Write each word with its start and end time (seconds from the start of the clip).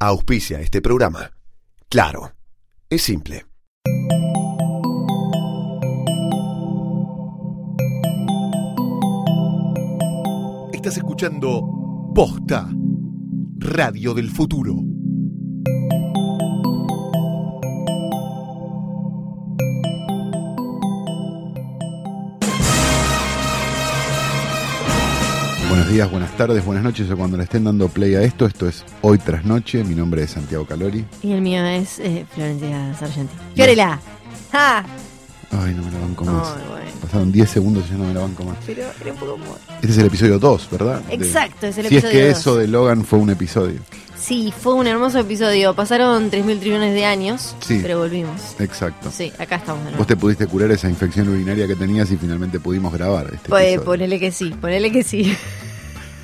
Auspicia 0.00 0.60
este 0.60 0.80
programa. 0.80 1.32
Claro, 1.88 2.32
es 2.88 3.02
simple. 3.02 3.46
Estás 10.72 10.98
escuchando 10.98 12.12
Posta, 12.14 12.70
Radio 13.56 14.14
del 14.14 14.30
Futuro. 14.30 14.87
Buenos 25.88 25.96
días, 26.04 26.10
buenas 26.10 26.36
tardes, 26.36 26.64
buenas 26.66 26.84
noches 26.84 27.10
o 27.10 27.16
cuando 27.16 27.38
le 27.38 27.44
estén 27.44 27.64
dando 27.64 27.88
play 27.88 28.14
a 28.14 28.20
esto. 28.20 28.44
Esto 28.44 28.68
es 28.68 28.84
Hoy 29.00 29.16
tras 29.16 29.46
Noche. 29.46 29.82
Mi 29.84 29.94
nombre 29.94 30.22
es 30.22 30.32
Santiago 30.32 30.66
Calori. 30.66 31.02
Y 31.22 31.32
el 31.32 31.40
mío 31.40 31.64
es 31.64 31.98
eh, 32.00 32.26
Florencia 32.34 32.94
Sargenti. 33.00 33.34
¡Fiorella! 33.54 33.98
¡Ja! 34.52 34.84
Ay, 35.50 35.72
no 35.74 35.82
me 35.82 35.90
la 35.90 35.98
banco 36.00 36.26
más. 36.26 36.48
Ay, 36.58 36.62
bueno. 36.68 36.90
Pasaron 37.00 37.32
10 37.32 37.48
segundos 37.48 37.84
y 37.88 37.92
ya 37.92 37.96
no 37.96 38.04
me 38.04 38.12
la 38.12 38.20
banco 38.20 38.44
más. 38.44 38.58
Pero 38.66 38.82
era 39.00 39.12
un 39.14 39.18
poco 39.18 39.34
humor. 39.36 39.56
Este 39.76 39.86
es 39.88 39.96
el 39.96 40.04
episodio 40.06 40.38
2, 40.38 40.68
¿verdad? 40.70 41.02
Exacto, 41.08 41.66
es 41.68 41.78
el 41.78 41.86
si 41.88 41.96
es 41.96 42.04
episodio 42.04 42.20
que 42.22 42.28
dos. 42.28 42.38
eso 42.38 42.56
de 42.56 42.68
Logan 42.68 43.04
fue 43.06 43.18
un 43.18 43.30
episodio. 43.30 43.78
Sí, 44.14 44.52
fue 44.60 44.74
un 44.74 44.86
hermoso 44.86 45.18
episodio. 45.20 45.72
Pasaron 45.74 46.30
3.000 46.30 46.60
trillones 46.60 46.92
de 46.92 47.06
años, 47.06 47.56
Sí. 47.60 47.78
pero 47.80 47.96
volvimos. 48.00 48.56
Exacto. 48.58 49.10
Sí, 49.10 49.32
acá 49.38 49.56
estamos 49.56 49.78
de 49.84 49.90
nuevo. 49.92 49.98
Vos 49.98 50.06
te 50.06 50.16
pudiste 50.16 50.46
curar 50.48 50.70
esa 50.70 50.90
infección 50.90 51.30
urinaria 51.30 51.66
que 51.66 51.76
tenías 51.76 52.10
y 52.10 52.18
finalmente 52.18 52.60
pudimos 52.60 52.92
grabar 52.92 53.30
este, 53.32 53.48
Pues, 53.48 53.62
episodio. 53.68 53.84
ponele 53.86 54.20
que 54.20 54.30
sí, 54.30 54.50
ponele 54.60 54.92
que 54.92 55.02
sí. 55.02 55.34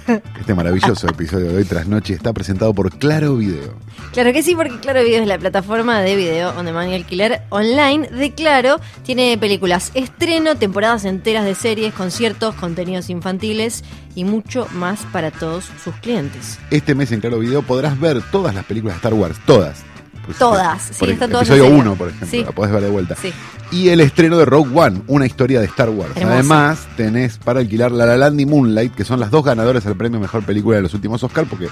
Este 0.06 0.54
maravilloso 0.54 1.08
episodio 1.08 1.46
de 1.46 1.56
Hoy 1.56 1.64
tras 1.64 1.86
Noche 1.86 2.14
está 2.14 2.32
presentado 2.32 2.74
por 2.74 2.90
Claro 2.98 3.36
Video. 3.36 3.74
Claro 4.12 4.32
que 4.32 4.42
sí, 4.42 4.54
porque 4.54 4.78
Claro 4.78 5.02
Video 5.02 5.22
es 5.22 5.28
la 5.28 5.38
plataforma 5.38 6.00
de 6.00 6.16
video 6.16 6.50
on 6.58 6.66
demand 6.66 6.90
y 6.90 6.94
alquiler 6.94 7.42
online 7.50 8.08
de 8.08 8.32
Claro. 8.32 8.80
Tiene 9.02 9.36
películas 9.38 9.90
estreno, 9.94 10.56
temporadas 10.56 11.04
enteras 11.04 11.44
de 11.44 11.54
series, 11.54 11.94
conciertos, 11.94 12.54
contenidos 12.54 13.10
infantiles 13.10 13.84
y 14.14 14.24
mucho 14.24 14.68
más 14.72 15.00
para 15.12 15.30
todos 15.30 15.70
sus 15.82 15.94
clientes. 15.96 16.58
Este 16.70 16.94
mes 16.94 17.10
en 17.12 17.20
Claro 17.20 17.38
Video 17.38 17.62
podrás 17.62 17.98
ver 17.98 18.22
todas 18.30 18.54
las 18.54 18.64
películas 18.64 18.96
de 18.96 18.98
Star 18.98 19.14
Wars, 19.14 19.38
todas. 19.46 19.84
Por- 20.26 20.34
Todas, 20.36 20.86
por 20.98 21.08
sí, 21.08 21.12
están 21.14 21.30
todas 21.30 21.48
Episodio 21.48 21.64
en 21.64 21.70
serio. 21.78 21.82
1, 21.90 21.94
por 21.96 22.08
ejemplo, 22.08 22.28
Sí. 22.30 22.44
la 22.44 22.52
podés 22.52 22.72
ver 22.72 22.82
de 22.82 22.90
vuelta. 22.90 23.16
Sí. 23.20 23.32
Y 23.70 23.88
el 23.88 24.00
estreno 24.00 24.36
de 24.38 24.44
Rogue 24.44 24.70
One, 24.78 25.02
una 25.08 25.26
historia 25.26 25.58
de 25.60 25.66
Star 25.66 25.90
Wars. 25.90 26.12
Hermosa. 26.16 26.34
Además, 26.34 26.86
tenés 26.96 27.38
para 27.38 27.60
alquilar 27.60 27.90
La 27.92 28.06
La 28.06 28.16
Land 28.16 28.40
y 28.40 28.46
Moonlight, 28.46 28.94
que 28.94 29.04
son 29.04 29.18
las 29.20 29.30
dos 29.30 29.44
ganadoras 29.44 29.84
al 29.86 29.96
premio 29.96 30.20
Mejor 30.20 30.44
Película 30.44 30.76
de 30.76 30.82
los 30.82 30.94
últimos 30.94 31.22
Oscar, 31.24 31.44
porque 31.48 31.68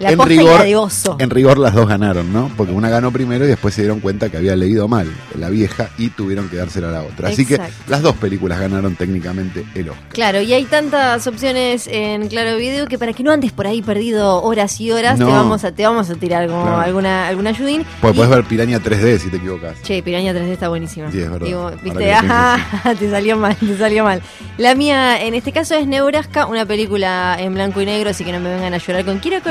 La 0.00 0.10
en 0.10 0.16
posta 0.16 0.32
y 0.32 0.38
rigor, 0.38 0.58
la 0.60 0.64
de 0.64 0.76
oso. 0.76 1.16
en 1.18 1.30
rigor 1.30 1.58
las 1.58 1.74
dos 1.74 1.86
ganaron, 1.86 2.32
¿no? 2.32 2.50
Porque 2.56 2.72
una 2.72 2.88
ganó 2.88 3.12
primero 3.12 3.44
y 3.44 3.48
después 3.48 3.74
se 3.74 3.82
dieron 3.82 4.00
cuenta 4.00 4.28
que 4.30 4.38
había 4.38 4.56
leído 4.56 4.88
mal 4.88 5.08
la 5.38 5.48
vieja 5.50 5.90
y 5.98 6.08
tuvieron 6.08 6.48
que 6.48 6.56
dársela 6.56 6.88
a 6.88 6.92
la 6.92 7.02
otra. 7.02 7.28
Así 7.28 7.44
que 7.46 7.60
las 7.86 8.00
dos 8.02 8.16
películas 8.16 8.58
ganaron 8.60 8.96
técnicamente 8.96 9.64
el 9.74 9.90
Oscar. 9.90 10.08
Claro, 10.08 10.40
y 10.40 10.52
hay 10.54 10.64
tantas 10.64 11.26
opciones 11.26 11.86
en 11.86 12.28
Claro 12.28 12.56
Video 12.56 12.86
que 12.86 12.98
para 12.98 13.12
que 13.12 13.22
no 13.22 13.30
andes 13.30 13.52
por 13.52 13.66
ahí 13.66 13.82
perdido 13.82 14.42
horas 14.42 14.80
y 14.80 14.90
horas, 14.90 15.18
No. 15.18 15.26
te 15.26 15.32
vamos 15.32 15.64
a 15.64 15.72
te 15.72 15.82
vamos 15.84 16.08
a 16.10 16.14
tirar 16.14 16.48
como 16.48 16.62
Claro. 16.62 16.78
alguna 16.80 17.28
alguna 17.28 17.50
ayudín. 17.50 17.84
Porque 18.00 18.14
Y- 18.16 18.18
podés 18.18 18.30
ver 18.36 18.44
Piraña 18.44 18.80
3D 18.80 19.18
si 19.18 19.28
te 19.30 19.36
equivocas. 19.36 19.82
Che, 19.82 20.02
Piraña 20.02 20.32
3D 20.32 20.52
está 20.52 20.68
buenísima. 20.68 21.12
Sí, 21.12 21.20
es 21.20 21.30
verdad. 21.30 21.46
Digo, 21.46 21.70
viste, 21.82 22.12
ajá, 22.12 22.58
te 22.98 23.10
salió 23.10 23.36
mal, 23.36 23.54
te 23.56 23.76
salió 23.76 24.04
mal. 24.04 24.22
La 24.56 24.74
mía, 24.74 25.22
en 25.22 25.34
este 25.34 25.52
caso, 25.52 25.74
es 25.74 25.86
Nebraska, 25.86 26.46
una 26.46 26.64
película 26.64 27.36
en 27.38 27.52
blanco 27.54 27.80
y 27.82 27.86
negro, 27.86 28.10
así 28.10 28.24
que 28.24 28.32
no 28.32 28.40
me 28.40 28.48
vengan 28.50 28.72
a 28.74 28.78
llorar 28.78 29.04
con 29.04 29.18
quiero 29.18 29.42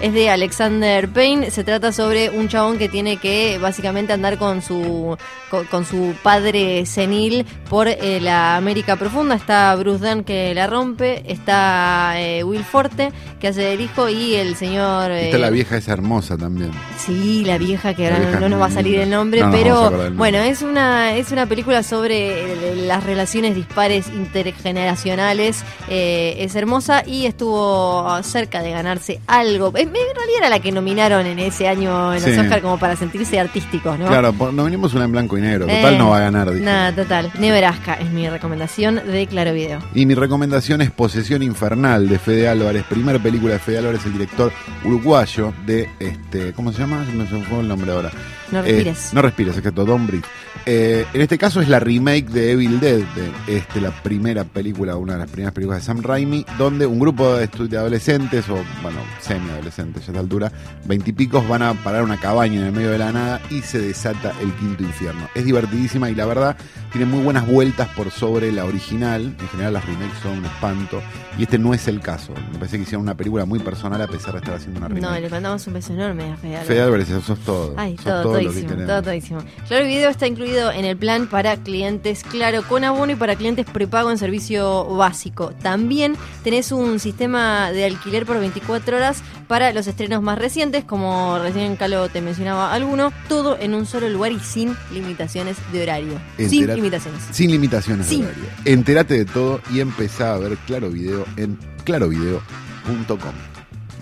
Es 0.00 0.12
de 0.12 0.30
Alexander 0.30 1.08
Payne. 1.08 1.50
Se 1.50 1.64
trata 1.64 1.92
sobre 1.92 2.30
un 2.30 2.48
chabón 2.48 2.78
que 2.78 2.88
tiene 2.88 3.18
que 3.18 3.58
básicamente 3.58 4.12
andar 4.12 4.38
con 4.38 4.62
su 4.62 5.16
con, 5.50 5.66
con 5.66 5.84
su 5.84 6.14
padre 6.22 6.86
senil 6.86 7.44
por 7.68 7.88
eh, 7.88 8.20
la 8.20 8.56
América 8.56 8.96
profunda. 8.96 9.34
Está 9.34 9.74
Bruce 9.76 10.06
Dunn 10.06 10.24
que 10.24 10.54
la 10.54 10.66
rompe, 10.66 11.22
está 11.30 12.14
eh, 12.16 12.42
Will 12.42 12.64
Forte 12.64 13.12
que 13.40 13.48
hace 13.48 13.62
del 13.62 13.80
hijo 13.80 14.08
y 14.08 14.34
el 14.36 14.54
señor 14.56 15.10
Está 15.10 15.36
eh, 15.36 15.40
la 15.40 15.50
vieja 15.50 15.76
esa 15.76 15.92
hermosa 15.92 16.36
también. 16.38 16.70
Sí, 16.96 17.44
la 17.44 17.58
vieja 17.58 17.92
que 17.94 18.04
La 18.04 18.16
ahora 18.16 18.20
vieja 18.20 18.40
no 18.40 18.46
es 18.46 18.50
nos 18.52 18.60
va 18.60 18.66
a 18.66 18.70
salir 18.70 19.00
el 19.00 19.10
nombre, 19.10 19.40
No 19.40 19.48
a 19.48 19.50
pero 19.50 20.02
el 20.06 20.14
bueno, 20.14 20.38
es 20.38 20.62
una 20.62 21.14
es 21.14 21.32
una 21.32 21.46
película 21.46 21.82
sobre 21.82 22.72
eh, 22.72 22.76
las 22.86 23.04
relaciones 23.04 23.54
dispares 23.54 24.08
intergeneracionales. 24.08 25.64
eh, 25.88 26.36
es 26.38 26.54
hermosa 26.54 27.02
y 27.06 27.26
estuvo 27.26 28.22
cerca 28.22 28.62
de 28.62 28.70
ganarse 28.70 29.20
algo. 29.42 29.68
En 29.76 29.92
realidad 29.92 30.36
era 30.38 30.48
la 30.48 30.60
que 30.60 30.72
nominaron 30.72 31.26
en 31.26 31.38
ese 31.38 31.68
año 31.68 32.14
en 32.14 32.22
los 32.22 32.30
Sí. 32.32 32.38
Oscar 32.38 32.60
como 32.62 32.78
para 32.78 32.96
sentirse 32.96 33.38
artísticos, 33.38 33.98
¿no? 33.98 34.06
Claro, 34.06 34.32
no 34.52 34.64
venimos 34.64 34.94
una 34.94 35.04
en 35.04 35.12
blanco 35.12 35.36
y 35.36 35.40
negro. 35.40 35.66
Total 35.66 35.94
Eh, 35.94 35.98
no 35.98 36.10
va 36.10 36.16
a 36.16 36.20
ganar. 36.20 36.50
Nada, 36.52 36.94
total. 36.94 37.30
Nebraska 37.38 37.94
es 37.94 38.10
mi 38.10 38.28
recomendación 38.28 38.96
de 39.06 39.26
Claro 39.26 39.52
Video. 39.52 39.78
Y 39.94 40.06
mi 40.06 40.14
recomendación 40.14 40.80
es 40.82 40.90
Posesión 40.90 41.42
Infernal 41.42 42.08
de 42.08 42.18
Fede 42.18 42.48
Álvarez, 42.48 42.84
primera 42.88 43.18
película 43.18 43.54
de 43.54 43.58
Fede 43.58 43.78
Álvarez, 43.78 44.04
el 44.06 44.12
director 44.14 44.52
uruguayo 44.84 45.52
de 45.66 45.88
este, 46.00 46.52
¿cómo 46.52 46.72
se 46.72 46.78
llama? 46.80 47.04
Se 47.06 47.12
me 47.12 47.44
fue 47.44 47.60
el 47.60 47.68
nombre 47.68 47.92
ahora. 47.92 48.10
No 48.50 48.58
Eh, 48.60 48.62
respires. 48.62 49.10
no 49.12 49.22
respires, 49.22 49.56
exacto, 49.56 49.84
Don't 49.84 50.06
Breathe. 50.06 50.26
Eh, 50.64 51.04
en 51.12 51.20
este 51.20 51.38
caso 51.38 51.60
es 51.60 51.68
la 51.68 51.80
remake 51.80 52.28
de 52.28 52.52
Evil 52.52 52.78
Dead, 52.78 53.00
de 53.00 53.56
este, 53.56 53.80
la 53.80 53.90
primera 53.90 54.44
película, 54.44 54.96
una 54.96 55.14
de 55.14 55.18
las 55.20 55.30
primeras 55.30 55.52
películas 55.52 55.80
de 55.80 55.86
Sam 55.86 56.02
Raimi, 56.02 56.46
donde 56.56 56.86
un 56.86 57.00
grupo 57.00 57.34
de, 57.34 57.48
de 57.48 57.76
adolescentes, 57.76 58.48
o 58.48 58.58
bueno, 58.82 59.00
semi-adolescentes 59.20 60.06
ya 60.06 60.08
a 60.08 60.12
esta 60.12 60.20
altura, 60.20 60.52
veintipicos, 60.84 61.46
van 61.48 61.62
a 61.62 61.74
parar 61.74 62.04
una 62.04 62.18
cabaña 62.18 62.60
en 62.60 62.66
el 62.66 62.72
medio 62.72 62.90
de 62.90 62.98
la 62.98 63.12
nada 63.12 63.40
y 63.50 63.60
se 63.62 63.80
desata 63.80 64.32
el 64.40 64.52
quinto 64.54 64.84
infierno. 64.84 65.28
Es 65.34 65.44
divertidísima 65.44 66.10
y 66.10 66.14
la 66.14 66.26
verdad 66.26 66.56
tiene 66.92 67.06
muy 67.06 67.24
buenas 67.24 67.46
vueltas 67.46 67.88
por 67.96 68.10
sobre 68.10 68.52
la 68.52 68.64
original. 68.64 69.34
En 69.40 69.48
general 69.48 69.72
las 69.72 69.84
remakes 69.86 70.18
son 70.22 70.38
un 70.38 70.44
espanto 70.44 71.02
y 71.38 71.44
este 71.44 71.58
no 71.58 71.74
es 71.74 71.88
el 71.88 72.00
caso. 72.00 72.34
Me 72.52 72.58
parece 72.58 72.76
que 72.76 72.82
hicieron 72.82 73.02
una 73.02 73.16
película 73.16 73.44
muy 73.46 73.58
personal 73.58 74.00
a 74.00 74.06
pesar 74.06 74.32
de 74.32 74.38
estar 74.38 74.54
haciendo 74.54 74.78
una 74.78 74.88
remake. 74.88 75.10
No, 75.10 75.18
le 75.18 75.30
mandamos 75.30 75.66
un 75.66 75.72
beso 75.72 75.92
enorme 75.92 76.30
a 76.32 76.36
Fede 76.36 76.56
Álvarez. 76.56 76.68
Fede 76.68 76.82
Álvarez, 76.82 77.08
sos 77.24 77.38
todo. 77.40 77.74
Ay, 77.76 77.96
sos 77.96 78.04
todo, 78.04 78.22
todo 78.22 78.32
todísimo, 78.34 78.86
todo 78.86 79.02
todísimo. 79.02 79.40
Claro 79.66 79.86
Video 79.86 80.10
está 80.10 80.26
incluido 80.26 80.51
en 80.52 80.84
el 80.84 80.96
plan 80.96 81.26
para 81.26 81.56
clientes 81.56 82.24
Claro 82.24 82.62
con 82.62 82.84
abono 82.84 83.12
y 83.12 83.14
para 83.16 83.36
clientes 83.36 83.64
prepago 83.64 84.10
en 84.10 84.18
servicio 84.18 84.84
básico. 84.84 85.52
También 85.62 86.14
tenés 86.44 86.72
un 86.72 87.00
sistema 87.00 87.72
de 87.72 87.86
alquiler 87.86 88.26
por 88.26 88.38
24 88.38 88.96
horas 88.96 89.22
para 89.48 89.72
los 89.72 89.86
estrenos 89.86 90.22
más 90.22 90.38
recientes, 90.38 90.84
como 90.84 91.38
recién 91.38 91.76
Calo 91.76 92.08
te 92.08 92.20
mencionaba 92.20 92.72
alguno, 92.72 93.12
todo 93.28 93.58
en 93.58 93.74
un 93.74 93.86
solo 93.86 94.08
lugar 94.10 94.32
y 94.32 94.40
sin 94.40 94.76
limitaciones 94.92 95.56
de 95.72 95.82
horario. 95.82 96.20
Sin 96.36 96.66
limitaciones. 96.66 97.22
Sin 97.30 97.50
limitaciones 97.50 98.06
Sin. 98.06 98.20
de 98.20 98.26
horario. 98.26 98.44
Entérate 98.64 99.14
de 99.14 99.24
todo 99.24 99.60
y 99.72 99.80
empezá 99.80 100.34
a 100.34 100.38
ver 100.38 100.56
Claro 100.66 100.90
Video 100.90 101.24
en 101.36 101.58
clarovideo.com. 101.84 103.32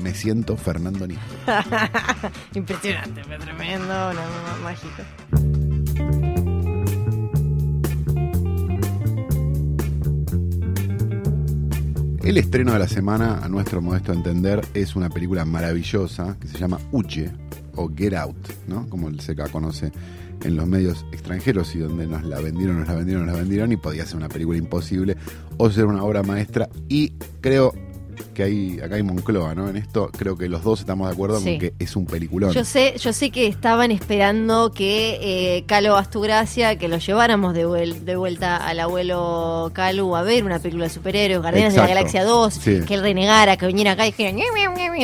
Me 0.02 0.14
siento 0.14 0.56
Fernando 0.56 1.06
Nijo. 1.06 1.20
Impresionante, 2.54 3.22
fue 3.24 3.36
tremendo, 3.38 4.12
no, 4.14 4.20
mágico. 4.64 5.02
El 12.30 12.38
estreno 12.38 12.74
de 12.74 12.78
la 12.78 12.86
semana, 12.86 13.40
a 13.42 13.48
nuestro 13.48 13.82
modesto 13.82 14.12
entender, 14.12 14.60
es 14.72 14.94
una 14.94 15.10
película 15.10 15.44
maravillosa 15.44 16.36
que 16.38 16.46
se 16.46 16.58
llama 16.58 16.78
Uche 16.92 17.32
o 17.74 17.90
Get 17.92 18.14
Out, 18.14 18.68
¿no? 18.68 18.88
Como 18.88 19.08
el 19.08 19.18
SECA 19.18 19.48
conoce 19.48 19.90
en 20.44 20.54
los 20.54 20.68
medios 20.68 21.04
extranjeros 21.10 21.74
y 21.74 21.80
donde 21.80 22.06
nos 22.06 22.22
la 22.22 22.38
vendieron, 22.38 22.78
nos 22.78 22.86
la 22.86 22.94
vendieron, 22.94 23.26
nos 23.26 23.34
la 23.34 23.40
vendieron 23.40 23.72
y 23.72 23.76
podía 23.76 24.06
ser 24.06 24.18
una 24.18 24.28
película 24.28 24.58
imposible 24.58 25.16
o 25.56 25.72
ser 25.72 25.86
una 25.86 26.04
obra 26.04 26.22
maestra 26.22 26.68
y 26.88 27.14
creo 27.40 27.74
que 28.34 28.42
hay, 28.44 28.80
acá 28.80 28.96
hay 28.96 29.02
Moncloa, 29.02 29.54
¿no? 29.54 29.68
En 29.68 29.76
esto 29.76 30.10
creo 30.16 30.36
que 30.36 30.48
los 30.48 30.62
dos 30.62 30.80
estamos 30.80 31.08
de 31.08 31.14
acuerdo 31.14 31.38
Sí. 31.40 31.50
con 31.52 31.58
que 31.58 31.72
es 31.78 31.96
un 31.96 32.06
peliculón. 32.06 32.52
Yo 32.52 32.64
sé, 32.64 32.94
yo 32.98 33.12
sé 33.12 33.30
que 33.30 33.46
estaban 33.46 33.90
esperando 33.90 34.72
que 34.72 35.18
eh, 35.58 35.64
Calo 35.66 35.96
Astugracia, 35.96 36.76
que 36.76 36.88
lo 36.88 36.98
lleváramos 36.98 37.54
de, 37.54 37.66
vuel- 37.66 38.00
de 38.00 38.16
vuelta 38.16 38.56
al 38.56 38.80
abuelo 38.80 39.70
Calu 39.74 40.14
a 40.16 40.22
ver 40.22 40.44
una 40.44 40.58
película 40.58 40.84
de 40.84 40.90
superhéroes, 40.90 41.40
Guardianes 41.40 41.74
de 41.74 41.80
la 41.80 41.86
Galaxia 41.88 42.24
2, 42.24 42.54
Sí. 42.54 42.80
que 42.86 42.94
él 42.94 43.02
renegara, 43.02 43.56
que 43.56 43.66
viniera 43.66 43.92
acá 43.92 44.06
y 44.06 44.10
dijera, 44.12 44.30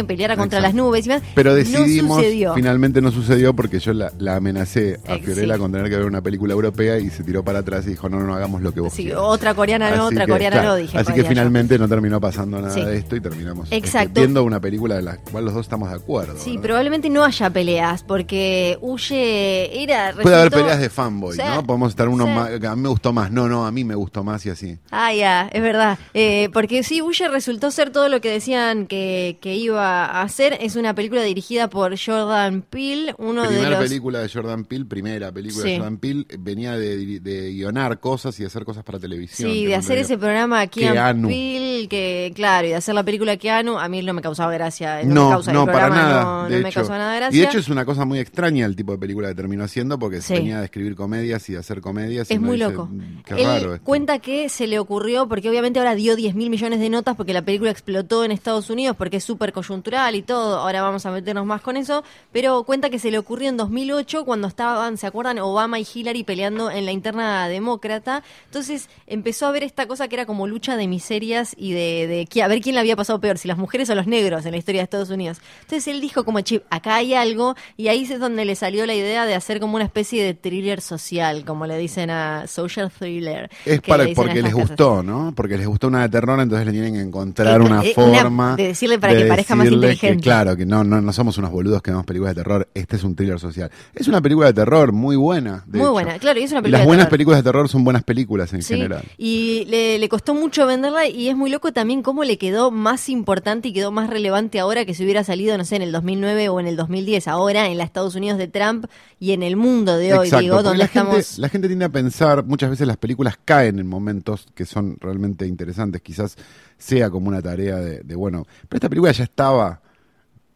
peleara 0.06 0.36
contra 0.36 0.58
Exacto. 0.58 0.62
las 0.62 0.74
nubes 0.74 1.06
y 1.06 1.08
más. 1.08 1.22
Pero 1.34 1.54
decidimos, 1.54 2.22
finalmente 2.54 3.00
no 3.00 3.10
sucedió 3.10 3.54
porque 3.54 3.78
yo 3.80 3.92
la, 3.92 4.12
la 4.18 4.36
amenacé 4.36 4.98
a 5.06 5.18
Fiorella 5.18 5.54
sí. 5.54 5.60
con 5.60 5.72
tener 5.72 5.88
que 5.88 5.96
ver 5.96 6.04
una 6.06 6.22
película 6.22 6.52
europea 6.54 6.98
y 6.98 7.10
se 7.10 7.22
tiró 7.24 7.42
para 7.44 7.60
atrás 7.60 7.86
y 7.86 7.90
dijo, 7.90 8.08
no, 8.08 8.18
no, 8.20 8.26
no 8.26 8.34
hagamos 8.34 8.62
lo 8.62 8.72
que 8.72 8.80
vos 8.80 8.92
Sí, 8.92 9.04
quieras. 9.04 9.20
otra 9.24 9.54
coreana 9.54 9.90
no, 9.90 10.06
Así 10.06 10.14
otra 10.14 10.26
que, 10.26 10.32
coreana 10.32 10.56
claro, 10.56 10.68
no, 10.70 10.76
dije. 10.76 10.98
Así 10.98 11.12
que 11.12 11.22
yo. 11.22 11.28
finalmente 11.28 11.78
no 11.78 11.88
terminó 11.88 12.20
pasando 12.20 12.60
nada 12.60 12.74
de 12.74 12.96
esto 12.98 13.05
y 13.14 13.20
terminamos 13.20 13.64
este, 13.66 13.76
Exacto. 13.76 14.20
viendo 14.20 14.42
una 14.42 14.60
película 14.60 14.96
de 14.96 15.02
la 15.02 15.18
cual 15.18 15.44
los 15.44 15.54
dos 15.54 15.66
estamos 15.66 15.90
de 15.90 15.96
acuerdo. 15.96 16.34
Sí, 16.38 16.50
¿verdad? 16.52 16.62
probablemente 16.62 17.08
no 17.10 17.22
haya 17.24 17.50
peleas, 17.50 18.02
porque 18.02 18.78
huye 18.80 19.82
era. 19.82 20.12
Puede 20.14 20.34
haber 20.34 20.50
resultó- 20.50 20.56
peleas 20.64 20.80
de 20.80 20.90
fanboy, 20.90 21.36
¿no? 21.36 21.64
Podemos 21.66 21.90
estar 21.90 22.08
uno 22.08 22.24
sí. 22.24 22.30
más, 22.30 22.50
a 22.64 22.76
mí 22.76 22.82
me 22.82 22.88
gustó 22.88 23.12
más, 23.12 23.30
no, 23.30 23.48
no, 23.48 23.66
a 23.66 23.70
mí 23.70 23.84
me 23.84 23.94
gustó 23.94 24.24
más 24.24 24.44
y 24.46 24.50
así. 24.50 24.78
Ah, 24.90 25.12
ya, 25.14 25.48
es 25.52 25.62
verdad. 25.62 25.98
Eh, 26.14 26.48
porque 26.52 26.82
sí, 26.82 27.02
Huye 27.02 27.28
resultó 27.28 27.70
ser 27.70 27.90
todo 27.90 28.08
lo 28.08 28.20
que 28.20 28.30
decían 28.30 28.86
que, 28.86 29.38
que 29.40 29.54
iba 29.54 30.06
a 30.06 30.22
hacer. 30.22 30.56
Es 30.60 30.76
una 30.76 30.94
película 30.94 31.22
dirigida 31.22 31.68
por 31.70 31.94
Jordan 31.98 32.62
Peele, 32.62 33.14
uno 33.18 33.42
de 33.42 33.48
Primera 33.48 33.70
los... 33.70 33.78
película 33.80 34.18
de 34.20 34.28
Jordan 34.28 34.64
Peele, 34.64 34.84
primera 34.86 35.32
película 35.32 35.62
Sí. 35.62 35.70
de 35.70 35.76
Jordan 35.76 35.98
Peele, 35.98 36.26
eh, 36.28 36.36
venía 36.38 36.76
de, 36.76 37.20
de 37.20 37.52
guionar 37.52 38.00
cosas 38.00 38.38
y 38.40 38.44
hacer 38.44 38.64
cosas 38.64 38.82
para 38.84 38.98
televisión. 38.98 39.50
Sí, 39.52 39.66
de 39.66 39.74
hacer 39.74 39.98
ese 39.98 40.18
programa 40.18 40.66
Keanu 40.66 40.94
Keanu. 40.94 41.28
Peele, 41.28 41.88
que 41.88 42.32
claro, 42.34 42.66
y 42.66 42.70
de 42.70 42.76
hacer 42.76 42.94
la 42.96 43.04
película 43.04 43.36
Keanu, 43.36 43.78
a 43.78 43.88
mí 43.88 44.02
no 44.02 44.12
me 44.12 44.22
causaba 44.22 44.52
gracia. 44.52 45.02
No, 45.04 45.30
me 45.30 45.36
No, 45.36 45.40
el 45.40 45.52
no, 45.52 45.66
para 45.66 45.86
programa 45.86 45.94
nada. 45.96 46.22
No, 46.24 46.48
de 46.48 46.56
no 46.56 46.62
me 46.62 46.72
causaba 46.72 46.98
nada 46.98 47.16
gracia. 47.16 47.36
Y 47.36 47.40
de 47.40 47.46
hecho 47.46 47.58
es 47.58 47.68
una 47.68 47.84
cosa 47.84 48.04
muy 48.04 48.18
extraña 48.18 48.66
el 48.66 48.74
tipo 48.76 48.92
de 48.92 48.98
película 48.98 49.28
que 49.28 49.34
terminó 49.34 49.64
haciendo 49.64 49.98
porque 49.98 50.20
Sí. 50.22 50.34
venía 50.34 50.58
de 50.58 50.64
escribir 50.64 50.96
comedias 50.96 51.48
y 51.48 51.52
de 51.54 51.58
hacer 51.60 51.80
comedias. 51.80 52.30
Es 52.30 52.40
muy 52.40 52.56
dice, 52.56 52.70
loco. 52.70 52.86
"Mm, 52.90 53.22
Qué 53.24 53.34
Él 53.34 53.44
raro 53.46 53.74
esto". 53.74 53.84
cuenta 53.84 54.18
que 54.18 54.48
se 54.48 54.66
le 54.66 54.78
ocurrió, 54.78 55.28
porque 55.28 55.48
obviamente 55.48 55.78
ahora 55.78 55.94
dio 55.94 56.16
10 56.16 56.34
mil 56.34 56.50
millones 56.50 56.80
de 56.80 56.90
notas 56.90 57.16
porque 57.16 57.32
la 57.32 57.42
película 57.42 57.70
explotó 57.70 58.24
en 58.24 58.32
Estados 58.32 58.70
Unidos 58.70 58.96
porque 58.96 59.18
es 59.18 59.24
súper 59.24 59.52
coyuntural 59.52 60.14
y 60.14 60.22
todo, 60.22 60.58
ahora 60.58 60.82
vamos 60.82 61.04
a 61.06 61.10
meternos 61.10 61.44
más 61.46 61.60
con 61.60 61.76
eso, 61.76 62.04
pero 62.32 62.62
cuenta 62.64 62.90
que 62.90 62.98
se 62.98 63.10
le 63.10 63.18
ocurrió 63.18 63.48
en 63.48 63.56
2008 63.56 64.24
cuando 64.24 64.48
estaban, 64.48 64.96
¿se 64.96 65.06
acuerdan? 65.06 65.38
Obama 65.38 65.78
y 65.80 65.86
Hillary 65.92 66.24
peleando 66.24 66.70
en 66.70 66.84
la 66.86 66.92
interna 66.92 67.48
demócrata, 67.48 68.22
entonces 68.46 68.88
empezó 69.06 69.46
a 69.46 69.50
ver 69.50 69.62
esta 69.64 69.86
cosa 69.86 70.08
que 70.08 70.14
era 70.14 70.26
como 70.26 70.46
lucha 70.46 70.76
de 70.76 70.86
miserias 70.86 71.54
y 71.58 71.72
de, 71.72 72.06
de 72.06 72.26
que- 72.26 72.42
a 72.42 72.48
ver 72.48 72.60
quién 72.60 72.75
la 72.76 72.80
había 72.82 72.94
pasado 72.96 73.20
peor, 73.20 73.38
si 73.38 73.48
las 73.48 73.58
mujeres 73.58 73.90
o 73.90 73.94
los 73.96 74.06
negros 74.06 74.46
en 74.46 74.52
la 74.52 74.58
historia 74.58 74.80
de 74.80 74.84
Estados 74.84 75.10
Unidos. 75.10 75.38
Entonces 75.62 75.88
él 75.88 76.00
dijo 76.00 76.24
como, 76.24 76.40
chip, 76.42 76.62
acá 76.70 76.94
hay 76.96 77.14
algo 77.14 77.56
y 77.76 77.88
ahí 77.88 78.04
es 78.04 78.20
donde 78.20 78.44
le 78.44 78.54
salió 78.54 78.86
la 78.86 78.94
idea 78.94 79.26
de 79.26 79.34
hacer 79.34 79.58
como 79.60 79.74
una 79.76 79.84
especie 79.84 80.22
de 80.22 80.34
thriller 80.34 80.80
social, 80.80 81.44
como 81.44 81.66
le 81.66 81.76
dicen 81.78 82.10
a 82.10 82.46
social 82.46 82.90
thriller. 82.96 83.50
Es 83.64 83.80
para, 83.80 84.04
le 84.04 84.14
porque 84.14 84.42
les 84.42 84.54
gustó, 84.54 85.02
¿no? 85.02 85.32
Porque 85.34 85.56
les 85.58 85.66
gustó 85.66 85.88
una 85.88 86.02
de 86.02 86.08
terror, 86.08 86.38
entonces 86.40 86.66
le 86.66 86.72
tienen 86.72 86.94
que 86.94 87.00
encontrar 87.00 87.60
Eh, 87.60 87.64
una 87.64 87.80
una- 87.80 87.82
forma. 87.94 88.56
de 88.56 88.68
decirle 88.68 88.98
para 88.98 89.16
que 89.16 89.24
parezca 89.26 89.54
más 89.56 89.68
que, 89.68 89.74
inteligente. 89.74 90.22
claro, 90.22 90.56
que 90.56 90.64
no, 90.66 90.84
no, 90.84 91.00
no 91.00 91.12
somos 91.12 91.36
unos 91.38 91.50
boludos 91.50 91.82
que 91.82 91.90
vemos 91.90 92.06
películas 92.06 92.34
de 92.34 92.42
terror. 92.42 92.68
Este 92.74 92.96
es 92.96 93.04
un 93.04 93.16
thriller 93.16 93.40
social. 93.40 93.70
Es 93.94 94.06
una 94.08 94.20
película 94.20 94.46
de 94.48 94.52
terror 94.54 94.92
muy 94.92 95.16
buena. 95.16 95.64
de 95.66 95.78
Muy 95.78 95.86
hecho. 95.86 95.92
buena, 95.92 96.18
claro, 96.18 96.38
y 96.40 96.42
es 96.44 96.52
una 96.52 96.60
película 96.62 96.78
Las 96.78 96.84
de 96.84 96.86
buenas 96.86 97.04
terror. 97.06 97.10
películas 97.10 97.38
de 97.38 97.42
terror 97.42 97.68
son 97.68 97.84
buenas 97.84 98.02
películas 98.04 98.52
en 98.52 98.62
Sí, 98.62 98.74
general. 98.74 99.02
y 99.18 99.64
le, 99.68 99.98
le 99.98 100.08
costó 100.08 100.34
mucho 100.34 100.66
venderla 100.66 101.08
y 101.08 101.28
es 101.28 101.36
muy 101.36 101.50
loco 101.50 101.72
también 101.72 102.02
cómo 102.02 102.24
le 102.24 102.36
quedó 102.38 102.65
más 102.70 103.08
importante 103.08 103.68
y 103.68 103.72
quedó 103.72 103.92
más 103.92 104.10
relevante 104.10 104.58
ahora 104.60 104.84
que 104.84 104.94
si 104.94 105.04
hubiera 105.04 105.24
salido, 105.24 105.56
no 105.56 105.64
sé, 105.64 105.76
en 105.76 105.82
el 105.82 105.92
2009 105.92 106.48
o 106.48 106.60
en 106.60 106.66
el 106.66 106.76
2010, 106.76 107.28
ahora 107.28 107.66
en 107.66 107.78
los 107.78 107.84
Estados 107.84 108.14
Unidos 108.14 108.38
de 108.38 108.48
Trump 108.48 108.86
y 109.18 109.32
en 109.32 109.42
el 109.42 109.56
mundo 109.56 109.96
de 109.96 110.14
hoy, 110.14 110.26
Exacto, 110.26 110.42
digo, 110.42 110.62
donde 110.62 110.78
la 110.78 110.88
gente, 110.88 111.18
estamos... 111.18 111.38
la 111.38 111.48
gente 111.48 111.68
tiende 111.68 111.84
a 111.84 111.90
pensar, 111.90 112.44
muchas 112.44 112.70
veces 112.70 112.86
las 112.86 112.96
películas 112.96 113.38
caen 113.44 113.78
en 113.78 113.86
momentos 113.86 114.46
que 114.54 114.64
son 114.64 114.96
realmente 115.00 115.46
interesantes, 115.46 116.02
quizás 116.02 116.36
sea 116.78 117.10
como 117.10 117.28
una 117.28 117.42
tarea 117.42 117.76
de, 117.76 118.00
de, 118.00 118.14
bueno, 118.14 118.46
pero 118.68 118.78
esta 118.78 118.88
película 118.88 119.12
ya 119.12 119.24
estaba 119.24 119.80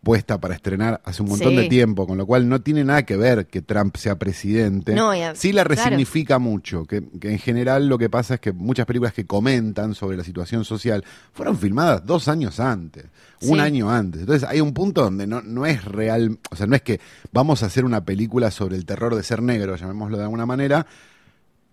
puesta 0.03 0.41
para 0.41 0.55
estrenar 0.55 1.01
hace 1.05 1.23
un 1.23 1.29
montón 1.29 1.51
Sí. 1.51 1.57
de 1.57 1.69
tiempo, 1.69 2.07
con 2.07 2.17
lo 2.17 2.25
cual 2.27 2.49
no 2.49 2.61
tiene 2.63 2.85
nada 2.85 3.03
que 3.05 3.17
ver 3.17 3.47
que 3.47 3.61
Trump 3.61 3.97
sea 3.97 4.19
presidente. 4.19 4.95
No, 4.95 5.13
sí 5.35 5.53
la 5.53 5.65
claro. 5.65 5.69
resignifica 5.83 6.39
mucho, 6.39 6.85
que, 6.87 7.03
que 7.21 7.31
en 7.33 7.39
general 7.39 7.87
lo 7.89 7.99
que 7.99 8.09
pasa 8.09 8.35
es 8.35 8.41
que 8.41 8.53
muchas 8.53 8.87
películas 8.87 9.13
que 9.13 9.27
comentan 9.27 9.95
sobre 9.95 10.17
la 10.17 10.25
situación 10.25 10.65
social 10.65 11.05
fueron 11.35 11.59
filmadas 11.59 12.07
dos 12.07 12.29
años 12.29 12.61
antes, 12.61 13.05
un 13.43 13.61
año 13.61 13.91
antes. 13.91 14.23
Entonces 14.23 14.49
hay 14.49 14.61
un 14.61 14.73
punto 14.73 15.03
donde 15.03 15.27
no, 15.27 15.43
no 15.43 15.67
es 15.67 15.85
real, 15.85 16.39
o 16.51 16.57
sea, 16.57 16.67
no 16.67 16.77
es 16.77 16.83
que 16.83 16.99
vamos 17.33 17.63
a 17.63 17.67
hacer 17.67 17.85
una 17.85 18.05
película 18.05 18.51
sobre 18.51 18.77
el 18.77 18.87
terror 18.87 19.15
de 19.15 19.23
ser 19.23 19.43
negro, 19.43 19.77
llamémoslo 19.77 20.17
de 20.17 20.23
alguna 20.25 20.47
manera, 20.47 20.87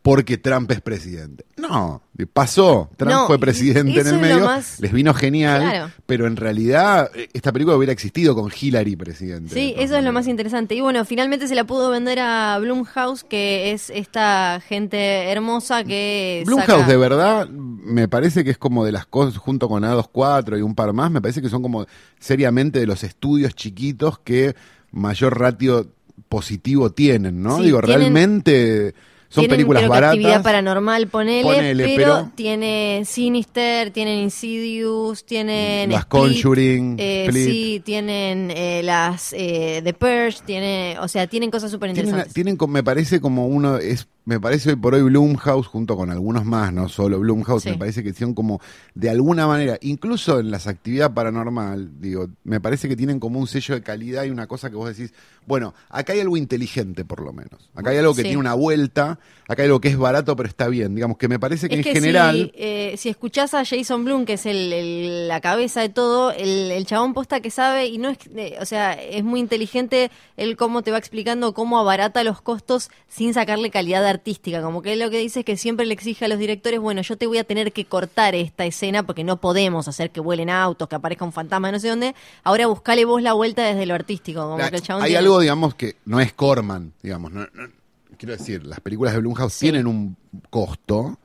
porque 0.09 0.37
Trump 0.37 0.71
es 0.71 0.79
presidente. 0.79 1.43
No, 1.57 2.01
pasó. 2.31 2.89
Trump 2.95 3.11
No, 3.11 3.27
fue 3.27 3.37
presidente 3.39 3.99
en 3.99 4.07
el 4.07 4.19
medio, 4.19 4.45
más- 4.45 4.79
les 4.79 4.93
vino 4.93 5.13
genial, 5.13 5.61
Claro. 5.61 5.91
pero 6.05 6.27
en 6.27 6.37
realidad 6.37 7.11
eh, 7.13 7.27
esta 7.33 7.51
película 7.51 7.75
hubiera 7.75 7.91
existido 7.91 8.33
con 8.33 8.49
Hillary 8.57 8.95
presidente. 8.95 9.53
Sí, 9.53 9.73
eso 9.77 9.97
es 9.97 10.03
lo 10.05 10.13
más 10.13 10.27
interesante. 10.27 10.75
Y 10.75 10.81
bueno, 10.81 11.03
finalmente 11.03 11.45
se 11.49 11.55
la 11.55 11.65
pudo 11.65 11.89
vender 11.89 12.19
a 12.19 12.57
Blumhouse, 12.59 13.25
que 13.25 13.71
es 13.73 13.89
esta 13.89 14.61
gente 14.65 15.29
hermosa 15.29 15.83
que 15.83 16.43
Blumhouse, 16.45 16.67
saca- 16.67 16.87
de 16.87 16.95
verdad, 16.97 17.49
me 17.49 18.07
parece 18.07 18.45
que 18.45 18.51
es 18.51 18.57
como 18.57 18.85
de 18.85 18.93
las 18.93 19.05
cosas, 19.07 19.35
junto 19.37 19.67
con 19.67 19.83
A24 19.83 20.57
y 20.57 20.61
un 20.61 20.73
par 20.73 20.93
más, 20.93 21.11
me 21.11 21.19
parece 21.21 21.41
que 21.41 21.49
son 21.49 21.61
como 21.61 21.85
seriamente 22.17 22.79
de 22.79 22.87
los 22.87 23.03
estudios 23.03 23.55
chiquitos 23.55 24.19
que 24.19 24.55
mayor 24.91 25.37
ratio 25.37 25.87
positivo 26.29 26.91
tienen, 26.91 27.41
¿no? 27.43 27.57
Sí, 27.57 27.63
Digo, 27.65 27.81
tienen- 27.81 27.99
realmente 28.01 28.93
son 29.29 29.41
Tienen, 29.41 29.57
películas 29.57 29.81
creo 29.81 29.89
baratas. 29.89 30.15
actividad 30.15 30.41
paranormal, 30.43 31.07
ponele, 31.07 31.43
Ponele, 31.43 31.83
pero, 31.95 32.13
pero- 32.15 32.31
tiene 32.35 33.03
Sinister, 33.05 33.91
tienen 33.91 34.19
Insidious, 34.19 35.25
tienen 35.25 35.89
Las 35.91 36.01
Split, 36.01 36.21
Conjuring, 36.21 36.95
eh, 36.97 37.29
sí, 37.33 37.81
tienen 37.83 38.51
eh, 38.51 38.81
las 38.83 39.33
eh, 39.33 39.81
The 39.83 39.93
Purge, 39.93 40.37
tiene, 40.45 40.97
o 41.01 41.07
sea, 41.07 41.27
tienen 41.27 41.51
cosas 41.51 41.71
súper 41.71 41.89
interesantes. 41.89 42.33
tienen 42.33 42.57
me 42.69 42.83
parece 42.83 43.19
como 43.19 43.47
uno, 43.47 43.77
es, 43.77 44.07
me 44.27 44.41
parece 44.41 44.71
hoy 44.71 44.75
por 44.75 44.93
hoy 44.93 45.03
Blumhouse, 45.03 45.67
junto 45.67 45.95
con 45.95 46.11
algunos 46.11 46.43
más, 46.43 46.73
no 46.73 46.89
solo 46.89 47.17
Blumhouse, 47.19 47.63
Sí. 47.63 47.69
me 47.69 47.77
parece 47.77 48.03
que 48.03 48.13
son 48.13 48.33
como, 48.33 48.59
de 48.93 49.09
alguna 49.09 49.47
manera, 49.47 49.77
incluso 49.81 50.39
en 50.41 50.51
las 50.51 50.67
actividades 50.67 51.13
paranormal, 51.15 52.01
digo, 52.01 52.27
me 52.43 52.59
parece 52.59 52.89
que 52.89 52.97
tienen 52.97 53.21
como 53.21 53.39
un 53.39 53.47
sello 53.47 53.73
de 53.75 53.81
calidad 53.81 54.25
y 54.25 54.29
una 54.29 54.45
cosa 54.45 54.69
que 54.69 54.75
vos 54.75 54.89
decís, 54.95 55.13
bueno, 55.45 55.73
acá 55.89 56.11
hay 56.11 56.19
algo 56.19 56.35
inteligente 56.35 57.05
por 57.05 57.21
lo 57.21 57.31
menos, 57.31 57.69
acá 57.73 57.91
hay 57.91 57.97
algo 57.99 58.13
que 58.13 58.23
Sí. 58.23 58.27
tiene 58.27 58.37
una 58.39 58.53
vuelta, 58.53 59.17
acá 59.47 59.61
hay 59.63 59.67
algo 59.67 59.79
que 59.79 59.87
es 59.87 59.97
barato 59.97 60.35
pero 60.35 60.49
está 60.49 60.67
bien, 60.67 60.93
digamos 60.93 61.17
que 61.17 61.29
me 61.29 61.39
parece 61.39 61.69
que 61.69 61.75
Es 61.75 61.79
en 61.79 61.83
que 61.85 61.93
general... 61.93 62.51
si, 62.53 62.61
eh, 62.61 62.95
si 62.97 63.07
escuchás 63.07 63.53
a 63.53 63.63
Jason 63.63 64.03
Blum, 64.03 64.25
que 64.25 64.33
es 64.33 64.45
el, 64.45 64.73
el- 64.73 65.27
la 65.29 65.39
cabeza 65.39 65.79
de 65.79 65.87
todo, 65.89 66.31
el, 66.31 66.69
el 66.71 66.85
chabón 66.85 67.13
posta 67.13 67.39
que 67.39 67.49
sabe, 67.49 67.87
y 67.87 67.97
no 67.97 68.09
es, 68.09 68.17
eh, 68.35 68.57
o 68.59 68.65
sea, 68.65 68.91
es 68.93 69.23
muy 69.23 69.39
inteligente 69.39 70.11
él 70.35 70.57
cómo 70.57 70.81
te 70.81 70.91
va 70.91 70.97
explicando 70.97 71.53
cómo 71.53 71.79
abarata 71.79 72.25
los 72.25 72.41
costos 72.41 72.89
sin 73.07 73.33
sacarle 73.33 73.69
calidad 73.69 74.03
artística. 74.17 74.61
Como 74.61 74.81
que 74.81 74.93
él 74.93 74.99
lo 74.99 75.09
que 75.09 75.19
dice 75.19 75.39
es 75.39 75.45
que 75.45 75.57
siempre 75.57 75.85
le 75.85 75.93
exige 75.93 76.25
a 76.25 76.27
los 76.27 76.37
directores, 76.39 76.79
bueno, 76.79 77.01
yo 77.01 77.17
te 77.17 77.25
voy 77.27 77.37
a 77.37 77.43
tener 77.43 77.71
que 77.73 77.85
cortar 77.85 78.35
esta 78.35 78.65
escena 78.65 79.03
porque 79.03 79.23
no 79.23 79.37
podemos 79.37 79.87
hacer 79.87 80.11
que 80.11 80.19
vuelen 80.19 80.49
autos, 80.49 80.87
que 80.87 80.95
aparezca 80.95 81.25
un 81.25 81.33
fantasma, 81.33 81.71
no 81.71 81.79
sé 81.79 81.89
dónde. 81.89 82.15
Ahora 82.43 82.67
buscale 82.67 83.05
vos 83.05 83.21
la 83.21 83.33
vuelta 83.33 83.63
desde 83.63 83.85
lo 83.85 83.93
artístico. 83.93 84.41
Como 84.41 84.57
La- 84.57 84.69
que 84.69 84.77
el 84.77 84.83
hay 84.89 85.01
tiene- 85.03 85.17
algo, 85.17 85.39
digamos, 85.39 85.75
que 85.75 85.95
no 86.05 86.19
es 86.19 86.33
Corman, 86.33 86.93
digamos. 87.01 87.31
no- 87.31 87.47
no- 87.53 87.69
quiero 88.17 88.35
decir, 88.35 88.65
las 88.65 88.79
películas 88.79 89.13
de 89.13 89.19
Blumhouse 89.19 89.53
Sí. 89.53 89.65
tienen 89.67 89.87
un 89.87 90.17
costo 90.49 91.19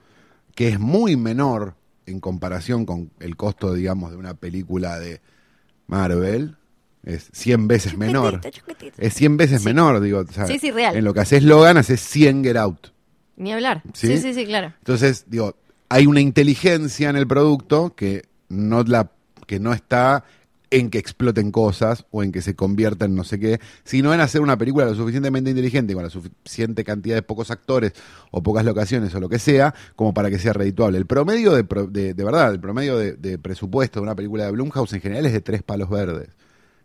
que 0.55 0.69
es 0.69 0.79
muy 0.79 1.17
menor 1.17 1.75
en 2.07 2.21
comparación 2.21 2.85
con 2.85 3.11
el 3.21 3.37
costo, 3.37 3.73
digamos, 3.75 4.11
de 4.11 4.17
una 4.19 4.35
película 4.35 4.99
de 4.99 5.21
Marvel. 5.87 6.57
Es 7.05 7.29
100 7.33 7.67
veces 7.69 7.97
menor. 7.97 8.41
Es 8.99 9.15
100 9.15 9.37
veces 9.37 9.61
Sí. 9.63 9.65
menor, 9.67 10.01
digo. 10.01 10.21
o 10.21 10.33
sea, 10.33 10.47
Sí, 10.47 10.59
sí, 10.59 10.71
real. 10.71 10.95
En 10.97 11.05
lo 11.05 11.13
que 11.15 11.21
haces 11.21 11.43
Logan, 11.43 11.77
haces 11.77 12.01
100 12.01 12.45
Get 12.45 12.57
Out. 12.57 12.89
Ni 13.37 13.53
hablar. 13.53 13.83
¿Sí? 13.93 14.19
sí, 14.19 14.35
sí, 14.35 14.45
claro. 14.47 14.73
Entonces, 14.79 15.25
digo, 15.29 15.57
hay 15.89 16.07
una 16.07 16.21
inteligencia 16.21 17.11
en 17.11 17.17
el 17.17 17.27
producto 17.27 17.95
que 17.97 18.23
no 18.49 18.83
la 18.85 19.11
que 19.47 19.59
no 19.59 19.73
está 19.73 20.25
en 20.71 20.89
que 20.89 20.97
exploten 20.99 21.51
cosas 21.51 22.07
o 22.13 22.23
en 22.23 22.33
que 22.33 22.41
se 22.41 22.55
convierta 22.57 23.05
en 23.05 23.15
no 23.15 23.25
sé 23.25 23.39
qué, 23.39 23.61
sino 23.85 24.15
en 24.15 24.21
hacer 24.21 24.41
una 24.41 24.57
película 24.57 24.87
lo 24.87 24.95
suficientemente 24.95 25.51
inteligente 25.51 25.93
con 25.93 26.03
la 26.03 26.09
suficiente 26.09 26.83
cantidad 26.85 27.15
de 27.17 27.21
pocos 27.23 27.51
actores 27.51 27.93
o 28.31 28.43
pocas 28.43 28.65
locaciones 28.65 29.15
o 29.15 29.21
lo 29.21 29.29
que 29.29 29.39
sea, 29.39 29.75
como 29.97 30.15
para 30.15 30.31
que 30.31 30.39
sea 30.39 30.55
redituable. 30.55 30.97
El 30.97 31.05
promedio 31.05 31.53
de, 31.53 31.65
de, 31.91 32.15
de 32.15 32.25
verdad, 32.25 32.53
el 32.53 32.61
promedio 32.61 32.97
de, 32.97 33.13
de 33.15 33.37
presupuesto 33.39 34.01
de 34.01 34.05
una 34.05 34.15
película 34.15 34.47
de 34.47 34.53
Blumhouse 34.53 34.95
en 34.95 35.03
general 35.03 35.27
es 35.27 35.33
de 35.35 35.43
tres 35.43 35.63
palos 35.63 35.91
verdes, 35.91 36.29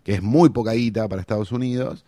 que 0.08 0.14
es 0.14 0.22
muy 0.22 0.48
poca 0.52 0.72
guita 0.72 1.06
para 1.10 1.20
Estados 1.20 1.52
Unidos. 1.52 2.06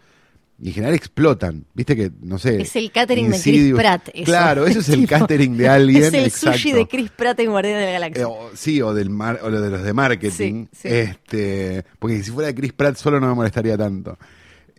Y 0.58 0.70
en 0.70 0.74
general 0.74 0.96
explotan, 0.96 1.65
viste 1.74 1.98
que, 1.98 2.12
no 2.22 2.39
sé. 2.39 2.62
Es 2.62 2.74
el 2.77 2.91
catering 2.94 3.29
de 3.29 3.41
Chris 3.41 3.74
Pratt. 3.74 4.08
eso. 4.13 4.24
Claro, 4.24 4.65
eso 4.68 4.79
es 4.79 4.88
el 4.88 5.01
Tipo, 5.01 5.20
catering 5.20 5.58
de 5.58 5.68
alguien. 5.68 6.03
Es 6.03 6.13
el 6.13 6.24
exacto. 6.25 6.58
sushi 6.58 6.72
de 6.72 6.88
Chris 6.88 7.10
Pratt 7.12 7.38
en 7.41 7.50
Guardián 7.51 7.77
de 7.79 7.86
la 7.88 7.91
Galaxia. 7.91 8.22
Eh, 8.24 8.25
o- 8.25 8.51
sí, 8.56 8.82
o, 8.82 8.94
del 8.94 9.10
mar, 9.10 9.41
o 9.44 9.51
de 9.51 9.70
los 9.70 9.84
de 9.84 9.91
marketing. 9.91 10.68
Sí, 10.72 10.79
sí. 10.82 10.88
Este, 10.88 11.84
porque 12.00 12.24
si 12.24 12.32
fuera 12.32 12.48
de 12.48 12.56
Chris 12.56 12.72
Pratt 12.72 12.96
solo 12.96 13.20
no 13.20 13.27
me 13.27 13.36
molestaría 13.36 13.77
tanto. 13.77 14.18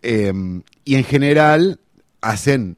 Eh, 0.01 0.33
y 0.83 0.95
en 0.95 1.03
general 1.03 1.79
hacen 2.21 2.75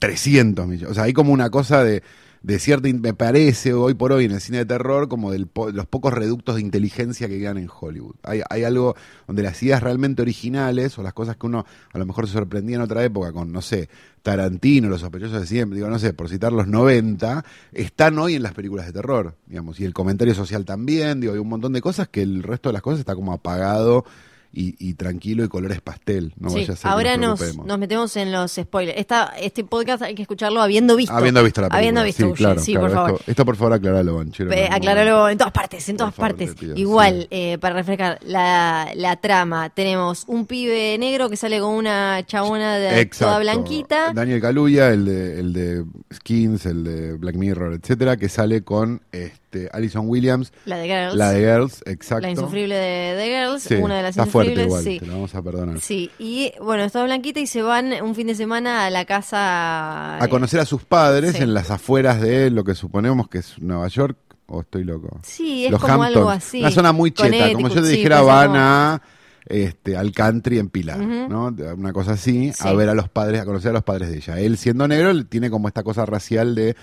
300 0.00 0.66
millones. 0.66 0.90
O 0.90 0.94
sea, 0.94 1.04
hay 1.04 1.14
como 1.14 1.32
una 1.32 1.48
cosa 1.48 1.82
de, 1.82 2.02
de 2.48 2.58
cierta, 2.58 2.88
me 2.88 3.12
parece 3.12 3.74
hoy 3.74 3.92
por 3.92 4.10
hoy 4.10 4.24
en 4.24 4.30
el 4.30 4.40
cine 4.40 4.56
de 4.56 4.64
terror, 4.64 5.06
como 5.06 5.30
de 5.30 5.38
los 5.38 5.86
pocos 5.86 6.14
reductos 6.14 6.54
de 6.54 6.62
inteligencia 6.62 7.28
que 7.28 7.38
quedan 7.38 7.58
en 7.58 7.68
Hollywood. 7.68 8.14
Hay, 8.22 8.40
hay 8.48 8.64
algo 8.64 8.96
donde 9.26 9.42
las 9.42 9.62
ideas 9.62 9.82
realmente 9.82 10.22
originales 10.22 10.98
o 10.98 11.02
las 11.02 11.12
cosas 11.12 11.36
que 11.36 11.44
uno 11.44 11.66
a 11.92 11.98
lo 11.98 12.06
mejor 12.06 12.26
se 12.26 12.32
sorprendía 12.32 12.76
en 12.76 12.80
otra 12.80 13.04
época 13.04 13.32
con, 13.32 13.52
no 13.52 13.60
sé, 13.60 13.90
Tarantino, 14.22 14.88
Los 14.88 15.02
sospechosos 15.02 15.42
de 15.42 15.46
siempre, 15.46 15.76
digo, 15.76 15.90
no 15.90 15.98
sé, 15.98 16.14
por 16.14 16.30
citar 16.30 16.54
los 16.54 16.66
90, 16.66 17.44
están 17.72 18.18
hoy 18.18 18.36
en 18.36 18.42
las 18.42 18.54
películas 18.54 18.86
de 18.86 18.92
terror, 18.94 19.36
digamos, 19.46 19.78
y 19.78 19.84
el 19.84 19.92
comentario 19.92 20.34
social 20.34 20.64
también, 20.64 21.20
digo, 21.20 21.34
hay 21.34 21.38
un 21.38 21.50
montón 21.50 21.74
de 21.74 21.82
cosas 21.82 22.08
que 22.08 22.22
el 22.22 22.42
resto 22.42 22.70
de 22.70 22.72
las 22.72 22.82
cosas 22.82 23.00
está 23.00 23.14
como 23.14 23.34
apagado 23.34 24.06
y, 24.52 24.74
y 24.78 24.94
tranquilo 24.94 25.44
y 25.44 25.48
colores 25.48 25.80
pastel. 25.80 26.32
No 26.38 26.48
Sí, 26.50 26.56
vaya 26.60 26.72
a 26.72 26.76
ser 26.76 26.82
que 26.82 26.88
ahora 26.88 27.16
nos 27.16 27.56
nos, 27.66 27.78
metemos 27.78 28.16
en 28.16 28.32
los 28.32 28.52
spoilers. 28.52 28.98
Esta, 28.98 29.32
este 29.38 29.62
podcast 29.64 30.02
hay 30.02 30.14
que 30.14 30.22
escucharlo 30.22 30.60
habiendo 30.62 30.96
visto. 30.96 31.12
Habiendo 31.14 31.42
visto 31.44 31.60
la 31.60 31.68
película. 31.68 31.78
Habiendo 31.78 32.02
visto, 32.04 32.26
sí, 32.26 32.32
claro, 32.32 32.60
sí, 32.60 32.72
claro. 32.72 32.86
por 32.86 32.94
favor. 32.94 33.10
Esto, 33.20 33.30
esto, 33.30 33.44
por 33.44 33.56
favor 33.56 33.72
aclaralo, 33.74 34.16
Banchero. 34.16 34.52
Eh, 34.52 34.68
aclararlo 34.70 35.28
en 35.28 35.38
todas 35.38 35.52
partes, 35.52 35.88
en 35.88 35.96
todas 35.96 36.14
favor, 36.14 36.30
partes. 36.32 36.54
pido, 36.54 36.76
Igual, 36.76 37.22
sí. 37.22 37.28
eh, 37.30 37.58
para 37.58 37.74
refrescar 37.74 38.18
la, 38.24 38.90
la 38.94 39.16
trama, 39.16 39.70
tenemos 39.70 40.24
un 40.26 40.46
pibe 40.46 40.96
negro 40.98 41.28
que 41.30 41.36
sale 41.36 41.60
con 41.60 41.74
una 41.74 42.24
chabona 42.26 42.76
de 42.78 43.06
toda 43.06 43.38
blanquita. 43.38 44.12
Daniel 44.14 44.40
Kaluuya, 44.40 44.90
el 44.90 45.04
de, 45.04 45.40
el 45.40 45.52
de 45.52 45.84
Skins, 46.14 46.66
el 46.66 46.84
de 46.84 47.12
Black 47.14 47.36
Mirror, 47.36 47.74
etcétera, 47.74 48.16
que 48.16 48.28
sale 48.28 48.62
con 48.62 49.02
este 49.12 49.47
Alison 49.72 50.08
Williams, 50.08 50.52
La 50.64 50.76
de 50.76 50.86
Girls. 50.86 51.14
la 51.16 51.30
de 51.30 51.40
Girls, 51.40 51.82
exacto. 51.86 52.22
La 52.22 52.30
insufrible 52.30 52.74
de, 52.74 53.14
de 53.16 53.24
Girls. 53.26 53.62
Sí, 53.62 53.74
una 53.74 53.96
de 53.96 54.02
las 54.02 54.10
está 54.10 54.26
fuerte 54.26 54.52
insufribles. 54.52 54.66
igual, 54.66 54.84
sí. 54.94 54.98
te 55.00 55.06
la 55.06 55.12
vamos 55.14 55.34
a 55.34 55.42
perdonar. 55.42 55.80
Sí, 55.80 56.10
y 56.18 56.52
bueno, 56.60 56.84
es 56.84 56.92
toda 56.92 57.04
blanquita 57.04 57.40
y 57.40 57.46
se 57.46 57.62
van 57.62 57.92
un 58.02 58.14
fin 58.14 58.26
de 58.26 58.34
semana 58.34 58.84
a 58.86 58.90
la 58.90 59.04
casa. 59.04 60.22
A 60.22 60.28
conocer 60.28 60.60
a 60.60 60.64
sus 60.64 60.84
padres 60.84 61.36
Sí. 61.36 61.42
en 61.42 61.54
las 61.54 61.70
afueras 61.70 62.20
de 62.20 62.50
lo 62.50 62.64
que 62.64 62.74
suponemos 62.74 63.28
que 63.28 63.38
es 63.38 63.58
Nueva 63.60 63.88
York, 63.88 64.16
o 64.46 64.60
estoy 64.62 64.84
loco. 64.84 65.18
Sí, 65.22 65.66
es 65.66 65.70
Los 65.72 65.80
como 65.80 66.02
algo 66.02 66.30
así. 66.30 66.60
Una 66.60 66.70
zona 66.70 66.92
muy 66.92 67.10
cheta, 67.10 67.52
como 67.52 67.68
yo 67.68 67.82
te 67.82 67.88
dijera, 67.88 68.22
van 68.22 68.52
a 68.56 69.02
este, 69.46 69.96
al 69.96 70.12
country 70.12 70.58
en 70.58 70.68
Pilar. 70.68 70.98
¿no? 70.98 71.54
Una 71.76 71.92
cosa 71.92 72.12
así, 72.12 72.52
Sí. 72.52 72.68
a 72.68 72.72
ver 72.74 72.88
a 72.90 72.94
los 72.94 73.08
padres, 73.08 73.40
a 73.40 73.44
conocer 73.46 73.70
a 73.70 73.74
los 73.74 73.82
padres 73.84 74.10
de 74.10 74.18
ella. 74.18 74.38
Él 74.40 74.58
siendo 74.58 74.86
negro 74.88 75.10
él 75.10 75.26
tiene 75.26 75.48
como 75.50 75.68
esta 75.68 75.82
cosa 75.82 76.04
racial 76.06 76.54
de 76.54 76.76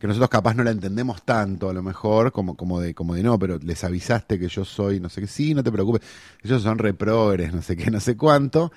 que 0.00 0.06
nosotros 0.06 0.30
capaz 0.30 0.54
no 0.54 0.64
la 0.64 0.70
entendemos 0.70 1.22
tanto, 1.24 1.68
a 1.68 1.74
lo 1.74 1.82
mejor, 1.82 2.32
como, 2.32 2.56
como 2.56 2.80
de, 2.80 2.94
como 2.94 3.14
de 3.14 3.22
no, 3.22 3.38
pero 3.38 3.58
les 3.58 3.84
avisaste 3.84 4.38
que 4.38 4.48
yo 4.48 4.64
soy, 4.64 4.98
no 4.98 5.10
sé 5.10 5.20
qué, 5.20 5.26
sí, 5.26 5.54
no 5.54 5.62
te 5.62 5.70
preocupes, 5.70 6.00
ellos 6.42 6.62
son 6.62 6.78
reprogres, 6.78 7.52
no 7.52 7.60
sé 7.60 7.76
qué, 7.76 7.90
no 7.90 8.00
sé 8.00 8.16
cuánto. 8.16 8.72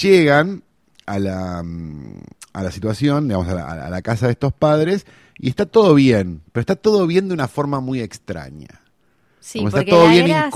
Llegan 0.00 0.62
a 1.06 1.18
la, 1.18 1.60
mm, 1.64 2.20
a 2.52 2.62
la 2.62 2.70
situación, 2.70 3.26
digamos, 3.26 3.48
a 3.48 3.54
la, 3.54 3.86
a 3.86 3.90
la 3.90 4.00
casa 4.00 4.26
de 4.26 4.32
estos 4.32 4.52
padres, 4.52 5.06
y 5.38 5.48
está 5.48 5.66
todo 5.66 5.92
bien, 5.96 6.42
pero 6.52 6.60
está 6.60 6.76
todo 6.76 7.08
bien 7.08 7.26
de 7.26 7.34
una 7.34 7.48
forma 7.48 7.80
muy 7.80 8.00
extraña. 8.00 8.80
Sí, 9.40 9.60
Como 9.60 9.68
está 9.68 9.78
porque 9.78 9.90
todo 9.90 10.04
la 10.06 10.10
bien 10.10 10.26
gracia 10.26 10.46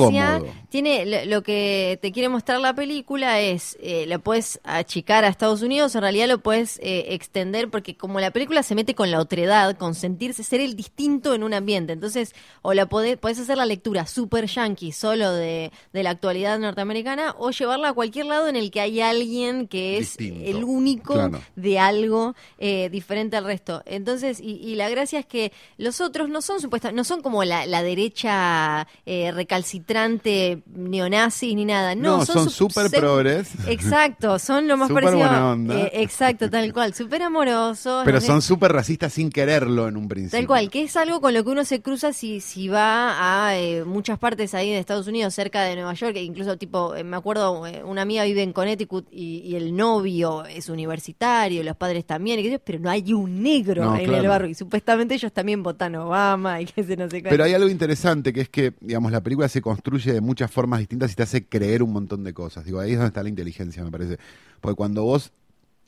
incómodo. 0.40 0.46
tiene 0.68 1.06
lo, 1.06 1.24
lo 1.36 1.42
que 1.42 1.98
te 2.02 2.10
quiere 2.10 2.28
mostrar 2.28 2.60
la 2.60 2.74
película 2.74 3.40
es 3.40 3.78
eh, 3.80 4.06
lo 4.08 4.18
puedes 4.18 4.60
achicar 4.64 5.24
a 5.24 5.28
Estados 5.28 5.62
Unidos, 5.62 5.94
en 5.94 6.00
realidad 6.02 6.26
lo 6.28 6.38
puedes 6.38 6.78
eh, 6.82 7.06
extender 7.14 7.70
porque 7.70 7.96
como 7.96 8.18
la 8.20 8.30
película 8.32 8.62
se 8.62 8.74
mete 8.74 8.94
con 8.94 9.10
la 9.10 9.20
otredad, 9.20 9.76
con 9.76 9.94
sentirse 9.94 10.42
ser 10.42 10.60
el 10.60 10.74
distinto 10.74 11.34
en 11.34 11.44
un 11.44 11.54
ambiente, 11.54 11.92
entonces 11.92 12.34
o 12.62 12.74
la 12.74 12.86
podés, 12.86 13.16
podés 13.18 13.38
hacer 13.38 13.56
la 13.56 13.66
lectura 13.66 14.06
super 14.06 14.46
yankee 14.46 14.90
solo 14.92 15.32
de, 15.32 15.70
de 15.92 16.02
la 16.02 16.10
actualidad 16.10 16.58
norteamericana 16.58 17.34
o 17.38 17.50
llevarla 17.50 17.90
a 17.90 17.92
cualquier 17.92 18.26
lado 18.26 18.48
en 18.48 18.56
el 18.56 18.70
que 18.70 18.80
hay 18.80 19.00
alguien 19.00 19.68
que 19.68 19.98
es 19.98 20.16
Distinto, 20.16 20.50
el 20.50 20.64
único 20.64 21.14
claro. 21.14 21.40
de 21.54 21.78
algo 21.78 22.34
eh, 22.58 22.88
diferente 22.90 23.36
al 23.36 23.44
resto. 23.44 23.82
Entonces, 23.86 24.40
y, 24.40 24.54
y 24.56 24.74
la 24.74 24.88
gracia 24.88 25.20
es 25.20 25.26
que 25.26 25.52
los 25.78 26.00
otros 26.00 26.28
no 26.28 26.42
son 26.42 26.60
supuestas, 26.60 26.92
no 26.92 27.04
son 27.04 27.22
como 27.22 27.44
la, 27.44 27.66
la 27.66 27.82
derecha 27.82 28.71
eh, 29.06 29.32
recalcitrante 29.32 30.62
neonazis 30.74 31.54
ni 31.54 31.64
nada. 31.64 31.94
No, 31.94 32.18
No, 32.18 32.26
son 32.26 32.50
súper 32.50 32.88
se- 32.88 32.98
progres. 32.98 33.50
Exacto, 33.66 34.38
son 34.38 34.68
lo 34.68 34.76
más 34.76 34.88
Súper 34.88 35.04
parecido. 35.04 35.28
buena 35.28 35.50
onda. 35.50 35.74
eh, 35.80 35.90
exacto, 35.94 36.48
tal 36.50 36.72
cual, 36.72 36.94
súper 36.94 37.22
amorosos. 37.22 38.02
Pero 38.04 38.20
son 38.20 38.42
súper 38.42 38.72
racistas 38.72 39.12
sin 39.12 39.30
quererlo 39.30 39.88
en 39.88 39.96
un 39.96 40.08
principio. 40.08 40.38
Tal 40.38 40.46
cual, 40.46 40.70
que 40.70 40.82
es 40.82 40.96
algo 40.96 41.20
con 41.20 41.34
lo 41.34 41.42
que 41.44 41.50
uno 41.50 41.64
se 41.64 41.80
cruza 41.80 42.12
si, 42.12 42.40
si 42.40 42.68
va 42.68 43.48
a 43.48 43.58
eh, 43.58 43.84
muchas 43.84 44.18
partes 44.18 44.54
ahí 44.54 44.70
de 44.70 44.78
Estados 44.78 45.06
Unidos, 45.06 45.34
cerca 45.34 45.62
de 45.62 45.74
Nueva 45.74 45.94
York, 45.94 46.16
e 46.16 46.22
incluso 46.22 46.56
tipo, 46.56 46.94
me 47.04 47.16
acuerdo, 47.16 47.62
una 47.84 48.02
amiga 48.02 48.24
vive 48.24 48.42
en 48.42 48.52
Connecticut 48.52 49.06
y, 49.10 49.38
y 49.44 49.56
el 49.56 49.74
novio 49.76 50.44
es 50.44 50.68
universitario, 50.68 51.62
los 51.62 51.76
padres 51.76 52.04
también, 52.04 52.38
y 52.40 52.50
yo, 52.50 52.58
pero 52.58 52.78
no 52.78 52.90
hay 52.90 53.12
un 53.12 53.42
negro 53.42 53.84
No, 53.84 53.96
en 53.96 54.04
claro. 54.04 54.22
el 54.22 54.28
barrio, 54.28 54.50
y 54.50 54.54
supuestamente 54.54 55.14
ellos 55.14 55.32
también 55.32 55.62
votan 55.62 55.94
Obama 55.96 56.60
y 56.60 56.66
qué 56.66 56.84
sé 56.84 56.96
no 56.96 57.08
sé. 57.08 57.22
Pero 57.22 57.44
hay 57.44 57.54
algo 57.54 57.68
interesante 57.68 58.32
que 58.32 58.42
es 58.42 58.48
que, 58.48 58.61
digamos, 58.80 59.10
la 59.10 59.22
película 59.22 59.48
se 59.48 59.60
construye 59.60 60.12
de 60.12 60.20
muchas 60.20 60.50
formas 60.50 60.78
distintas 60.78 61.12
y 61.12 61.14
te 61.14 61.22
hace 61.22 61.46
creer 61.46 61.82
un 61.82 61.92
montón 61.92 62.22
de 62.22 62.32
cosas. 62.32 62.64
Digo, 62.64 62.78
ahí 62.80 62.92
es 62.92 62.96
donde 62.96 63.08
está 63.08 63.22
la 63.22 63.28
inteligencia, 63.28 63.82
me 63.82 63.90
parece. 63.90 64.18
Porque 64.60 64.76
cuando 64.76 65.02
vos, 65.02 65.32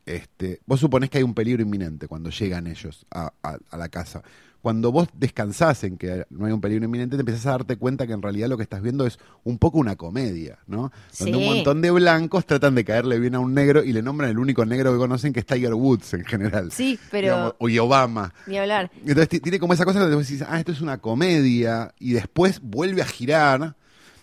este, 0.07 0.61
vos 0.67 0.81
suponés 0.81 1.11
que 1.11 1.19
hay 1.19 1.25
un 1.25 1.35
peligro 1.35 1.63
inminente 1.63 2.09
cuando 2.09 2.31
llegan 2.31 2.67
ellos 2.67 3.07
a, 3.11 3.33
a- 3.43 3.59
a 3.71 3.77
la 3.77 3.89
casa. 3.89 4.23
Cuando 4.61 4.91
vos 4.93 5.09
descansás 5.13 5.85
en 5.85 5.99
que 5.99 6.25
no 6.31 6.47
hay 6.47 6.53
un 6.53 6.61
peligro 6.63 6.87
inminente, 6.87 7.17
te 7.17 7.21
empezás 7.21 7.45
a 7.45 7.51
darte 7.51 7.77
cuenta 7.77 8.07
que 8.07 8.15
en 8.15 8.23
realidad 8.23 8.49
lo 8.49 8.57
que 8.57 8.63
estás 8.63 8.81
viendo 8.81 9.07
es 9.07 9.19
un 9.45 9.59
poco 9.59 9.77
una 9.77 9.95
comedia, 9.97 10.59
¿no? 10.67 10.91
Donde 11.19 11.37
un 11.37 11.45
montón 11.45 11.83
de 11.83 11.91
blancos 11.91 12.47
tratan 12.47 12.75
de 12.75 12.83
caerle 12.83 13.19
bien 13.19 13.35
a 13.35 13.41
un 13.41 13.53
negro 13.53 13.85
y 13.85 13.93
le 13.93 14.01
nombran 14.01 14.31
el 14.31 14.39
único 14.39 14.65
negro 14.65 14.91
que 14.93 14.97
conocen, 14.99 15.35
que 15.35 15.41
es 15.41 15.47
Tiger 15.47 15.75
Woods 15.75 16.15
en 16.15 16.25
general. 16.25 16.73
Sí, 16.73 16.99
pero 17.11 17.27
Digamos, 17.27 17.55
o 17.59 17.69
y 17.69 17.79
Obama. 17.79 18.33
ni 18.47 18.57
hablar. 18.57 18.91
Entonces 19.01 19.29
ti- 19.29 19.41
tiene 19.41 19.59
como 19.59 19.75
esa 19.75 19.85
cosa 19.85 19.99
que 20.09 20.15
vos 20.15 20.27
decís, 20.27 20.43
ah, 20.49 20.59
esto 20.59 20.73
es 20.73 20.81
una 20.81 20.97
comedia, 20.97 21.93
y 21.99 22.15
después 22.15 22.61
vuelve 22.63 23.03
a 23.03 23.07
girar 23.07 23.77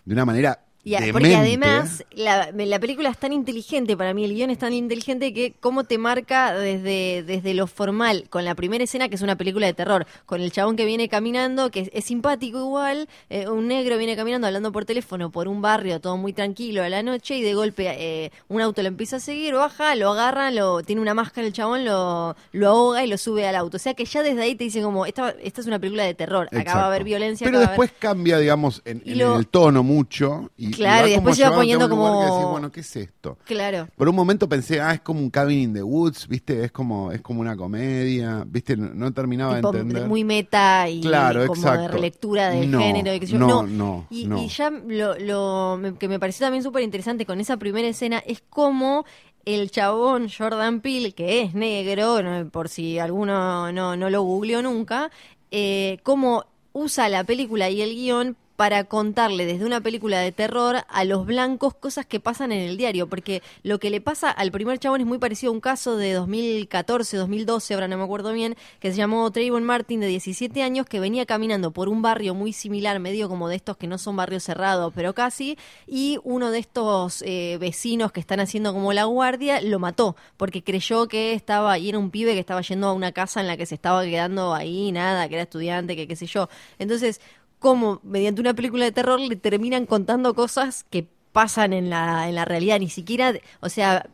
de 0.06 0.14
una 0.14 0.26
manera 0.26 0.60
Y 0.84 0.96
a- 0.96 1.02
porque 1.12 1.36
además 1.36 2.04
la, 2.12 2.52
la 2.52 2.80
película 2.80 3.10
es 3.10 3.18
tan 3.18 3.34
inteligente, 3.34 3.96
para 3.96 4.14
mí 4.14 4.26
el 4.26 4.34
guion 4.34 4.50
es 4.50 4.58
tan 4.58 4.74
inteligente 4.74 5.32
que 5.34 5.54
cómo 5.60 5.84
te 5.84 5.98
marca 6.00 6.54
desde, 6.56 7.24
desde 7.24 7.54
lo 7.54 7.68
formal, 7.68 8.26
con 8.30 8.46
la 8.46 8.56
primera 8.56 8.84
escena 8.84 9.08
que 9.08 9.16
es 9.16 9.22
una 9.22 9.36
película 9.36 9.68
de 9.68 9.74
terror, 9.74 10.08
con 10.26 10.42
el 10.42 10.52
chabón 10.52 10.76
que 10.76 10.86
viene 10.86 11.08
caminando, 11.08 11.70
que 11.70 11.82
es, 11.82 11.90
es 11.94 12.06
simpático 12.06 12.58
igual, 12.60 13.08
eh, 13.30 13.48
un 13.48 13.68
negro 13.68 13.98
viene 13.98 14.16
caminando 14.16 14.48
hablando 14.48 14.72
por 14.72 14.86
teléfono 14.86 15.30
por 15.32 15.48
un 15.48 15.62
barrio 15.62 16.00
todo 16.02 16.18
muy 16.18 16.34
tranquilo 16.34 16.84
a 16.84 16.90
la 16.90 17.04
noche 17.04 17.38
y 17.38 17.42
de 17.44 17.54
golpe 17.54 17.88
eh, 17.88 18.32
un 18.48 18.62
auto 18.62 18.82
lo 18.82 18.88
empieza 18.88 19.18
a 19.18 19.20
seguir, 19.20 19.54
baja, 19.54 19.94
lo 19.96 20.10
agarra, 20.12 20.50
lo, 20.52 20.82
tiene 20.82 21.02
una 21.02 21.14
máscara 21.14 21.46
el 21.46 21.54
chabón, 21.54 21.86
lo, 21.86 22.36
lo 22.54 22.68
ahoga 22.70 23.04
y 23.06 23.08
lo 23.08 23.18
sube 23.20 23.48
al 23.48 23.56
auto. 23.56 23.78
O 23.78 23.80
sea 23.80 23.94
que 23.94 24.06
ya 24.06 24.24
desde 24.24 24.42
ahí 24.42 24.56
te 24.56 24.64
dice 24.64 24.82
como, 24.82 25.06
esta, 25.06 25.30
esta 25.44 25.62
es 25.62 25.68
una 25.68 25.78
película 25.80 26.04
de 26.06 26.14
terror, 26.16 26.48
acá 26.48 26.56
va 26.56 26.60
a 26.60 26.62
Exacto. 26.64 26.86
haber 26.88 27.04
violencia. 27.04 27.46
Pero 27.46 27.58
haber- 27.60 27.70
después 27.70 27.92
cambia, 28.00 28.40
digamos, 28.40 28.82
en, 28.86 29.02
Y 29.06 29.12
en 29.12 29.18
lo- 29.20 29.38
el 29.38 29.48
tono 29.48 29.84
mucho. 29.84 30.50
Y, 30.58 30.71
Claro, 30.76 31.08
y 31.08 31.12
después 31.12 31.36
se 31.38 31.44
va 31.44 31.50
llevándote 31.50 31.56
a 31.56 31.88
poniendo 31.88 31.90
como- 31.90 32.22
decís, 32.36 32.50
bueno, 32.52 32.72
¿qué 32.72 32.80
es 32.82 32.96
esto? 32.96 33.38
Claro. 33.46 33.88
Por 33.96 34.10
un 34.10 34.16
momento 34.16 34.48
pensé, 34.50 34.82
ah, 34.82 34.94
es 34.94 35.02
como 35.02 35.20
un 35.20 35.30
Cabin 35.30 35.60
in 35.60 35.74
the 35.74 35.84
Woods, 35.84 36.28
¿viste? 36.28 36.64
Es 36.64 36.72
como, 36.72 37.12
es 37.12 37.22
como 37.22 37.42
una 37.42 37.56
comedia, 37.56 38.44
¿viste? 38.48 38.76
No, 38.78 38.94
no 38.94 39.14
terminaba 39.14 39.56
tipo, 39.58 39.72
de 39.72 39.80
entender. 39.80 40.08
muy 40.08 40.24
meta 40.24 40.88
y 40.90 41.02
Claro, 41.02 41.46
como 41.48 41.72
de 41.72 41.88
relectura 41.88 42.50
de 42.50 42.66
No, 42.68 42.80
género 42.80 43.14
yo. 43.16 43.38
no, 43.38 43.64
no, 43.64 44.08
y, 44.10 44.26
no. 44.28 44.42
y 44.42 44.48
ya 44.48 44.70
lo, 44.70 45.80
que 46.00 46.08
me 46.08 46.20
pareció 46.20 46.46
también 46.46 46.64
súper 46.64 46.84
interesante 46.84 47.26
con 47.26 47.40
esa 47.40 47.58
primera 47.58 47.88
escena 47.88 48.20
es 48.26 48.44
cómo 48.50 49.06
el 49.46 49.72
chabón 49.72 50.28
Jordan 50.30 50.82
Peele, 50.82 51.14
que 51.14 51.42
es 51.42 51.54
negro, 51.56 52.22
no- 52.22 52.50
por 52.50 52.70
si 52.70 53.00
alguno 53.00 53.72
no, 53.72 53.96
no 53.98 54.10
lo 54.10 54.22
googleó 54.22 54.62
nunca, 54.62 55.10
eh, 55.50 55.98
cómo 56.04 56.46
usa 56.74 57.10
la 57.10 57.24
película 57.24 57.70
y 57.70 57.82
el 57.82 57.94
guion 57.96 58.38
para 58.62 58.84
contarle 58.84 59.48
desde 59.48 59.66
una 59.66 59.82
película 59.82 60.20
de 60.20 60.32
terror 60.32 60.84
a 60.88 61.04
los 61.04 61.26
blancos 61.26 61.74
cosas 61.74 62.06
que 62.06 62.20
pasan 62.20 62.52
en 62.52 62.60
el 62.60 62.78
diario, 62.78 63.08
porque 63.08 63.42
lo 63.64 63.80
que 63.80 63.90
le 63.90 64.02
pasa 64.02 64.30
al 64.30 64.52
primer 64.52 64.78
chabón 64.78 65.02
es 65.02 65.08
muy 65.08 65.18
parecido 65.18 65.52
a 65.52 65.56
un 65.56 65.62
caso 65.62 65.98
de 65.98 66.14
2014, 66.14 67.18
2012, 67.18 67.74
ahora 67.74 67.88
no 67.88 67.98
me 67.98 68.04
acuerdo 68.04 68.34
bien, 68.34 68.56
que 68.80 68.92
se 68.92 68.98
llamó 68.98 69.32
Trayvon 69.32 69.64
Martin 69.64 70.00
de 70.00 70.06
17 70.06 70.62
años, 70.62 70.86
que 70.86 71.00
venía 71.00 71.26
caminando 71.26 71.72
por 71.72 71.90
un 71.90 72.04
barrio 72.04 72.36
muy 72.36 72.54
similar, 72.54 73.00
medio 73.00 73.28
como 73.30 73.50
de 73.50 73.56
estos 73.56 73.78
que 73.78 73.88
no 73.88 73.98
son 73.98 74.16
barrios 74.16 74.44
cerrados, 74.44 74.94
pero 74.96 75.16
casi, 75.16 75.58
y 75.88 76.20
uno 76.24 76.52
de 76.52 76.60
estos 76.60 77.24
eh, 77.24 77.58
vecinos 77.60 78.12
que 78.12 78.20
están 78.20 78.42
haciendo 78.42 78.74
como 78.74 78.94
la 78.94 79.06
guardia 79.06 79.60
lo 79.62 79.80
mató, 79.80 80.16
porque 80.38 80.62
creyó 80.62 81.08
que 81.08 81.34
estaba, 81.34 81.80
y 81.80 81.90
era 81.90 81.98
un 81.98 82.12
pibe 82.12 82.34
que 82.34 82.40
estaba 82.40 82.62
yendo 82.62 82.90
a 82.90 82.94
una 82.94 83.12
casa 83.12 83.42
en 83.42 83.48
la 83.48 83.58
que 83.58 83.66
se 83.66 83.74
estaba 83.74 84.04
quedando 84.04 84.54
ahí, 84.54 84.92
nada, 84.92 85.28
que 85.28 85.34
era 85.34 85.44
estudiante, 85.46 85.96
que 85.96 86.08
qué 86.08 86.16
sé 86.16 86.28
yo. 86.28 86.48
Entonces, 86.78 87.22
como 87.62 88.02
mediante 88.04 88.42
una 88.42 88.56
película 88.56 88.86
de 88.86 88.92
terror 88.92 89.20
le 89.20 89.36
terminan 89.36 89.86
contando 89.86 90.34
cosas 90.34 90.84
que 90.90 91.08
pasan 91.32 91.74
en 91.74 91.92
la, 91.92 92.28
en 92.28 92.34
la 92.34 92.44
realidad, 92.44 92.80
ni 92.80 92.90
siquiera, 92.90 93.34
o 93.60 93.70
sea, 93.70 94.10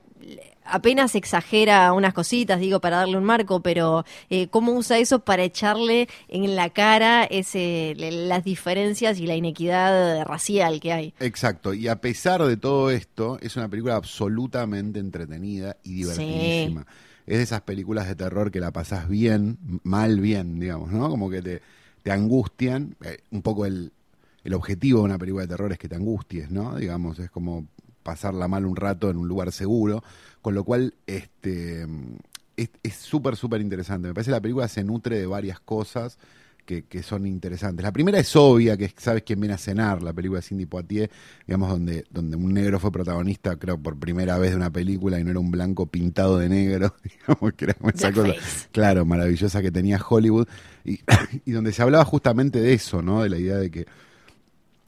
apenas 0.65 1.15
exagera 1.15 1.93
unas 1.93 2.13
cositas, 2.13 2.59
digo, 2.59 2.81
para 2.81 2.97
darle 2.97 3.15
un 3.15 3.23
marco, 3.23 3.61
pero 3.61 4.03
eh, 4.29 4.49
cómo 4.49 4.73
usa 4.73 4.97
eso 4.99 5.19
para 5.19 5.43
echarle 5.43 6.09
en 6.27 6.57
la 6.57 6.69
cara 6.71 7.23
ese, 7.23 7.93
las 7.95 8.43
diferencias 8.43 9.17
y 9.17 9.27
la 9.27 9.37
inequidad 9.37 10.25
racial 10.25 10.81
que 10.81 10.91
hay. 10.91 11.13
Exacto, 11.21 11.73
y 11.73 11.87
a 11.87 12.01
pesar 12.01 12.43
de 12.43 12.57
todo 12.57 12.91
esto, 12.91 13.39
es 13.41 13.55
una 13.55 13.69
película 13.69 13.95
absolutamente 13.95 14.99
entretenida 14.99 15.77
y 15.83 15.93
divertidísima. 15.93 16.85
es 17.25 17.37
de 17.37 17.43
esas 17.43 17.61
películas 17.61 18.09
de 18.09 18.15
terror 18.15 18.51
que 18.51 18.59
la 18.59 18.71
pasás 18.71 19.07
bien, 19.07 19.57
mal 19.83 20.19
bien, 20.19 20.59
digamos, 20.59 20.91
¿no? 20.91 21.09
Como 21.09 21.29
que 21.29 21.41
te, 21.41 21.61
te 22.07 22.13
angustian. 22.13 22.95
Eh, 23.03 23.17
un 23.31 23.41
poco 23.41 23.65
el, 23.65 23.91
el 24.45 24.53
objetivo 24.53 24.99
de 24.99 25.05
una 25.05 25.17
película 25.17 25.41
de 25.41 25.49
terror 25.49 25.73
es 25.73 25.77
que 25.77 25.89
te 25.89 25.95
angusties, 25.95 26.49
¿no? 26.49 26.77
Digamos, 26.77 27.19
es 27.19 27.29
como 27.29 27.67
pasarla 28.01 28.47
mal 28.47 28.65
un 28.65 28.77
rato 28.77 29.09
en 29.09 29.17
un 29.17 29.27
lugar 29.27 29.51
seguro, 29.51 30.01
con 30.41 30.55
lo 30.55 30.63
cual 30.63 30.93
este 31.05 31.85
es 32.55 32.95
súper, 32.95 33.35
súper 33.35 33.59
interesante. 33.59 34.07
Me 34.07 34.13
parece 34.13 34.29
que 34.29 34.37
la 34.37 34.41
película 34.41 34.69
se 34.69 34.85
nutre 34.85 35.19
de 35.19 35.25
varias 35.25 35.59
cosas 35.59 36.17
que, 36.67 36.83
que, 36.83 37.01
son 37.01 37.25
interesantes. 37.25 37.81
La 37.81 37.93
primera 37.93 38.19
es 38.19 38.35
obvia, 38.35 38.75
que 38.75 38.93
sabes 38.97 39.23
quién 39.23 39.39
viene 39.39 39.55
a 39.55 39.57
cenar, 39.57 40.03
la 40.03 40.11
película 40.11 40.39
de 40.39 40.43
Cindy 40.43 40.65
Poitier, 40.65 41.09
digamos, 41.47 41.69
donde, 41.69 42.05
donde 42.11 42.35
un 42.35 42.53
negro 42.53 42.77
fue 42.77 42.91
protagonista, 42.91 43.55
creo, 43.55 43.81
por 43.81 43.97
primera 43.97 44.37
vez 44.37 44.51
de 44.51 44.57
una 44.57 44.69
película 44.69 45.17
y 45.17 45.23
no 45.23 45.31
era 45.31 45.39
un 45.39 45.49
blanco 45.49 45.87
pintado 45.87 46.37
de 46.37 46.49
negro, 46.49 46.93
digamos, 47.03 47.53
que 47.53 47.65
era 47.65 47.77
esa 47.93 48.11
cosa, 48.11 48.33
claro, 48.73 49.05
maravillosa 49.05 49.61
que 49.61 49.71
tenía 49.71 49.97
Hollywood, 49.97 50.47
y, 50.83 50.99
y 51.45 51.51
donde 51.51 51.71
se 51.71 51.81
hablaba 51.81 52.03
justamente 52.03 52.59
de 52.59 52.73
eso, 52.73 53.01
¿no? 53.01 53.23
De 53.23 53.29
la 53.29 53.37
idea 53.37 53.55
de 53.55 53.71
que 53.71 53.87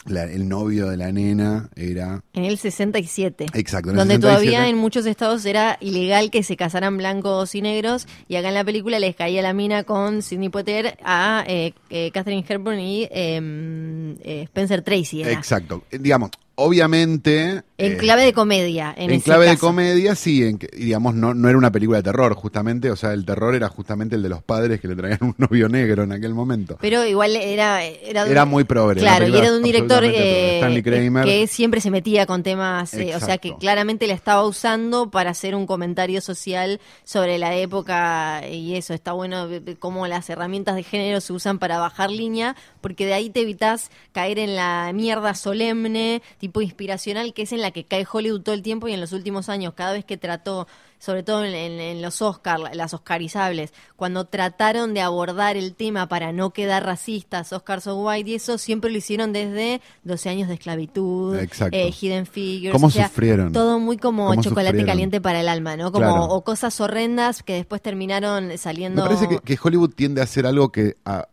el 0.07 0.47
novio 0.47 0.89
de 0.89 0.97
la 0.97 1.11
nena 1.11 1.69
era... 1.75 2.23
En 2.33 2.45
el 2.45 2.57
67. 2.57 3.47
Exacto. 3.53 3.91
En 3.91 3.97
donde 3.97 4.19
todavía 4.19 4.67
en 4.67 4.77
muchos 4.77 5.05
estados 5.05 5.45
era 5.45 5.77
ilegal 5.81 6.31
que 6.31 6.43
se 6.43 6.55
casaran 6.55 6.97
blancos 6.97 7.55
y 7.55 7.61
negros, 7.61 8.07
y 8.27 8.35
acá 8.35 8.49
en 8.49 8.53
la 8.53 8.63
película 8.63 8.99
les 8.99 9.15
caía 9.15 9.41
la 9.41 9.53
mina 9.53 9.83
con 9.83 10.21
Sidney 10.21 10.49
Potter 10.49 10.97
a 11.03 11.43
eh, 11.47 11.73
eh, 11.89 12.11
Catherine 12.11 12.45
Hepburn 12.47 12.79
y 12.79 13.07
em, 13.11 14.15
eh, 14.23 14.43
Spencer 14.43 14.81
Tracy. 14.81 15.23
Exacto. 15.23 15.83
Digamos, 15.91 16.31
obviamente... 16.55 17.63
En 17.79 17.97
clave 17.97 18.23
de 18.23 18.33
comedia. 18.33 18.93
En, 18.97 19.19
clave 19.21 19.49
de 19.49 19.57
comedia, 19.57 20.15
sí, 20.15 20.43
en, 20.43 20.59
digamos, 20.73 21.15
no, 21.15 21.33
no 21.33 21.49
era 21.49 21.57
una 21.57 21.71
película 21.71 21.99
de 21.99 22.03
terror, 22.03 22.33
justamente, 22.35 22.91
o 22.91 22.95
sea, 22.95 23.13
el 23.13 23.25
terror 23.25 23.55
era 23.55 23.69
justamente 23.69 24.15
el 24.15 24.23
de 24.23 24.29
los 24.29 24.43
padres 24.43 24.79
que 24.79 24.87
le 24.87 24.95
traían 24.95 25.19
un 25.21 25.35
novio 25.37 25.69
negro 25.69 26.03
en 26.03 26.11
aquel 26.11 26.33
momento. 26.33 26.77
Pero 26.81 27.05
igual 27.05 27.35
era... 27.35 27.83
Era, 27.83 28.25
era 28.27 28.45
muy 28.45 28.63
progre. 28.63 28.99
Claro, 28.99 29.27
y 29.27 29.35
era 29.35 29.51
de 29.51 29.57
un 29.57 29.63
director 29.63 30.03
eh, 30.05 30.81
que 31.23 31.47
siempre 31.47 31.81
se 31.81 31.91
metía 31.91 32.25
con 32.25 32.43
temas, 32.43 32.93
eh, 32.93 33.15
o 33.15 33.19
sea, 33.19 33.37
que 33.37 33.55
claramente 33.57 34.07
le 34.07 34.13
estaba 34.13 34.45
usando 34.45 35.09
para 35.09 35.31
hacer 35.31 35.55
un 35.55 35.65
comentario 35.65 36.21
social 36.21 36.79
sobre 37.03 37.37
la 37.37 37.55
época 37.55 38.41
y 38.47 38.75
eso, 38.75 38.93
está 38.93 39.13
bueno 39.13 39.47
cómo 39.79 40.07
las 40.07 40.29
herramientas 40.29 40.75
de 40.75 40.83
género 40.83 41.21
se 41.21 41.33
usan 41.33 41.59
para 41.59 41.79
bajar 41.79 42.11
línea, 42.11 42.55
porque 42.81 43.05
de 43.05 43.13
ahí 43.13 43.29
te 43.29 43.41
evitas 43.41 43.91
caer 44.11 44.39
en 44.39 44.55
la 44.55 44.91
mierda 44.93 45.33
solemne, 45.33 46.21
tipo 46.39 46.61
inspiracional, 46.61 47.33
que 47.33 47.43
es 47.43 47.51
en 47.51 47.61
la 47.61 47.68
que 47.71 47.83
cae 47.83 48.05
Hollywood 48.11 48.41
todo 48.41 48.55
el 48.55 48.61
tiempo 48.61 48.87
y 48.87 48.93
en 48.93 49.01
los 49.01 49.13
últimos 49.13 49.49
años, 49.49 49.73
cada 49.75 49.93
vez 49.93 50.05
que 50.05 50.17
trató, 50.17 50.67
sobre 50.99 51.23
todo 51.23 51.43
en, 51.45 52.01
los 52.01 52.21
Oscars, 52.21 52.75
las 52.75 52.93
Oscarizables, 52.93 53.73
cuando 53.95 54.25
trataron 54.25 54.93
de 54.93 55.01
abordar 55.01 55.57
el 55.57 55.75
tema 55.75 56.07
para 56.07 56.31
no 56.31 56.51
quedar 56.51 56.85
racistas, 56.85 57.53
Oscars 57.53 57.87
o 57.87 57.95
White 58.03 58.29
y 58.29 58.35
eso, 58.35 58.57
siempre 58.57 58.91
lo 58.91 58.97
hicieron 58.97 59.33
desde 59.33 59.81
12 60.03 60.29
años 60.29 60.47
de 60.47 60.55
esclavitud, 60.55 61.37
eh, 61.71 61.91
Hidden 61.91 62.25
Figures. 62.25 62.73
¿Cómo 62.73 62.89
sufrieron? 62.89 63.51
Todo 63.53 63.79
muy 63.79 63.97
como 63.97 64.33
chocolate 64.41 64.85
caliente 64.85 65.21
para 65.21 65.41
el 65.41 65.49
alma, 65.49 65.77
¿no? 65.77 65.91
Como, 65.91 66.25
O 66.25 66.43
cosas 66.43 66.79
horrendas 66.81 67.43
que 67.43 67.53
después 67.53 67.81
terminaron 67.81 68.57
saliendo... 68.57 69.03
Me 69.03 69.09
parece 69.09 69.39
que, 69.43 69.59
Hollywood 69.61 69.91
tiende 69.91 70.21
a 70.21 70.23
hacer 70.23 70.45
algo 70.45 70.71
que 70.71 70.95
a, 71.05 71.27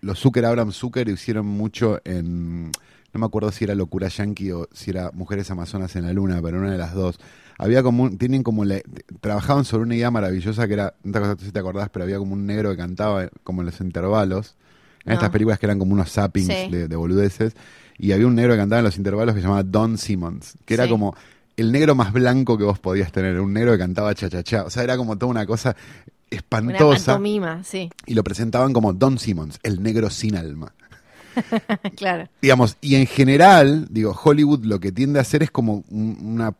los 0.00 0.18
Zucker, 0.18 0.44
Abraham 0.44 0.72
Zucker, 0.72 1.08
hicieron 1.08 1.46
mucho 1.46 2.00
en 2.04 2.70
no 3.12 3.20
me 3.20 3.26
acuerdo 3.26 3.52
si 3.52 3.64
era 3.64 3.74
Locura 3.74 4.08
Yankee 4.08 4.52
o 4.52 4.68
si 4.72 4.90
era 4.90 5.10
Mujeres 5.12 5.50
Amazonas 5.50 5.94
en 5.96 6.06
la 6.06 6.12
Luna, 6.12 6.40
pero 6.42 6.58
una 6.58 6.70
de 6.70 6.78
las 6.78 6.94
dos. 6.94 7.18
Había 7.58 7.82
como, 7.82 8.10
tienen 8.10 8.42
como, 8.42 8.64
trabajaban 9.20 9.64
sobre 9.64 9.84
una 9.84 9.94
idea 9.94 10.10
maravillosa 10.10 10.66
que 10.66 10.74
era, 10.74 10.94
no 11.04 11.36
sé 11.36 11.44
si 11.46 11.52
te 11.52 11.58
acordás, 11.58 11.90
pero 11.90 12.04
había 12.04 12.18
como 12.18 12.32
un 12.32 12.46
negro 12.46 12.70
que 12.70 12.78
cantaba 12.78 13.28
como 13.44 13.60
en 13.62 13.66
los 13.66 13.80
intervalos, 13.80 14.56
en 15.04 15.12
estas 15.12 15.30
películas 15.30 15.58
que 15.58 15.66
eran 15.66 15.78
como 15.78 15.92
unos 15.92 16.10
zappings 16.10 16.70
de, 16.70 16.96
boludeces, 16.96 17.54
y 17.98 18.12
había 18.12 18.26
un 18.26 18.34
negro 18.34 18.52
que 18.54 18.58
cantaba 18.58 18.80
en 18.80 18.84
los 18.84 18.96
intervalos 18.96 19.34
que 19.34 19.40
se 19.40 19.46
llamaba 19.46 19.62
Don 19.62 19.98
Simmons, 19.98 20.54
que 20.64 20.74
era 20.74 20.88
como 20.88 21.14
el 21.56 21.70
negro 21.70 21.94
más 21.94 22.12
blanco 22.12 22.56
que 22.56 22.64
vos 22.64 22.78
podías 22.78 23.12
tener, 23.12 23.38
un 23.38 23.52
negro 23.52 23.72
que 23.72 23.78
cantaba 23.78 24.14
cha-cha-cha, 24.14 24.64
o 24.64 24.70
sea, 24.70 24.82
era 24.84 24.96
como 24.96 25.18
toda 25.18 25.30
una 25.30 25.44
cosa 25.44 25.76
espantosa. 26.30 27.18
Una 27.18 27.62
sí. 27.62 27.90
Y 28.06 28.14
lo 28.14 28.24
presentaban 28.24 28.72
como 28.72 28.94
Don 28.94 29.18
Simmons, 29.18 29.60
el 29.62 29.82
negro 29.82 30.08
sin 30.08 30.36
alma. 30.36 30.72
claro. 31.96 32.28
Digamos, 32.40 32.76
y 32.80 32.96
en 32.96 33.06
general, 33.06 33.86
digo, 33.90 34.18
Hollywood 34.22 34.64
lo 34.64 34.80
que 34.80 34.92
tiende 34.92 35.18
a 35.18 35.22
hacer 35.22 35.42
es 35.42 35.50
como 35.50 35.84
una 35.90 36.54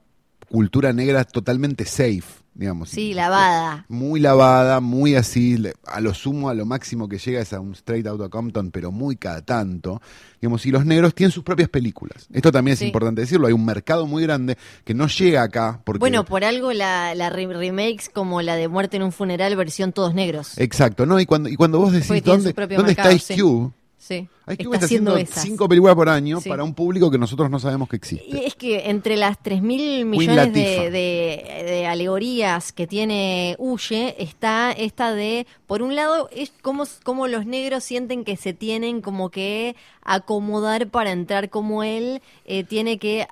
cultura 0.52 0.92
negra 0.92 1.24
totalmente 1.24 1.86
safe, 1.86 2.24
digamos. 2.52 2.90
Sí, 2.90 3.14
lavada. 3.14 3.86
Muy 3.88 4.20
lavada, 4.20 4.80
muy 4.80 5.14
así, 5.14 5.56
a 5.86 6.00
lo 6.00 6.12
sumo, 6.12 6.50
a 6.50 6.54
lo 6.54 6.66
máximo 6.66 7.08
que 7.08 7.16
llega 7.16 7.40
es 7.40 7.54
a 7.54 7.60
un 7.60 7.72
Straight 7.72 8.06
Outta 8.06 8.28
Compton, 8.28 8.70
pero 8.70 8.92
muy 8.92 9.16
cada 9.16 9.40
tanto. 9.40 10.02
Digamos, 10.42 10.66
y 10.66 10.70
los 10.70 10.84
negros 10.84 11.14
tienen 11.14 11.32
sus 11.32 11.42
propias 11.42 11.70
películas. 11.70 12.26
Esto 12.32 12.52
también 12.52 12.74
es 12.74 12.82
importante 12.82 13.22
decirlo, 13.22 13.46
hay 13.46 13.54
un 13.54 13.64
mercado 13.64 14.06
muy 14.06 14.22
grande 14.22 14.58
que 14.84 14.92
no 14.92 15.06
llega 15.08 15.42
acá. 15.42 15.80
Porque... 15.84 16.00
Bueno, 16.00 16.26
por 16.26 16.44
algo 16.44 16.74
la, 16.74 17.14
la 17.14 17.30
remakes 17.30 18.10
como 18.12 18.42
la 18.42 18.54
de 18.56 18.68
Muerte 18.68 18.98
en 18.98 19.04
un 19.04 19.12
funeral 19.12 19.56
versión 19.56 19.92
todos 19.92 20.14
negros. 20.14 20.58
Exacto, 20.58 21.06
¿no? 21.06 21.18
Y 21.18 21.24
cuando, 21.24 21.48
y 21.48 21.56
cuando 21.56 21.78
vos 21.78 21.92
decís, 21.92 22.22
¿dónde, 22.22 22.52
¿dónde 22.52 22.92
está 22.92 23.10
Ice 23.10 23.40
Cube? 23.40 23.72
Sí. 23.96 24.28
Hay 24.46 24.56
que 24.56 24.64
estar 24.64 24.82
haciendo 24.82 25.16
cinco 25.26 25.68
películas 25.68 25.94
por 25.94 26.08
año 26.08 26.40
para 26.40 26.64
un 26.64 26.74
público 26.74 27.10
que 27.10 27.18
nosotros 27.18 27.48
no 27.48 27.60
sabemos 27.60 27.88
que 27.88 27.96
existe. 27.96 28.26
Y 28.26 28.44
es 28.44 28.54
que 28.56 28.90
entre 28.90 29.16
las 29.16 29.40
3 29.40 29.62
mil 29.62 30.04
millones 30.04 30.52
de, 30.52 31.86
alegorías 31.88 32.72
que 32.72 32.86
tiene 32.86 33.54
Huye, 33.58 34.16
está 34.18 34.72
esta 34.72 35.14
de, 35.14 35.46
por 35.66 35.82
un 35.82 35.94
lado, 35.94 36.28
es 36.32 36.52
como, 36.62 36.84
como 37.04 37.28
los 37.28 37.46
negros 37.46 37.84
sienten 37.84 38.24
que 38.24 38.36
se 38.36 38.52
tienen 38.52 39.00
como 39.00 39.30
que 39.30 39.76
acomodar 40.04 40.88
para 40.88 41.12
entrar 41.12 41.48
como 41.48 41.84
él, 41.84 42.22
eh, 42.44 42.64
tiene 42.64 42.98
que, 42.98 43.26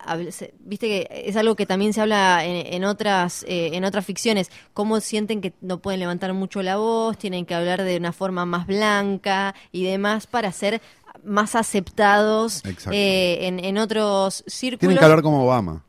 viste 0.60 0.86
que 0.86 1.24
es 1.26 1.36
algo 1.36 1.56
que 1.56 1.66
también 1.66 1.92
se 1.92 2.00
habla 2.00 2.44
en, 2.44 2.84
otras, 2.84 3.44
eh, 3.48 3.70
en 3.72 3.84
otras 3.84 4.06
ficciones, 4.06 4.50
cómo 4.72 5.00
sienten 5.00 5.40
que 5.40 5.52
no 5.60 5.78
pueden 5.78 6.00
levantar 6.00 6.32
mucho 6.32 6.62
la 6.62 6.76
voz, 6.76 7.18
tienen 7.18 7.44
que 7.44 7.54
hablar 7.54 7.82
de 7.82 7.96
una 7.96 8.12
forma 8.12 8.46
más 8.46 8.66
blanca 8.66 9.54
y 9.72 9.84
demás 9.84 10.26
para 10.26 10.52
ser 10.52 10.80
más 11.24 11.54
aceptados 11.54 12.62
eh, 12.90 13.38
en, 13.62 13.78
otros 13.78 14.44
círculos. 14.46 14.80
Tienen 14.80 14.98
que 14.98 15.04
hablar 15.04 15.22
como 15.22 15.44
Obama. 15.44 15.84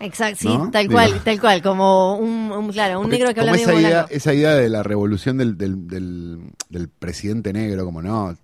Exacto, 0.00 0.38
sí, 0.40 0.70
tal 0.72 0.90
cual, 0.90 1.22
tal 1.22 1.40
cual, 1.40 1.62
como 1.62 2.16
un, 2.16 2.70
claro, 2.72 3.00
un 3.00 3.08
negro 3.08 3.32
que 3.32 3.38
habla 3.38 3.54
esa 3.54 3.72
idea, 3.72 4.06
esa 4.10 4.34
idea 4.34 4.54
de 4.54 4.68
la 4.68 4.82
revolución 4.82 5.38
del, 5.38 5.56
del, 5.56 5.86
del, 5.86 6.88
presidente 6.88 7.52
negro, 7.52 7.84
como 7.84 8.02
no, 8.02 8.36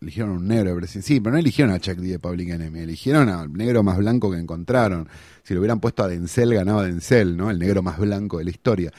eligieron 0.00 0.32
un 0.32 0.48
negro 0.48 0.74
presidente. 0.76 1.06
Sí, 1.06 1.20
pero 1.20 1.34
no 1.34 1.38
eligieron 1.38 1.74
a 1.74 1.78
Chuck 1.78 1.96
D 1.96 2.08
de 2.08 2.18
Public 2.18 2.48
Enemy, 2.48 2.80
eligieron 2.80 3.28
al 3.28 3.52
negro 3.52 3.82
más 3.82 3.98
blanco 3.98 4.30
que 4.30 4.38
encontraron. 4.38 5.06
Si 5.42 5.52
lo 5.52 5.60
hubieran 5.60 5.78
puesto 5.78 6.02
a 6.04 6.08
Denzel, 6.08 6.54
ganaba 6.54 6.84
Denzel, 6.84 7.36
¿no? 7.36 7.50
El 7.50 7.58
negro 7.58 7.82
más 7.82 7.98
blanco 7.98 8.38
de 8.38 8.44
la 8.44 8.50
historia. 8.50 8.90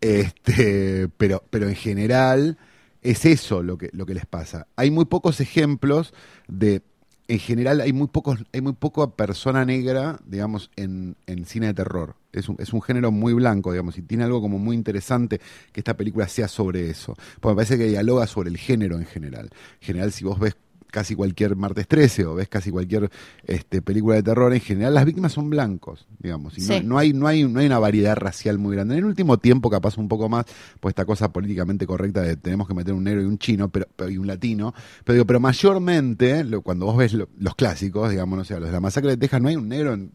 Este, 0.00 1.08
pero, 1.16 1.44
pero 1.48 1.68
en 1.68 1.76
general 1.76 2.58
es 3.02 3.24
eso 3.24 3.62
lo 3.62 3.78
que, 3.78 3.90
lo 3.92 4.06
que 4.06 4.14
les 4.14 4.26
pasa. 4.26 4.66
Hay 4.76 4.90
muy 4.90 5.04
pocos 5.04 5.40
ejemplos 5.40 6.14
de, 6.48 6.82
en 7.28 7.38
general 7.38 7.80
hay 7.80 7.92
muy 7.92 8.08
pocos, 8.08 8.44
hay 8.52 8.60
muy 8.60 8.74
poca 8.74 9.10
persona 9.10 9.64
negra, 9.64 10.20
digamos, 10.26 10.70
en, 10.76 11.16
en 11.26 11.44
cine 11.44 11.66
de 11.66 11.74
terror. 11.74 12.16
Es 12.32 12.48
un, 12.48 12.56
es 12.58 12.72
un 12.72 12.80
género 12.80 13.10
muy 13.10 13.32
blanco, 13.34 13.72
digamos, 13.72 13.98
y 13.98 14.02
tiene 14.02 14.24
algo 14.24 14.40
como 14.40 14.58
muy 14.58 14.76
interesante 14.76 15.40
que 15.72 15.80
esta 15.80 15.96
película 15.96 16.28
sea 16.28 16.48
sobre 16.48 16.90
eso. 16.90 17.14
Porque 17.40 17.52
me 17.52 17.56
parece 17.56 17.78
que 17.78 17.88
dialoga 17.88 18.26
sobre 18.26 18.50
el 18.50 18.56
género 18.56 18.98
en 18.98 19.06
general. 19.06 19.50
En 19.80 19.86
general, 19.86 20.12
si 20.12 20.24
vos 20.24 20.38
ves 20.38 20.56
casi 20.92 21.16
cualquier 21.16 21.56
martes 21.56 21.88
13 21.88 22.26
o 22.26 22.34
ves 22.36 22.48
casi 22.48 22.70
cualquier 22.70 23.10
este, 23.44 23.82
película 23.82 24.14
de 24.14 24.22
terror, 24.22 24.52
en 24.52 24.60
general 24.60 24.94
las 24.94 25.04
víctimas 25.04 25.32
son 25.32 25.50
blancos, 25.50 26.06
digamos, 26.18 26.56
y 26.58 26.82
no, 26.82 26.98
hay, 26.98 27.12
no, 27.12 27.26
hay, 27.26 27.42
no 27.42 27.58
hay 27.58 27.66
una 27.66 27.78
variedad 27.80 28.14
racial 28.14 28.58
muy 28.58 28.76
grande. 28.76 28.94
En 28.94 28.98
el 28.98 29.06
último 29.06 29.38
tiempo 29.38 29.70
capaz 29.70 29.98
un 29.98 30.06
poco 30.06 30.28
más, 30.28 30.44
pues 30.78 30.92
esta 30.92 31.04
cosa 31.04 31.32
políticamente 31.32 31.86
correcta 31.86 32.22
de 32.22 32.36
tenemos 32.36 32.68
que 32.68 32.74
meter 32.74 32.94
un 32.94 33.02
negro 33.02 33.22
y 33.22 33.24
un 33.24 33.38
chino 33.38 33.70
pero, 33.70 33.88
y 34.08 34.18
un 34.18 34.26
latino, 34.26 34.74
pero 35.02 35.14
digo, 35.14 35.26
pero 35.26 35.40
mayormente, 35.40 36.44
cuando 36.62 36.86
vos 36.86 36.96
ves 36.96 37.14
los 37.14 37.54
clásicos, 37.56 38.10
digamos, 38.10 38.36
no 38.38 38.44
sé, 38.44 38.54
los 38.60 38.68
de 38.68 38.72
la 38.72 38.80
masacre 38.80 39.10
de 39.10 39.16
Texas, 39.16 39.40
no 39.40 39.48
hay 39.48 39.56
un 39.56 39.68
negro 39.68 39.94
en 39.94 40.12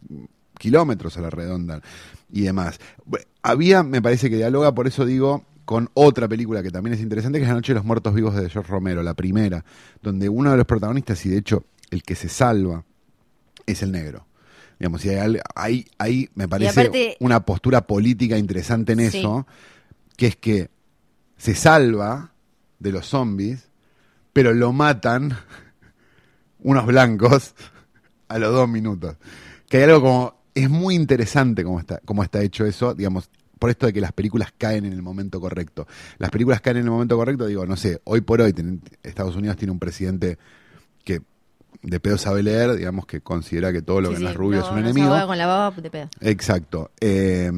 kilómetros 0.58 1.18
a 1.18 1.22
la 1.22 1.30
redonda 1.30 1.82
y 2.32 2.42
demás. 2.42 2.80
Había, 3.42 3.84
me 3.84 4.02
parece 4.02 4.30
que 4.30 4.36
dialoga, 4.36 4.74
por 4.74 4.88
eso 4.88 5.06
digo, 5.06 5.44
con 5.67 5.89
otra 5.95 6.30
película 6.30 6.63
que 6.63 6.71
también 6.71 6.93
es 6.93 7.01
interesante, 7.01 7.39
que 7.39 7.43
es 7.43 7.49
La 7.49 7.56
Noche 7.56 7.73
de 7.73 7.80
los 7.80 7.84
Muertos 7.84 8.13
Vivos 8.13 8.34
de 8.34 8.49
George 8.49 8.71
Romero, 8.71 9.03
la 9.03 9.15
primera, 9.15 9.65
donde 10.01 10.30
uno 10.30 10.51
de 10.51 10.56
los 10.56 10.65
protagonistas, 10.65 11.25
y 11.25 11.30
de 11.30 11.39
hecho 11.39 11.65
el 11.91 12.03
que 12.03 12.15
se 12.15 12.30
salva, 12.30 12.86
es 13.65 13.84
el 13.84 13.91
negro. 13.91 14.25
Digamos, 14.80 15.03
y 15.03 15.10
hay, 15.10 15.86
hay, 15.97 16.30
me 16.36 16.47
parece 16.47 17.17
una 17.19 17.41
postura 17.41 17.86
política 17.86 18.38
interesante 18.38 18.93
en 18.93 19.01
eso, 19.01 19.45
que 20.15 20.27
es 20.27 20.36
que 20.38 20.69
se 21.36 21.53
salva 21.53 22.32
de 22.80 22.93
los 22.93 23.06
zombies, 23.06 23.67
pero 24.32 24.53
lo 24.53 24.71
matan 24.71 25.38
unos 26.60 26.86
blancos 26.86 27.56
a 28.30 28.39
los 28.39 28.53
dos 28.53 28.69
minutos. 28.69 29.17
Que 29.67 29.80
hay 29.80 29.84
algo 29.84 30.01
como, 30.01 30.41
es 30.56 30.69
muy 30.69 30.95
interesante 30.95 31.65
cómo 31.65 31.82
está, 31.82 31.99
cómo 32.06 32.23
está 32.23 32.41
hecho 32.41 32.65
eso, 32.65 32.93
digamos, 32.93 33.30
por 33.60 33.70
esto 33.70 33.86
de 33.86 33.93
que 33.93 34.02
las 34.02 34.12
películas 34.13 34.54
caen 34.58 34.86
en 34.86 34.93
el 34.93 35.02
momento 35.02 35.39
correcto. 35.41 35.88
Las 36.17 36.30
películas 36.32 36.62
caen 36.62 36.78
en 36.78 36.84
el 36.86 36.91
momento 36.91 37.15
correcto, 37.17 37.46
digo, 37.48 37.65
no 37.65 37.76
sé, 37.78 38.02
hoy 38.06 38.22
por 38.22 38.41
hoy 38.41 38.54
ten- 38.54 38.82
Estados 39.04 39.36
Unidos 39.36 39.58
tiene 39.58 39.72
un 39.72 39.80
presidente 39.80 40.38
que 41.04 41.22
de 41.84 42.00
pedo 42.00 42.17
sabe 42.17 42.43
leer, 42.43 42.76
digamos 42.76 43.06
que 43.06 43.22
considera 43.22 43.72
que 43.72 43.82
todo 43.82 44.02
lo 44.02 44.10
Sí, 44.10 44.13
que 44.15 44.17
sí, 44.20 44.24
no 44.26 44.30
es 44.32 44.36
rubio 44.36 44.60
no- 44.60 44.65
es 44.65 44.72
un 44.72 44.76
no 44.78 44.82
se 44.84 44.89
enemigo. 44.89 45.08
ahoga 45.13 45.28
con 45.28 45.38
la 45.38 45.46
baba 45.48 45.72
de 45.82 45.89
pedo. 45.89 46.10
Exacto. 46.22 46.91
Eh, 47.00 47.52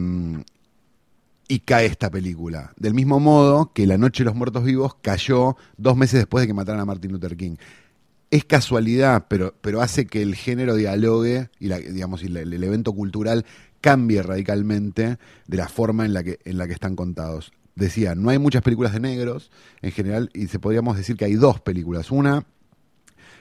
y 1.47 1.59
cae 1.61 1.87
esta 1.87 2.11
película. 2.11 2.73
Del 2.77 2.93
mismo 2.93 3.19
modo 3.19 3.71
que 3.73 3.87
La 3.87 3.97
Noche 3.97 4.23
de 4.23 4.25
los 4.25 4.35
Muertos 4.35 4.63
Vivos 4.63 4.95
cayó 5.01 5.57
dos 5.77 5.97
meses 5.97 6.19
después 6.19 6.43
de 6.43 6.47
que 6.47 6.53
mataran 6.53 6.79
a 6.81 6.85
Martin 6.85 7.11
Luther 7.11 7.35
King. 7.35 7.55
Es 8.29 8.45
casualidad, 8.45 9.25
pero, 9.27 9.55
pero 9.61 9.81
hace 9.81 10.05
que 10.05 10.21
el 10.21 10.35
género 10.35 10.75
dialogue 10.75 11.49
y, 11.59 11.67
la, 11.67 11.79
digamos, 11.79 12.21
y 12.21 12.27
la- 12.27 12.41
el 12.41 12.63
evento 12.63 12.93
cultural 12.93 13.45
cambie 13.81 14.21
radicalmente 14.21 15.17
de 15.47 15.57
la 15.57 15.67
forma 15.67 16.05
en 16.05 16.13
la 16.13 16.23
que, 16.23 16.39
en 16.45 16.57
la 16.57 16.67
que 16.67 16.73
están 16.73 16.95
contados. 16.95 17.51
Decía, 17.75 18.15
no 18.15 18.29
hay 18.29 18.37
muchas 18.39 18.61
películas 18.61 18.93
de 18.93 18.99
negros 18.99 19.51
en 19.81 19.91
general 19.91 20.29
y 20.33 20.47
se 20.47 20.59
podríamos 20.59 20.97
decir 20.97 21.15
que 21.15 21.25
hay 21.25 21.35
dos 21.35 21.61
películas. 21.61 22.11
Una 22.11 22.45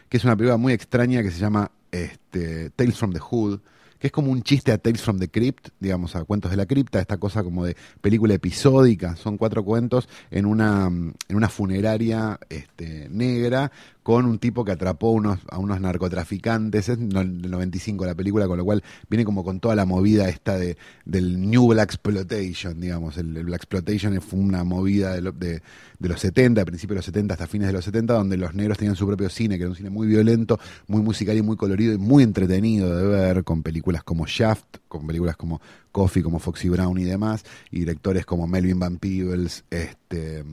que 0.08 0.16
es 0.16 0.24
una 0.24 0.36
película 0.36 0.56
muy 0.56 0.72
extraña 0.72 1.22
que 1.22 1.30
se 1.30 1.38
llama 1.38 1.70
este, 1.90 2.70
Tales 2.70 2.96
from 2.96 3.12
the 3.12 3.18
Hood, 3.18 3.60
que 3.98 4.06
es 4.06 4.12
como 4.12 4.30
un 4.30 4.42
chiste 4.42 4.72
a 4.72 4.78
Tales 4.78 5.02
from 5.02 5.18
the 5.18 5.28
Crypt, 5.28 5.68
digamos, 5.80 6.14
a 6.14 6.24
Cuentos 6.24 6.50
de 6.50 6.56
la 6.56 6.66
Cripta, 6.66 7.00
esta 7.00 7.18
cosa 7.18 7.42
como 7.42 7.64
de 7.64 7.76
película 8.00 8.34
episódica, 8.34 9.16
son 9.16 9.36
cuatro 9.36 9.64
cuentos 9.64 10.08
en 10.30 10.46
una, 10.46 10.86
en 10.86 11.36
una 11.36 11.48
funeraria 11.48 12.38
este, 12.48 13.08
negra 13.10 13.72
con 14.08 14.24
un 14.24 14.38
tipo 14.38 14.64
que 14.64 14.72
atrapó 14.72 15.10
unos, 15.10 15.38
a 15.50 15.58
unos 15.58 15.82
narcotraficantes, 15.82 16.88
es 16.88 16.98
del 16.98 17.42
95 17.50 18.06
la 18.06 18.14
película, 18.14 18.46
con 18.46 18.56
lo 18.56 18.64
cual 18.64 18.82
viene 19.10 19.22
como 19.26 19.44
con 19.44 19.60
toda 19.60 19.74
la 19.74 19.84
movida 19.84 20.30
esta 20.30 20.56
de, 20.56 20.78
del 21.04 21.38
New 21.50 21.66
Black 21.68 21.90
Exploitation, 21.92 22.80
digamos, 22.80 23.18
el, 23.18 23.44
Black 23.44 23.60
Exploitation 23.64 24.18
fue 24.22 24.40
una 24.40 24.64
movida 24.64 25.12
de, 25.12 25.20
lo- 25.20 25.32
de, 25.32 25.60
de 25.98 26.08
los 26.08 26.20
70, 26.20 26.62
a 26.62 26.64
principios 26.64 26.94
de 26.94 26.98
los 27.00 27.04
70 27.04 27.34
hasta 27.34 27.46
fines 27.46 27.66
de 27.66 27.74
los 27.74 27.84
70, 27.84 28.14
donde 28.14 28.38
los 28.38 28.54
negros 28.54 28.78
tenían 28.78 28.96
su 28.96 29.06
propio 29.06 29.28
cine, 29.28 29.56
que 29.58 29.64
era 29.64 29.70
un 29.70 29.76
cine 29.76 29.90
muy 29.90 30.06
violento, 30.06 30.58
muy 30.86 31.02
musical 31.02 31.36
y 31.36 31.42
muy 31.42 31.58
colorido 31.58 31.92
y 31.92 31.98
muy 31.98 32.22
entretenido 32.22 32.96
de 32.96 33.06
ver, 33.06 33.44
con 33.44 33.62
películas 33.62 34.04
como 34.04 34.24
Shaft, 34.26 34.78
con 34.88 35.06
películas 35.06 35.36
como 35.36 35.60
Coffee, 35.92 36.22
como 36.22 36.38
Foxy 36.38 36.70
Brown 36.70 36.96
y 36.98 37.04
demás, 37.04 37.44
y 37.70 37.80
directores 37.80 38.24
como 38.24 38.46
Melvin 38.46 38.78
Van 38.78 38.96
Peebles, 38.96 39.64
este... 39.68 40.44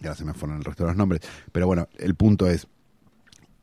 y 0.00 0.06
ahora 0.06 0.16
se 0.16 0.24
me 0.24 0.34
fueron 0.34 0.58
el 0.58 0.64
resto 0.64 0.84
de 0.84 0.88
los 0.90 0.96
nombres, 0.96 1.22
pero 1.52 1.66
bueno, 1.66 1.88
el 1.98 2.14
punto 2.14 2.46
es 2.46 2.66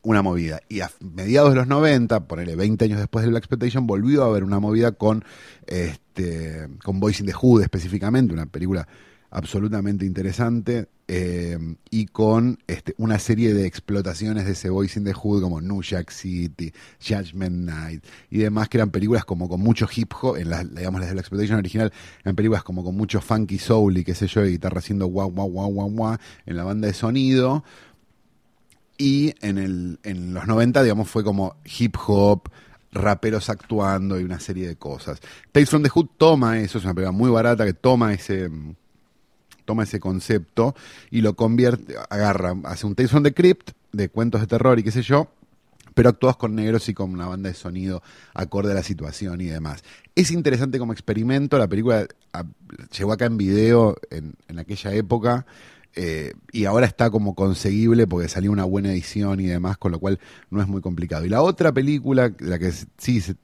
una 0.02 0.22
movida. 0.22 0.60
Y 0.68 0.80
a 0.80 0.90
mediados 1.00 1.50
de 1.50 1.56
los 1.56 1.66
90, 1.66 2.26
ponele 2.26 2.56
20 2.56 2.84
años 2.84 2.98
después 2.98 3.22
del 3.22 3.30
Black 3.30 3.44
Exploitation, 3.44 3.86
volvió 3.86 4.24
a 4.24 4.26
haber 4.26 4.44
una 4.44 4.60
movida 4.60 4.92
con, 4.92 5.24
este, 5.66 6.68
con 6.82 7.00
Boys 7.00 7.22
the 7.24 7.32
Hood 7.32 7.62
específicamente, 7.62 8.32
una 8.34 8.46
película 8.46 8.86
absolutamente 9.32 10.04
interesante, 10.04 10.88
eh, 11.08 11.58
y 11.90 12.06
con 12.06 12.58
este, 12.66 12.94
una 12.98 13.18
serie 13.18 13.54
de 13.54 13.66
explotaciones 13.66 14.44
de 14.44 14.52
ese 14.52 14.70
Boys 14.70 14.96
in 14.96 15.04
the 15.04 15.12
Hood 15.12 15.42
como 15.42 15.60
New 15.60 15.82
Jack 15.82 16.10
City, 16.10 16.72
Judgment 17.00 17.64
Night 17.64 18.04
y 18.30 18.38
demás, 18.38 18.68
que 18.68 18.76
eran 18.76 18.90
películas 18.90 19.24
como 19.24 19.48
con 19.48 19.60
mucho 19.60 19.88
hip 19.94 20.12
hop, 20.20 20.36
en 20.36 20.50
las, 20.50 20.72
digamos, 20.74 21.00
las 21.00 21.08
de 21.08 21.16
la 21.16 21.22
Exploitation 21.22 21.58
original, 21.58 21.92
eran 22.22 22.36
películas 22.36 22.62
como 22.62 22.84
con 22.84 22.94
mucho 22.94 23.20
funky 23.20 23.58
soul 23.58 23.96
y 23.98 24.04
qué 24.04 24.14
sé 24.14 24.26
yo, 24.26 24.44
y 24.44 24.52
guitarra 24.52 24.78
haciendo 24.78 25.06
guau, 25.06 25.30
guau, 25.30 25.48
guau, 25.48 25.70
guau, 25.70 25.90
guau, 25.90 26.18
en 26.46 26.56
la 26.56 26.64
banda 26.64 26.86
de 26.86 26.94
sonido, 26.94 27.64
y 28.98 29.34
en, 29.40 29.58
el, 29.58 29.98
en 30.04 30.34
los 30.34 30.46
90, 30.46 30.82
digamos, 30.82 31.08
fue 31.08 31.24
como 31.24 31.56
hip 31.78 31.96
hop, 32.06 32.48
raperos 32.92 33.48
actuando 33.48 34.20
y 34.20 34.24
una 34.24 34.38
serie 34.38 34.68
de 34.68 34.76
cosas. 34.76 35.20
Tales 35.50 35.70
from 35.70 35.82
the 35.82 35.88
Hood 35.88 36.08
toma 36.18 36.60
eso, 36.60 36.78
es 36.78 36.84
una 36.84 36.94
película 36.94 37.12
muy 37.12 37.30
barata 37.30 37.64
que 37.64 37.72
toma 37.72 38.12
ese 38.12 38.50
toma 39.64 39.84
ese 39.84 40.00
concepto 40.00 40.74
y 41.10 41.20
lo 41.20 41.34
convierte, 41.34 41.94
agarra, 42.10 42.54
hace 42.64 42.86
un 42.86 42.94
Tales 42.94 43.10
from 43.10 43.22
the 43.22 43.34
Crypt 43.34 43.70
de 43.92 44.08
cuentos 44.08 44.40
de 44.40 44.46
terror 44.46 44.78
y 44.78 44.82
qué 44.82 44.90
sé 44.90 45.02
yo, 45.02 45.28
pero 45.94 46.08
actuados 46.08 46.36
con 46.38 46.54
negros 46.54 46.88
y 46.88 46.94
con 46.94 47.10
una 47.10 47.26
banda 47.26 47.48
de 47.50 47.54
sonido 47.54 48.02
acorde 48.32 48.72
a 48.72 48.74
la 48.74 48.82
situación 48.82 49.40
y 49.40 49.46
demás. 49.46 49.82
Es 50.14 50.30
interesante 50.30 50.78
como 50.78 50.92
experimento, 50.92 51.58
la 51.58 51.68
película 51.68 52.06
a, 52.32 52.44
llegó 52.96 53.12
acá 53.12 53.26
en 53.26 53.36
video 53.36 53.96
en, 54.10 54.34
en 54.48 54.58
aquella 54.58 54.94
época 54.94 55.44
eh, 55.94 56.32
y 56.52 56.64
ahora 56.64 56.86
está 56.86 57.10
como 57.10 57.34
conseguible 57.34 58.06
porque 58.06 58.28
salió 58.28 58.50
una 58.50 58.64
buena 58.64 58.90
edición 58.90 59.40
y 59.40 59.46
demás, 59.46 59.76
con 59.76 59.92
lo 59.92 59.98
cual 59.98 60.18
no 60.50 60.62
es 60.62 60.66
muy 60.66 60.80
complicado. 60.80 61.26
Y 61.26 61.28
la 61.28 61.42
otra 61.42 61.70
película, 61.72 62.32
la 62.38 62.58
que 62.58 62.72
sí 62.96 63.20
se- 63.20 63.36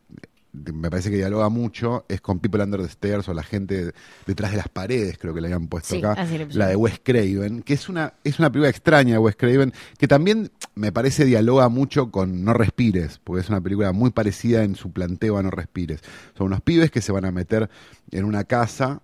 me 0.73 0.90
parece 0.90 1.11
que 1.11 1.16
dialoga 1.16 1.49
mucho, 1.49 2.05
es 2.09 2.21
con 2.21 2.40
People 2.40 2.62
Under 2.62 2.81
the 2.81 2.88
Stairs 2.88 3.29
o 3.29 3.35
la 3.35 3.42
gente 3.42 3.92
detrás 4.27 4.51
de 4.51 4.57
las 4.57 4.68
paredes, 4.68 5.18
creo 5.18 5.35
que 5.35 5.40
le 5.40 5.49
habían 5.49 5.68
puesto 5.68 5.94
Sí, 5.94 6.05
acá, 6.05 6.27
la 6.53 6.68
de 6.68 6.77
Wes 6.77 7.01
Craven, 7.03 7.62
que 7.62 7.75
es 7.75 7.88
una, 7.88 8.14
es 8.25 8.38
una 8.38 8.51
película 8.51 8.71
extraña 8.71 9.14
de 9.14 9.18
Wes 9.18 9.37
Craven, 9.37 9.73
que 9.99 10.09
también 10.09 10.51
me 10.75 10.92
parece 10.92 11.25
dialoga 11.25 11.68
mucho 11.68 12.11
con 12.11 12.44
No 12.44 12.53
Respires, 12.53 13.21
porque 13.23 13.42
es 13.42 13.49
una 13.49 13.61
película 13.61 13.92
muy 13.92 14.11
parecida 14.11 14.64
en 14.64 14.75
su 14.75 14.92
planteo 14.92 15.38
a 15.38 15.42
No 15.42 15.51
Respires. 15.51 16.01
Son 16.37 16.49
unos 16.49 16.61
pibes 16.61 16.90
que 16.90 17.03
se 17.03 17.12
van 17.12 17.25
a 17.25 17.31
meter 17.31 17.68
en 18.11 18.25
una 18.25 18.44
casa 18.44 19.03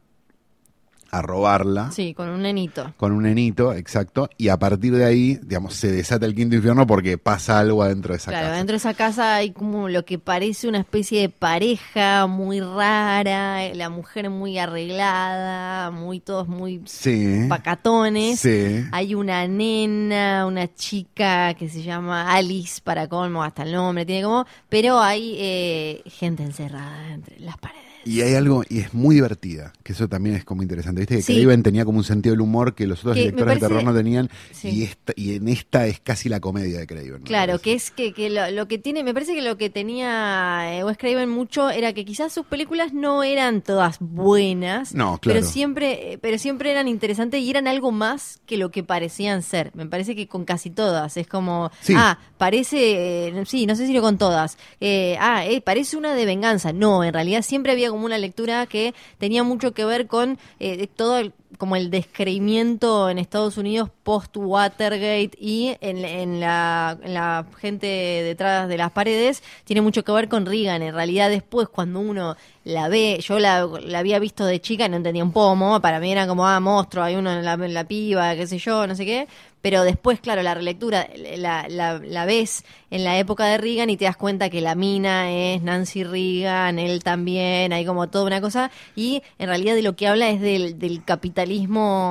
a 1.18 1.22
robarla 1.22 1.90
Sí, 1.92 2.14
con 2.14 2.28
un 2.28 2.42
nenito. 2.42 2.92
con 2.96 3.12
un 3.12 3.22
nenito, 3.24 3.72
exacto, 3.72 4.28
y 4.36 4.48
a 4.48 4.56
partir 4.58 4.94
de 4.96 5.04
ahí, 5.04 5.38
digamos, 5.42 5.74
se 5.74 5.90
desata 5.92 6.26
el 6.26 6.34
quinto 6.34 6.56
infierno 6.56 6.86
porque 6.86 7.18
pasa 7.18 7.58
algo 7.60 7.82
adentro 7.82 8.12
de 8.12 8.18
esa 8.18 8.30
Claro, 8.30 8.46
casa. 8.48 8.56
dentro 8.58 8.72
de 8.74 8.78
esa 8.78 8.94
casa 8.94 9.34
hay 9.36 9.50
como 9.52 9.88
lo 9.88 10.04
que 10.04 10.18
parece 10.18 10.68
una 10.68 10.78
especie 10.80 11.20
de 11.20 11.28
pareja 11.28 12.26
muy 12.26 12.60
rara, 12.60 13.74
la 13.74 13.88
mujer 13.90 14.30
muy 14.30 14.58
arreglada, 14.58 15.90
muy 15.90 16.20
todos 16.20 16.48
muy 16.48 16.80
Sí. 16.86 17.46
pacatones. 17.48 18.40
Sí. 18.40 18.84
Hay 18.92 19.14
una 19.14 19.46
nena, 19.46 20.46
una 20.46 20.72
chica 20.74 21.54
que 21.54 21.68
se 21.68 21.82
llama 21.82 22.32
Alice, 22.34 22.80
para 22.82 23.08
colmo, 23.08 23.42
hasta 23.42 23.62
el 23.62 23.72
nombre 23.72 24.04
tiene 24.06 24.22
como, 24.24 24.46
pero 24.68 25.00
hay 25.00 25.36
eh, 25.38 26.02
gente 26.06 26.42
encerrada 26.42 27.12
entre 27.12 27.38
las 27.40 27.56
paredes. 27.58 27.83
Y 28.04 28.20
hay 28.20 28.34
algo, 28.34 28.62
y 28.68 28.80
es 28.80 28.92
muy 28.94 29.14
divertida, 29.14 29.72
que 29.82 29.92
eso 29.92 30.08
también 30.08 30.36
es 30.36 30.44
como 30.44 30.62
interesante. 30.62 31.00
Viste 31.00 31.16
que 31.16 31.22
Sí. 31.22 31.40
Craven 31.40 31.62
tenía 31.62 31.84
como 31.84 31.98
un 31.98 32.04
sentido 32.04 32.32
del 32.34 32.40
humor 32.42 32.74
que 32.74 32.86
los 32.86 33.00
otros 33.00 33.14
Que 33.14 33.20
directores 33.22 33.54
de 33.54 33.60
terror 33.60 33.82
no 33.84 33.94
tenían, 33.94 34.30
Sí. 34.52 34.68
y, 34.68 34.82
esta, 34.84 35.12
y 35.16 35.36
en 35.36 35.48
esta 35.48 35.86
es 35.86 36.00
casi 36.00 36.28
la 36.28 36.40
comedia 36.40 36.78
de 36.78 36.86
Craven. 36.86 37.22
Claro, 37.22 37.58
que 37.58 37.72
es 37.74 37.90
que, 37.90 38.12
que 38.12 38.30
lo, 38.30 38.50
lo 38.50 38.68
que 38.68 38.78
tiene, 38.78 39.02
me 39.04 39.14
parece 39.14 39.34
que 39.34 39.42
lo 39.42 39.56
que 39.56 39.70
tenía 39.70 40.76
eh, 40.78 40.84
Wes 40.84 40.98
Craven 40.98 41.28
mucho 41.30 41.70
era 41.70 41.92
que 41.92 42.04
quizás 42.04 42.32
sus 42.32 42.46
películas 42.46 42.92
no 42.92 43.22
eran 43.22 43.62
todas 43.62 43.96
buenas, 44.00 44.94
No, 44.94 45.18
claro. 45.18 45.40
pero 45.40 45.46
siempre, 45.46 46.18
pero 46.20 46.38
siempre 46.38 46.70
eran 46.70 46.88
interesantes 46.88 47.40
y 47.40 47.50
eran 47.50 47.66
algo 47.68 47.92
más 47.92 48.40
que 48.46 48.56
lo 48.56 48.70
que 48.70 48.82
parecían 48.82 49.42
ser. 49.42 49.70
Me 49.74 49.86
parece 49.86 50.14
que 50.16 50.26
con 50.28 50.44
casi 50.44 50.70
todas 50.70 51.16
es 51.16 51.26
como, 51.26 51.70
Sí. 51.80 51.94
ah, 51.96 52.18
parece, 52.38 53.28
eh, 53.28 53.44
sí, 53.46 53.66
no 53.66 53.76
sé 53.76 53.86
si 53.86 53.92
lo 53.92 54.02
con 54.02 54.18
todas, 54.18 54.58
eh, 54.80 55.16
ah, 55.20 55.46
eh, 55.46 55.60
parece 55.60 55.96
una 55.96 56.14
de 56.14 56.24
venganza. 56.26 56.72
No, 56.72 57.02
en 57.04 57.12
realidad 57.12 57.42
siempre 57.42 57.72
había 57.72 57.90
como 57.94 58.06
una 58.06 58.18
lectura 58.18 58.66
que 58.66 58.92
tenía 59.18 59.44
mucho 59.44 59.72
que 59.72 59.84
ver 59.84 60.08
con 60.08 60.36
eh, 60.58 60.88
todo 60.88 61.16
el 61.18 61.32
como 61.58 61.76
el 61.76 61.90
descreimiento 61.90 63.08
en 63.10 63.18
Estados 63.18 63.56
Unidos 63.56 63.90
post 64.02 64.36
Watergate 64.36 65.30
y 65.38 65.76
en, 65.80 66.40
la, 66.40 66.98
en 67.02 67.14
la 67.14 67.46
gente 67.58 67.86
detrás 67.86 68.68
de 68.68 68.76
las 68.76 68.92
paredes 68.92 69.42
tiene 69.64 69.80
mucho 69.80 70.04
que 70.04 70.12
ver 70.12 70.28
con 70.28 70.46
Reagan. 70.46 70.82
En 70.82 70.94
realidad 70.94 71.30
después 71.30 71.68
cuando 71.68 72.00
uno 72.00 72.36
la 72.64 72.88
ve, 72.88 73.20
yo 73.22 73.38
la, 73.38 73.66
la 73.82 73.98
había 73.98 74.18
visto 74.18 74.44
de 74.46 74.60
chica 74.60 74.86
y 74.86 74.88
no 74.88 74.96
entendía 74.96 75.24
un 75.24 75.32
pomo, 75.32 75.80
para 75.80 76.00
mí 76.00 76.10
era 76.12 76.26
como, 76.26 76.46
ah, 76.46 76.60
monstruo, 76.60 77.04
hay 77.04 77.16
uno 77.16 77.30
en 77.32 77.44
la, 77.44 77.54
en 77.54 77.74
la 77.74 77.84
piba, 77.84 78.34
qué 78.34 78.46
sé 78.46 78.58
yo, 78.58 78.86
no 78.86 78.94
sé 78.94 79.04
qué. 79.04 79.28
Pero 79.60 79.82
después, 79.82 80.20
claro, 80.20 80.42
la 80.42 80.52
relectura 80.52 81.08
la, 81.38 81.66
la, 81.70 81.98
la 81.98 82.26
ves 82.26 82.66
en 82.90 83.02
la 83.02 83.18
época 83.18 83.46
de 83.46 83.56
Reagan 83.56 83.88
y 83.88 83.96
te 83.96 84.04
das 84.04 84.16
cuenta 84.16 84.50
que 84.50 84.60
la 84.60 84.74
mina 84.74 85.32
es 85.32 85.62
Nancy 85.62 86.04
Reagan, 86.04 86.78
él 86.78 87.02
también, 87.02 87.72
hay 87.72 87.86
como 87.86 88.08
toda 88.10 88.26
una 88.26 88.42
cosa. 88.42 88.70
Y 88.94 89.22
en 89.38 89.48
realidad 89.48 89.74
de 89.74 89.80
lo 89.80 89.96
que 89.96 90.06
habla 90.06 90.28
es 90.28 90.42
del, 90.42 90.78
del 90.78 91.02
capitalismo 91.02 91.43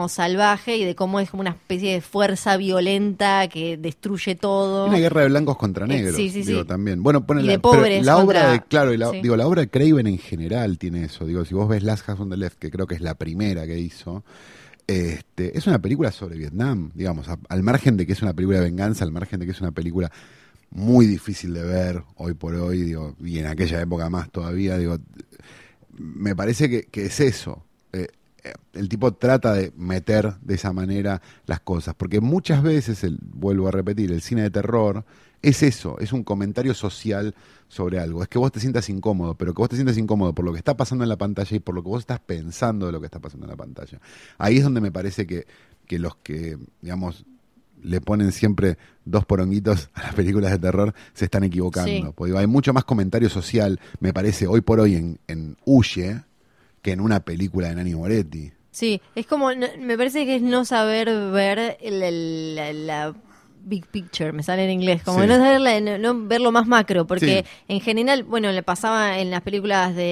salvaje 0.09 0.77
y 0.77 0.85
de 0.85 0.95
cómo 0.95 1.19
es 1.19 1.29
como 1.29 1.41
una 1.41 1.51
especie 1.51 1.93
de 1.93 2.01
fuerza 2.01 2.57
violenta 2.57 3.47
que 3.47 3.77
destruye 3.77 4.35
todo. 4.35 4.87
Una 4.87 4.97
guerra 4.99 5.21
de 5.21 5.27
blancos 5.29 5.57
contra 5.57 5.85
Eh, 5.85 5.89
negros, 5.89 6.15
sí, 6.15 6.29
sí, 6.29 6.43
digo, 6.43 6.61
sí. 6.61 6.67
también. 6.67 7.01
Bueno, 7.03 7.25
Y 7.27 7.43
la, 7.43 7.51
de 7.53 7.59
pobres 7.59 8.05
la 8.05 8.17
obra 8.17 8.41
contra- 8.41 8.51
de, 8.53 8.61
claro, 8.63 8.93
y 8.93 8.97
la, 8.97 9.11
sí. 9.11 9.21
digo, 9.21 9.35
la 9.35 9.47
obra 9.47 9.61
de 9.61 9.69
Craven 9.69 10.07
en 10.07 10.17
general 10.17 10.77
tiene 10.77 11.05
eso. 11.05 11.25
Digo, 11.25 11.45
si 11.45 11.53
vos 11.53 11.67
ves 11.67 11.83
Last 11.83 12.05
House 12.05 12.19
on 12.19 12.29
the 12.29 12.37
Left, 12.37 12.57
que 12.59 12.69
creo 12.71 12.87
que 12.87 12.95
es 12.95 13.01
la 13.01 13.15
primera 13.15 13.65
que 13.65 13.77
hizo, 13.79 14.23
este, 14.87 15.57
es 15.57 15.65
una 15.67 15.79
película 15.79 16.11
sobre 16.11 16.37
Vietnam, 16.37 16.91
digamos, 16.93 17.29
a- 17.29 17.39
al 17.49 17.63
margen 17.63 17.97
de 17.97 18.05
que 18.05 18.13
es 18.13 18.21
una 18.21 18.33
película 18.33 18.59
de 18.59 18.65
venganza, 18.65 19.05
al 19.05 19.11
margen 19.11 19.39
de 19.39 19.45
que 19.45 19.51
es 19.53 19.61
una 19.61 19.71
película 19.71 20.11
muy 20.71 21.05
difícil 21.05 21.53
de 21.53 21.63
ver 21.63 22.03
hoy 22.15 22.33
por 22.33 22.55
hoy, 22.55 22.81
digo, 22.81 23.15
y 23.23 23.37
en 23.39 23.45
aquella 23.45 23.79
época 23.79 24.09
más 24.09 24.31
todavía, 24.31 24.77
digo, 24.77 24.97
me 25.97 26.35
parece 26.35 26.69
que, 26.69 26.83
que 26.83 27.05
es 27.05 27.19
eso. 27.19 27.63
Eh, 27.93 28.07
el 28.73 28.89
tipo 28.89 29.13
trata 29.13 29.53
de 29.53 29.71
meter 29.77 30.35
de 30.41 30.55
esa 30.55 30.73
manera 30.73 31.21
las 31.45 31.59
cosas, 31.61 31.95
porque 31.95 32.19
muchas 32.21 32.61
veces, 32.61 33.03
el, 33.03 33.17
vuelvo 33.21 33.67
a 33.67 33.71
repetir, 33.71 34.11
el 34.11 34.21
cine 34.21 34.41
de 34.43 34.49
terror 34.49 35.05
es 35.41 35.63
eso, 35.63 35.97
es 35.99 36.13
un 36.13 36.23
comentario 36.23 36.73
social 36.73 37.35
sobre 37.67 37.99
algo, 37.99 38.23
es 38.23 38.29
que 38.29 38.37
vos 38.37 38.51
te 38.51 38.59
sientas 38.59 38.89
incómodo, 38.89 39.35
pero 39.35 39.53
que 39.53 39.61
vos 39.61 39.69
te 39.69 39.75
sientas 39.75 39.97
incómodo 39.97 40.33
por 40.33 40.45
lo 40.45 40.51
que 40.51 40.57
está 40.57 40.75
pasando 40.75 41.03
en 41.03 41.09
la 41.09 41.17
pantalla 41.17 41.55
y 41.55 41.59
por 41.59 41.75
lo 41.75 41.83
que 41.83 41.89
vos 41.89 42.01
estás 42.01 42.19
pensando 42.19 42.85
de 42.85 42.91
lo 42.91 42.99
que 42.99 43.07
está 43.07 43.19
pasando 43.19 43.45
en 43.45 43.51
la 43.51 43.57
pantalla. 43.57 43.99
Ahí 44.37 44.57
es 44.57 44.63
donde 44.63 44.81
me 44.81 44.91
parece 44.91 45.25
que, 45.25 45.45
que 45.85 45.99
los 45.99 46.15
que, 46.17 46.57
digamos, 46.81 47.25
le 47.81 47.99
ponen 48.01 48.31
siempre 48.31 48.77
dos 49.05 49.25
poronguitos 49.25 49.89
a 49.93 50.03
las 50.03 50.15
películas 50.15 50.51
de 50.51 50.59
terror, 50.59 50.93
se 51.13 51.25
están 51.25 51.43
equivocando. 51.43 51.91
Sí. 51.91 52.13
Porque 52.15 52.37
hay 52.37 52.47
mucho 52.47 52.73
más 52.73 52.85
comentario 52.85 53.29
social, 53.29 53.79
me 53.99 54.13
parece, 54.13 54.47
hoy 54.47 54.61
por 54.61 54.79
hoy 54.79 54.95
en, 54.95 55.19
en 55.27 55.57
Huye, 55.65 56.23
que 56.83 56.91
en 56.91 57.01
una 57.01 57.21
película 57.21 57.69
de 57.69 57.75
Nani 57.75 57.95
Moretti. 57.95 58.51
Sí, 58.69 59.01
es 59.15 59.25
como, 59.25 59.49
me 59.79 59.97
parece 59.97 60.25
que 60.25 60.35
es 60.35 60.41
no 60.43 60.65
saber 60.65 61.07
ver 61.31 61.77
la, 61.81 62.73
la 62.73 63.13
big 63.65 63.85
picture, 63.87 64.33
me 64.33 64.43
sale 64.43 64.65
en 64.65 64.71
inglés, 64.71 65.01
como 65.03 65.21
Sí. 65.21 65.27
no 65.27 65.37
saber 65.37 65.61
la- 65.61 65.79
no, 65.79 65.97
no 65.97 66.27
ver 66.27 66.41
lo 66.41 66.51
más 66.51 66.67
macro, 66.67 67.07
porque 67.07 67.45
Sí. 67.45 67.63
en 67.69 67.79
general, 67.81 68.23
bueno, 68.23 68.51
le 68.51 68.61
pasaba 68.63 69.19
en 69.19 69.31
las 69.31 69.41
películas 69.41 69.95
de, 69.95 70.03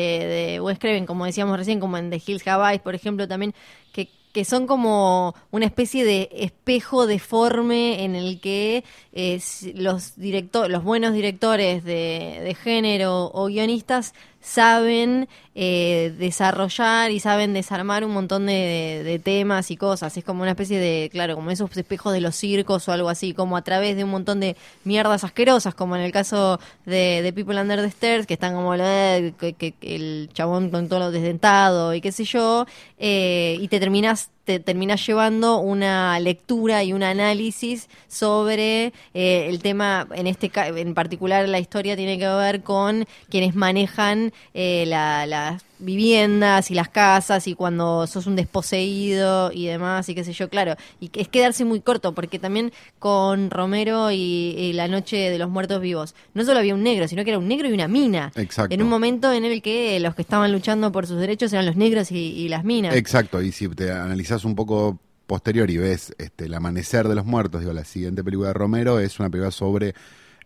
de 0.54 0.62
Wes 0.62 0.80
Craven, 0.80 1.06
como 1.06 1.26
decíamos 1.26 1.58
recién, 1.58 1.80
como 1.80 1.98
en 1.98 2.10
The 2.10 2.22
Hills 2.26 2.48
Have 2.48 2.70
Eyes, 2.70 2.82
por 2.82 2.96
ejemplo, 2.96 3.28
también, 3.28 3.54
que 3.92 4.10
que 4.32 4.46
son 4.46 4.66
como 4.66 5.36
una 5.52 5.66
especie 5.66 6.06
de 6.06 6.30
espejo 6.32 7.06
deforme 7.06 8.06
en 8.06 8.16
el 8.16 8.40
que 8.40 8.86
eh, 9.12 9.42
los 9.76 10.16
directo- 10.18 10.70
los 10.70 10.86
buenos 10.86 11.12
directores 11.12 11.84
de, 11.84 12.40
de 12.42 12.56
género 12.56 13.30
o 13.34 13.48
guionistas 13.48 14.14
saben 14.42 15.30
eh, 15.54 16.14
desarrollar 16.18 17.12
y 17.12 17.20
saben 17.20 17.54
desarmar 17.54 18.04
un 18.04 18.12
montón 18.12 18.48
de, 18.48 19.22
temas 19.24 19.72
y 19.72 19.78
cosas. 19.78 20.18
Es 20.18 20.24
como 20.24 20.42
una 20.42 20.52
especie 20.52 20.80
de, 20.80 21.10
claro, 21.12 21.36
como 21.36 21.52
esos 21.52 21.76
espejos 21.78 22.14
de 22.14 22.22
los 22.22 22.36
circos 22.36 22.88
o 22.88 22.92
algo 22.92 23.10
así, 23.10 23.34
como 23.34 23.56
a 23.58 23.62
través 23.62 23.96
de 23.96 24.04
un 24.04 24.10
montón 24.10 24.40
de 24.40 24.58
mierdas 24.84 25.24
asquerosas, 25.24 25.76
como 25.76 25.96
en 25.96 26.02
el 26.02 26.12
caso 26.12 26.60
de, 26.86 27.32
People 27.36 27.60
Under 27.62 27.80
the 27.80 27.88
Stairs, 27.88 28.28
que 28.28 28.34
están 28.34 28.56
como 28.56 28.74
eh, 28.76 29.34
el 29.82 30.30
chabón 30.34 30.70
con 30.70 30.90
todo 30.90 31.00
lo 31.00 31.12
desdentado 31.12 31.94
y 31.94 32.02
qué 32.02 32.12
sé 32.12 32.24
yo, 32.26 32.66
eh, 32.98 33.58
y 33.60 33.68
te 33.68 33.80
terminas 33.80 34.32
te 34.60 34.74
llevando 35.06 35.58
una 35.60 36.20
lectura 36.20 36.84
y 36.84 36.94
un 36.94 37.04
análisis 37.04 37.88
sobre 38.08 38.94
eh, 39.14 39.48
el 39.50 39.60
tema, 39.62 40.08
en 40.14 40.28
este 40.28 40.52
en 40.56 40.94
particular 40.94 41.48
la 41.48 41.60
historia 41.60 41.96
tiene 41.96 42.18
que 42.20 42.28
ver 42.28 42.62
con 42.62 43.06
quienes 43.30 43.56
manejan 43.56 44.34
eh, 44.54 44.86
la- 44.88 45.26
las 45.26 45.64
viviendas 45.82 46.72
y 46.72 46.76
las 46.76 46.90
casas 46.90 47.48
y 47.48 47.56
cuando 47.56 48.08
sos 48.08 48.28
un 48.28 48.36
desposeído 48.36 49.52
y 49.52 49.66
demás 49.66 50.08
y 50.10 50.16
qué 50.16 50.24
sé 50.24 50.34
yo, 50.34 50.50
claro, 50.50 50.76
y 51.00 51.10
que 51.10 51.22
es 51.22 51.28
quedarse 51.28 51.66
muy 51.66 51.82
corto 51.82 52.14
porque 52.14 52.40
también 52.40 52.72
con 53.00 53.50
Romero 53.50 54.12
y, 54.12 54.16
y 54.16 54.74
La 54.74 54.88
Noche 54.88 55.18
de 55.30 55.38
los 55.38 55.50
Muertos 55.50 55.82
Vivos 55.82 56.16
no 56.34 56.46
solo 56.46 56.60
había 56.60 56.76
un 56.76 56.84
negro, 56.84 57.08
sino 57.08 57.24
que 57.24 57.32
era 57.32 57.40
un 57.40 57.48
negro 57.48 57.68
y 57.68 57.74
una 57.74 57.88
mina. 57.88 58.32
Exacto. 58.36 58.74
En 58.74 58.82
un 58.82 58.90
momento 58.90 59.32
en 59.34 59.46
el 59.46 59.62
que 59.62 60.00
los 60.00 60.16
que 60.16 60.22
estaban 60.22 60.52
luchando 60.52 60.92
por 60.92 61.08
sus 61.08 61.20
derechos 61.20 61.52
eran 61.54 61.66
los 61.66 61.76
negros 61.76 62.12
y, 62.12 62.18
y 62.18 62.48
las 62.48 62.64
minas. 62.64 62.96
Exacto, 62.96 63.42
y 63.42 63.52
si 63.52 63.68
te 63.70 63.92
analizás 63.92 64.46
un 64.46 64.56
poco 64.56 65.00
posterior 65.32 65.70
y 65.70 65.78
ves 65.78 66.14
este, 66.18 66.46
El 66.46 66.54
Amanecer 66.54 67.08
de 67.08 67.16
los 67.16 67.26
Muertos, 67.26 67.62
digo, 67.62 67.72
la 67.72 67.86
siguiente 67.86 68.22
película 68.24 68.50
de 68.50 68.54
Romero 68.54 69.00
es 69.00 69.18
una 69.20 69.30
película 69.30 69.52
sobre 69.52 69.96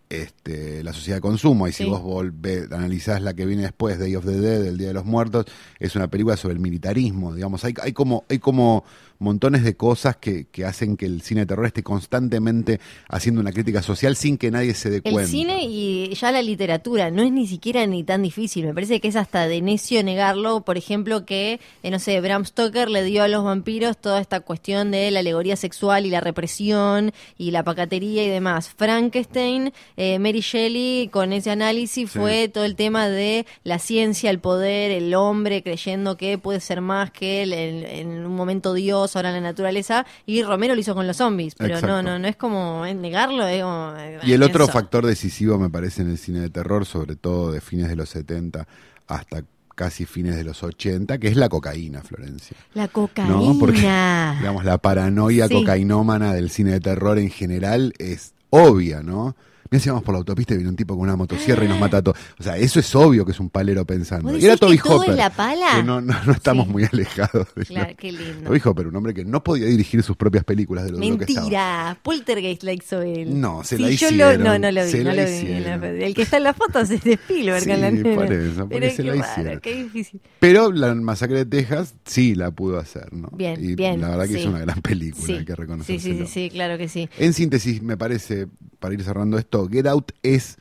este, 0.10 0.84
la 0.84 0.94
sociedad 0.94 1.18
de 1.18 1.22
consumo, 1.22 1.68
y 1.68 1.72
si 1.72 1.84
Sí. 1.84 1.90
vos 1.90 2.02
volvés, 2.02 2.72
analizás 2.72 3.22
la 3.22 3.34
que 3.34 3.46
viene 3.46 3.64
después, 3.64 3.98
Day 4.00 4.16
of 4.16 4.26
the 4.26 4.40
Dead, 4.40 4.66
el 4.66 4.78
Día 4.78 4.90
de 4.90 4.94
los 4.94 5.06
Muertos, 5.06 5.46
es 5.80 5.96
una 5.96 6.08
película 6.10 6.38
sobre 6.38 6.54
el 6.54 6.60
militarismo, 6.60 7.34
digamos, 7.34 7.64
hay, 7.66 7.74
hay 7.82 7.94
como, 7.94 8.24
hay 8.30 8.40
como 8.40 8.84
montones 9.20 9.64
de 9.64 9.76
cosas 9.76 10.18
que, 10.18 10.46
que 10.52 10.66
hacen 10.66 10.98
que 10.98 11.06
el 11.06 11.22
cine 11.22 11.42
de 11.42 11.46
terror 11.48 11.66
esté 11.66 11.84
constantemente 11.84 12.80
haciendo 13.10 13.42
una 13.42 13.52
crítica 13.52 13.82
social 13.82 14.16
sin 14.16 14.38
que 14.38 14.52
nadie 14.52 14.74
se 14.74 14.90
dé 14.90 15.02
El 15.04 15.14
cuenta. 15.14 15.30
cine 15.32 15.64
y 15.64 16.14
ya 16.16 16.32
la 16.32 16.42
literatura 16.42 17.12
no 17.12 17.24
es 17.24 17.32
ni 17.32 17.48
siquiera 17.48 17.86
ni 17.88 18.04
tan 18.04 18.22
difícil. 18.24 18.66
Me 18.66 18.74
parece 18.74 19.00
que 19.00 19.08
es 19.08 19.16
hasta 19.16 19.48
de 19.48 19.62
necio 19.62 20.04
negarlo. 20.04 20.62
Por 20.62 20.78
ejemplo, 20.78 21.26
que, 21.26 21.60
eh, 21.84 21.92
no 21.92 22.00
sé, 22.00 22.20
Bram 22.22 22.46
Stoker 22.46 22.90
le 22.90 23.04
dio 23.04 23.24
a 23.24 23.28
los 23.28 23.44
vampiros 23.44 23.98
toda 23.98 24.20
esta 24.22 24.40
cuestión 24.42 24.92
de 24.92 25.12
la 25.12 25.20
alegoría 25.22 25.56
sexual 25.56 26.06
y 26.06 26.10
la 26.10 26.22
represión 26.22 27.12
y 27.38 27.52
la 27.52 27.64
pacatería 27.64 28.24
y 28.26 28.30
demás. 28.30 28.70
Frankenstein, 28.78 29.72
eh, 29.98 30.20
Mary 30.20 30.42
Shelley, 30.42 31.10
con 31.10 31.32
ese 31.34 31.52
análisis 31.52 32.10
Sí. 32.12 32.20
fue 32.20 32.48
todo 32.50 32.66
el 32.66 32.76
tema 32.76 33.08
de 33.08 33.46
la 33.64 33.78
ciencia, 33.80 34.30
el 34.30 34.40
poder, 34.40 34.92
el 34.92 35.14
hombre 35.14 35.62
creyendo 35.64 36.18
que 36.18 36.38
puede 36.38 36.60
ser 36.60 36.82
más 36.82 37.12
que 37.12 37.44
él 37.44 37.54
en, 37.54 37.86
en 37.86 38.26
un 38.26 38.36
momento 38.36 38.74
Dios, 38.74 39.05
ahora 39.16 39.32
la 39.32 39.42
naturaleza. 39.42 40.06
Y 40.26 40.42
Romero 40.44 40.74
lo 40.74 40.80
hizo 40.82 40.96
con 40.96 41.06
los 41.06 41.18
zombies. 41.18 41.56
Pero 41.56 41.76
Exacto. 41.76 42.02
no, 42.02 42.02
no, 42.02 42.20
no 42.20 42.28
es 42.28 42.36
como 42.38 42.86
negarlo. 42.86 43.46
Es 43.48 43.62
como, 43.62 43.94
Y 44.24 44.32
el 44.34 44.44
otro 44.44 44.68
factor 44.68 45.06
decisivo, 45.06 45.58
me 45.60 45.70
parece, 45.70 46.02
en 46.04 46.12
el 46.12 46.18
cine 46.18 46.40
de 46.40 46.50
terror, 46.50 46.86
sobre 46.86 47.16
todo 47.16 47.52
de 47.52 47.60
fines 47.62 47.90
de 47.90 47.96
los 47.96 48.10
70 48.10 48.68
hasta 49.08 49.44
casi 49.76 50.06
fines 50.06 50.36
de 50.38 50.46
los 50.46 50.64
80, 50.64 51.18
que 51.18 51.28
es 51.28 51.36
la 51.36 51.50
cocaína, 51.50 52.02
Florencia. 52.02 52.56
La 52.74 52.88
cocaína. 52.88 53.34
¿No? 53.36 53.58
Porque, 53.60 53.82
digamos, 53.82 54.64
la 54.64 54.78
paranoia 54.78 55.48
Sí. 55.50 55.54
cocainómana 55.54 56.34
del 56.34 56.50
cine 56.50 56.72
de 56.72 56.80
terror 56.80 57.20
en 57.20 57.30
general 57.30 57.94
es 58.00 58.34
obvia, 58.52 59.02
¿no? 59.04 59.36
Mira 59.72 59.82
si 59.84 59.90
vamos 59.90 60.04
por 60.04 60.14
la 60.14 60.20
autopista 60.20 60.54
y 60.54 60.58
viene 60.58 60.70
un 60.70 60.76
tipo 60.76 60.94
con 60.96 61.04
una 61.04 61.16
motosierra 61.16 61.66
y 61.66 61.68
nos 61.68 61.80
mata 61.80 61.98
a 61.98 62.02
todos. 62.04 62.18
O 62.40 62.44
sea, 62.44 62.56
eso 62.58 62.80
es 62.80 62.96
obvio 62.96 63.26
que 63.26 63.32
es 63.32 63.40
un 63.40 63.50
palero 63.50 63.84
pensando. 63.86 64.32
¿Vos 64.32 64.42
Y 64.42 64.46
era 64.46 64.58
Toby 64.58 64.78
que 64.78 64.84
todo 64.84 64.98
Hopper. 64.98 65.10
es 65.12 65.16
la 65.18 65.30
pala? 65.32 65.68
que 65.78 65.84
no, 65.84 66.02
no, 66.02 66.14
no 66.26 66.32
estamos 66.32 66.68
Sí. 66.68 66.72
muy 66.72 66.84
alejados 66.84 67.48
de 67.56 67.66
Claro, 67.66 67.90
lo- 67.90 67.98
qué 67.98 68.12
lindo. 68.12 68.44
Toby 68.50 68.62
Hopper, 68.64 68.88
un 68.88 68.96
hombre 68.96 69.14
que 69.14 69.26
no 69.26 69.44
podía 69.44 69.66
dirigir 69.66 70.04
sus 70.04 70.16
propias 70.16 70.44
películas 70.44 70.86
de 70.86 70.92
lo 70.92 70.98
duro 71.00 71.18
que. 71.18 71.34
Mentira, 71.34 71.98
Poltergeist 72.04 72.64
la 72.64 72.74
hizo 72.74 73.02
él. 73.02 73.40
No, 73.42 73.64
se 73.64 73.78
Sí, 73.78 73.82
la 73.84 73.90
yo 73.92 74.12
Lo, 74.12 74.38
no, 74.38 74.60
no 74.60 74.72
lo 74.72 74.86
vi, 74.86 75.04
no 75.04 75.14
lo 75.14 75.26
vi. 75.26 76.04
El 76.04 76.14
que 76.14 76.22
está 76.22 76.38
en 76.38 76.44
la 76.44 76.54
foto 76.54 76.80
es 76.80 76.90
de 76.90 77.14
Spielberg. 77.14 77.62
Sí, 77.64 77.70
la 77.70 77.92
nena. 77.92 78.16
por 78.16 78.32
eso, 78.32 78.60
porque 78.70 78.80
Pero 78.80 78.96
se 78.96 79.04
la 79.04 79.14
raro, 79.16 79.26
hicieron. 79.32 79.60
qué 79.62 79.76
difícil. 79.84 80.22
Pero 80.40 80.72
la 80.72 80.94
masacre 80.96 81.40
de 81.40 81.46
Texas 81.46 81.96
sí 82.06 82.36
la 82.36 82.52
pudo 82.52 82.78
hacer, 82.78 83.12
¿no? 83.14 83.30
Bien, 83.34 83.62
y 83.64 83.76
bien, 83.76 84.00
la 84.02 84.10
verdad 84.10 84.28
que 84.28 84.40
es 84.40 84.46
una 84.46 84.60
gran 84.60 84.82
película, 84.82 85.38
hay 85.40 85.44
que 85.46 85.54
sí, 85.54 85.56
reconocerlo. 85.56 86.02
sí, 86.02 86.18
sí, 86.20 86.28
sí, 86.28 86.50
claro 86.52 86.78
que 86.78 86.88
sí. 86.88 87.10
En 87.18 87.34
síntesis, 87.34 87.82
me 87.82 87.98
parece, 87.98 88.48
para 88.80 88.94
ir 88.94 89.04
cerrando 89.04 89.38
esto, 89.38 89.55
Get 89.70 89.88
Out 89.88 90.12
es, 90.24 90.58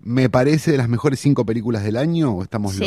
me 0.00 0.28
parece, 0.28 0.70
de 0.72 0.78
las 0.78 0.88
mejores 0.88 1.18
cinco 1.20 1.44
películas 1.46 1.82
del 1.84 1.96
año 1.96 2.32
o 2.36 2.42
estamos 2.42 2.74
Sí, 2.74 2.80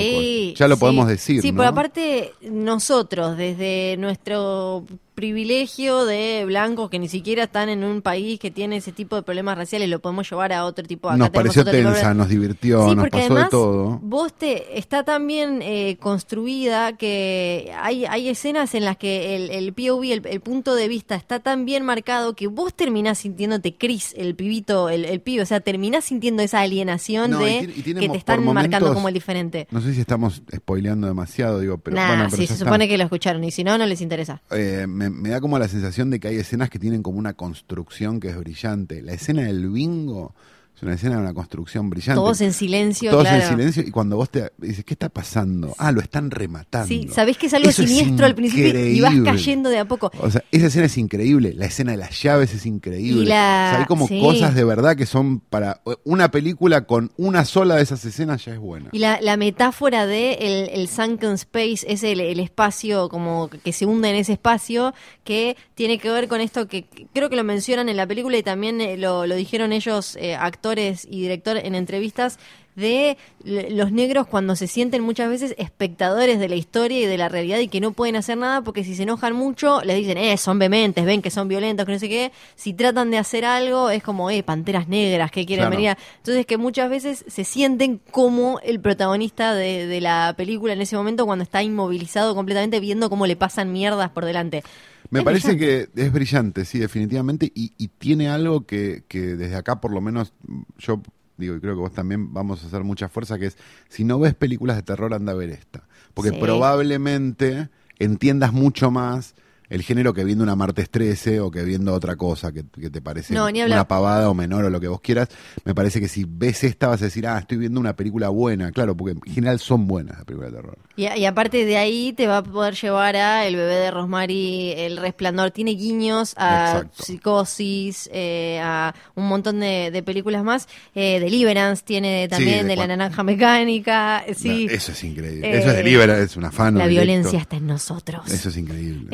locos. 0.52 0.60
Ya 0.60 0.68
lo 0.68 0.76
sí. 0.76 0.80
podemos 0.80 1.08
decir, 1.08 1.42
Sí, 1.42 1.52
¿no? 1.52 1.58
pero 1.58 1.70
aparte 1.70 2.34
nosotros, 2.50 3.38
desde 3.38 3.96
nuestro 3.98 4.86
privilegio 5.18 6.06
de 6.06 6.44
blancos 6.46 6.92
que 6.92 7.00
ni 7.00 7.10
siquiera 7.10 7.46
están 7.46 7.70
en 7.70 7.84
un 7.84 8.04
país 8.04 8.40
que 8.40 8.52
tiene 8.52 8.78
ese 8.78 8.92
tipo 8.92 9.16
de 9.16 9.24
problemas 9.24 9.58
raciales, 9.58 9.90
lo 9.90 9.98
podemos 10.00 10.30
llevar 10.30 10.54
a 10.54 10.64
otro 10.64 10.86
tipo. 10.86 11.10
Acá 11.10 11.18
nos 11.18 11.30
pareció 11.32 11.66
tensa, 11.66 12.14
nos 12.14 12.30
divirtió, 12.30 12.88
Sí, 12.88 12.96
nos 12.96 13.10
pasó 13.10 13.26
además 13.26 13.44
de 13.46 13.50
todo. 13.50 14.00
vos 14.04 14.32
te 14.32 14.78
está 14.78 15.04
tan 15.04 15.26
bien 15.26 15.62
eh, 15.64 15.98
construida 16.00 16.94
que 16.98 17.74
hay, 17.82 18.06
hay 18.06 18.30
escenas 18.30 18.76
en 18.76 18.86
las 18.86 18.96
que 18.98 19.36
el, 19.36 19.50
el 19.50 19.74
POV, 19.74 20.04
el, 20.04 20.22
el 20.28 20.40
punto 20.40 20.76
de 20.76 20.88
vista 20.88 21.16
está 21.16 21.40
tan 21.40 21.66
bien 21.66 21.84
marcado 21.84 22.36
que 22.36 22.46
vos 22.46 22.76
terminás 22.76 23.18
sintiéndote 23.18 23.74
Chris, 23.76 24.14
el 24.16 24.36
pibito, 24.36 24.88
el, 24.90 25.04
el 25.04 25.20
pibe, 25.20 25.42
o 25.42 25.46
sea, 25.48 25.62
terminás 25.62 26.06
sintiendo 26.06 26.44
esa 26.44 26.60
alienación 26.62 27.32
No, 27.32 27.40
de 27.40 27.74
y 27.76 27.82
que 27.82 28.08
te 28.08 28.18
están 28.18 28.46
marcando 28.46 28.94
como 28.94 29.08
el 29.08 29.16
diferente. 29.16 29.68
No 29.72 29.82
sé 29.82 29.96
si 29.96 30.02
estamos 30.02 30.44
spoileando 30.56 31.08
demasiado, 31.08 31.60
digo, 31.60 31.80
pero 31.80 31.96
nah, 31.96 32.08
bueno, 32.10 32.24
pero 32.26 32.38
sí, 32.38 32.46
se 32.46 32.54
está. 32.54 32.66
supone 32.66 32.88
que 32.88 33.00
lo 33.00 33.04
escucharon 33.06 33.44
y 33.44 33.50
si 33.50 33.64
no, 33.64 33.80
no 33.80 33.86
les 33.88 34.02
interesa. 34.02 34.44
Eh, 34.52 34.86
me, 34.88 35.07
me 35.10 35.30
da 35.30 35.42
como 35.42 35.60
la 35.60 35.68
sensación 35.68 36.10
de 36.10 36.20
que 36.20 36.28
hay 36.28 36.38
escenas 36.38 36.70
que 36.70 36.80
tienen 36.80 37.04
como 37.04 37.20
una 37.20 37.34
construcción 37.34 38.20
que 38.20 38.30
es 38.30 38.38
brillante. 38.38 39.02
La 39.02 39.14
escena 39.14 39.44
del 39.44 39.70
bingo 39.70 40.34
es 40.78 40.84
una 40.84 40.94
escena 40.94 41.16
de 41.16 41.22
una 41.22 41.34
construcción 41.34 41.90
brillante. 41.90 42.20
Todos 42.22 42.40
en 42.42 42.54
silencio, 42.54 43.10
Todos 43.10 43.24
claro. 43.24 43.42
en 43.44 43.50
silencio 43.50 43.84
y 43.84 43.90
cuando 43.90 44.16
vos 44.16 44.30
te 44.30 44.52
dices, 44.60 44.86
¿qué 44.86 44.94
está 44.94 45.10
pasando? 45.10 45.74
Ah, 45.80 45.92
lo 45.92 46.02
están 46.02 46.30
rematando. 46.30 46.88
Sí, 46.88 47.08
sabés 47.12 47.38
que 47.40 47.48
es 47.48 47.54
algo 47.56 47.68
Eso 47.70 47.82
siniestro 47.86 48.28
al 48.28 48.36
principio 48.36 48.80
y 48.88 49.02
vas 49.02 49.16
cayendo 49.26 49.70
de 49.72 49.80
a 49.80 49.86
poco. 49.86 50.12
O 50.22 50.30
sea, 50.30 50.44
esa 50.52 50.68
escena 50.68 50.86
es 50.86 50.96
increíble, 51.00 51.54
la 51.56 51.66
escena 51.66 51.92
de 51.94 51.98
las 51.98 52.22
llaves 52.22 52.54
es 52.54 52.68
increíble. 52.68 53.26
La- 53.26 53.70
O 53.70 53.72
sea, 53.72 53.80
hay 53.80 53.86
como 53.86 54.08
sí. 54.08 54.20
cosas 54.22 54.54
de 54.54 54.64
verdad 54.64 54.96
que 54.96 55.08
son 55.08 55.40
para 55.40 55.82
una 56.04 56.30
película 56.30 56.86
con 56.86 57.12
una 57.18 57.44
sola 57.44 57.76
de 57.78 57.82
esas 57.82 58.06
escenas 58.06 58.46
ya 58.46 58.54
es 58.54 58.60
buena. 58.60 58.90
Y 58.92 59.00
la, 59.00 59.20
la 59.20 59.36
metáfora 59.36 60.06
de 60.06 60.34
el, 60.34 60.70
el 60.80 60.88
sunken 60.88 61.32
space 61.32 61.80
es 61.88 62.04
el, 62.04 62.20
el 62.20 62.40
espacio 62.40 63.10
como 63.10 63.50
que 63.50 63.74
se 63.74 63.88
hunde 63.88 64.12
en 64.12 64.16
ese 64.18 64.34
espacio 64.34 64.94
que 65.24 65.58
tiene 65.74 65.98
que 65.98 66.12
ver 66.12 66.28
con 66.28 66.40
esto 66.40 66.68
que 66.68 66.86
creo 67.14 67.32
que 67.32 67.36
lo 67.36 67.44
mencionan 67.44 67.90
en 67.90 67.98
la 67.98 68.06
película 68.06 68.38
y 68.38 68.44
también 68.44 68.80
eh, 68.80 68.96
lo, 68.96 69.26
lo 69.26 69.36
dijeron 69.36 69.74
ellos, 69.74 70.16
eh, 70.22 70.36
actores 70.36 70.67
y 71.10 71.22
director, 71.22 71.58
en 71.58 71.76
entrevistas. 71.76 72.38
de 72.76 73.18
los 73.44 73.92
negros 73.92 74.28
cuando 74.28 74.56
se 74.56 74.68
sienten 74.68 75.02
muchas 75.02 75.30
veces 75.30 75.56
espectadores 75.58 76.38
de 76.40 76.48
la 76.48 76.54
historia 76.56 77.00
y 77.00 77.06
de 77.08 77.18
la 77.18 77.28
realidad 77.28 77.58
y 77.58 77.70
que 77.70 77.82
no 77.82 77.92
pueden 77.92 78.16
hacer 78.16 78.38
nada 78.38 78.62
porque 78.62 78.84
si 78.84 78.94
se 78.96 79.02
enojan 79.02 79.34
mucho 79.34 79.82
les 79.82 79.98
dicen, 79.98 80.20
eh, 80.20 80.38
son 80.38 80.60
vehementes, 80.60 81.04
ven 81.04 81.24
que 81.24 81.32
son 81.32 81.48
violentos, 81.48 81.88
que 81.88 81.94
no 81.94 81.98
sé 81.98 82.08
qué. 82.08 82.32
Si 82.56 82.74
tratan 82.74 83.10
de 83.10 83.18
hacer 83.18 83.46
algo 83.46 83.90
es 83.90 84.04
como, 84.04 84.30
eh, 84.30 84.44
panteras 84.44 84.88
negras, 84.88 85.32
que 85.32 85.44
quieren 85.48 85.64
Claro. 85.64 85.76
venir 85.76 85.90
a- 85.90 85.98
Entonces 86.18 86.46
que 86.46 86.58
muchas 86.58 86.88
veces 86.92 87.26
se 87.28 87.44
sienten 87.46 88.00
como 88.12 88.60
el 88.62 88.80
protagonista 88.80 89.56
de, 89.56 89.88
de 89.88 90.00
la 90.00 90.36
película 90.38 90.74
en 90.74 90.82
ese 90.82 90.96
momento 90.96 91.26
cuando 91.26 91.42
está 91.42 91.64
inmovilizado 91.64 92.36
completamente 92.36 92.80
viendo 92.80 93.10
cómo 93.10 93.26
le 93.26 93.36
pasan 93.36 93.72
mierdas 93.74 94.12
por 94.12 94.24
delante. 94.24 94.64
Me 95.10 95.20
Es 95.20 95.26
parece 95.26 95.54
brillante. 95.56 95.92
que 95.94 96.02
es 96.06 96.12
brillante, 96.12 96.66
sí, 96.66 96.80
definitivamente, 96.80 97.52
y, 97.56 97.72
y 97.78 97.88
tiene 97.88 98.30
algo 98.30 98.66
que, 98.66 99.04
que 99.08 99.36
desde 99.36 99.56
acá 99.56 99.80
por 99.82 99.92
lo 99.94 100.02
menos 100.02 100.34
yo 100.78 101.02
digo, 101.38 101.56
y 101.56 101.60
creo 101.60 101.76
que 101.76 101.82
vos 101.82 101.94
también 101.94 102.34
vamos 102.34 102.64
a 102.64 102.68
hacer 102.68 102.84
mucha 102.84 103.10
fuerza, 103.10 103.38
que 103.38 103.46
es, 103.48 103.58
si 103.90 104.04
no 104.04 104.20
ves 104.20 104.34
películas 104.34 104.76
de 104.76 104.84
terror, 104.84 105.14
anda 105.14 105.34
a 105.34 105.36
ver 105.36 105.50
esta. 105.52 105.84
Porque 106.14 106.32
Sí. 106.32 106.38
probablemente 106.40 107.70
entiendas 108.00 108.54
mucho 108.54 108.92
más 108.92 109.36
el 109.70 109.82
género 109.82 110.14
que 110.14 110.24
viendo 110.24 110.44
una 110.44 110.56
martes 110.56 110.90
13 110.90 111.40
o 111.42 111.52
que 111.52 111.64
viendo 111.64 111.94
otra 111.94 112.16
cosa 112.16 112.52
que, 112.52 112.64
que 112.80 112.90
te 112.90 113.02
parece 113.02 113.34
No, 113.34 113.46
una 113.48 113.88
pavada 113.88 114.30
o 114.30 114.34
menor 114.34 114.66
o 114.66 114.70
lo 114.70 114.80
que 114.80 114.88
vos 114.88 115.02
quieras. 115.02 115.30
Me 115.66 115.76
parece 115.76 116.00
que 116.00 116.08
si 116.08 116.26
ves 116.28 116.64
esta 116.64 116.88
vas 116.88 117.02
a 117.02 117.06
decir, 117.06 117.28
ah, 117.28 117.38
estoy 117.40 117.58
viendo 117.58 117.80
una 117.80 117.96
película 117.96 118.30
buena. 118.30 118.72
Claro, 118.72 118.96
porque 118.96 119.14
en 119.14 119.34
general 119.34 119.60
son 119.60 119.88
buenas 119.88 120.18
las 120.18 120.26
películas 120.26 120.52
de 120.52 120.58
terror. 120.58 120.78
Y, 120.96 121.08
y 121.08 121.26
aparte 121.26 121.66
de 121.66 121.78
ahí 121.78 122.14
te 122.14 122.28
va 122.28 122.38
a 122.38 122.44
poder 122.44 122.74
llevar 122.76 123.16
a 123.16 123.46
El 123.46 123.56
bebé 123.56 123.76
de 123.76 123.92
Rosemary, 123.92 124.72
El 124.78 124.98
resplandor. 124.98 125.52
Tiene 125.52 125.72
guiños 125.72 126.34
a 126.38 126.74
Exacto. 126.78 127.04
Psicosis, 127.04 128.10
eh, 128.14 128.60
a 128.64 128.94
un 129.16 129.28
montón 129.28 129.60
de, 129.60 129.92
de 129.92 130.04
películas 130.04 130.44
más. 130.44 130.68
Eh, 130.96 131.20
Deliverance 131.20 131.84
tiene 131.86 132.28
también, 132.28 132.64
de 132.68 132.70
de, 132.70 132.76
La 132.78 132.88
Naranja 132.88 133.24
Mecánica. 133.24 134.24
eh, 134.26 134.34
Sí, 134.34 134.68
eso 134.70 134.92
es 134.92 135.04
increíble. 135.04 135.48
Eh, 135.48 135.60
eso 135.60 135.70
es 135.72 135.76
deliberate, 135.78 136.24
es 136.24 136.38
un 136.38 136.46
afán. 136.46 136.76
la 136.78 136.88
directo. 136.88 137.06
violencia 137.08 137.40
está 137.40 137.58
en 137.58 137.68
nosotros. 137.68 138.32
Eso 138.32 138.50
es 138.50 138.58
increíble. 138.58 139.08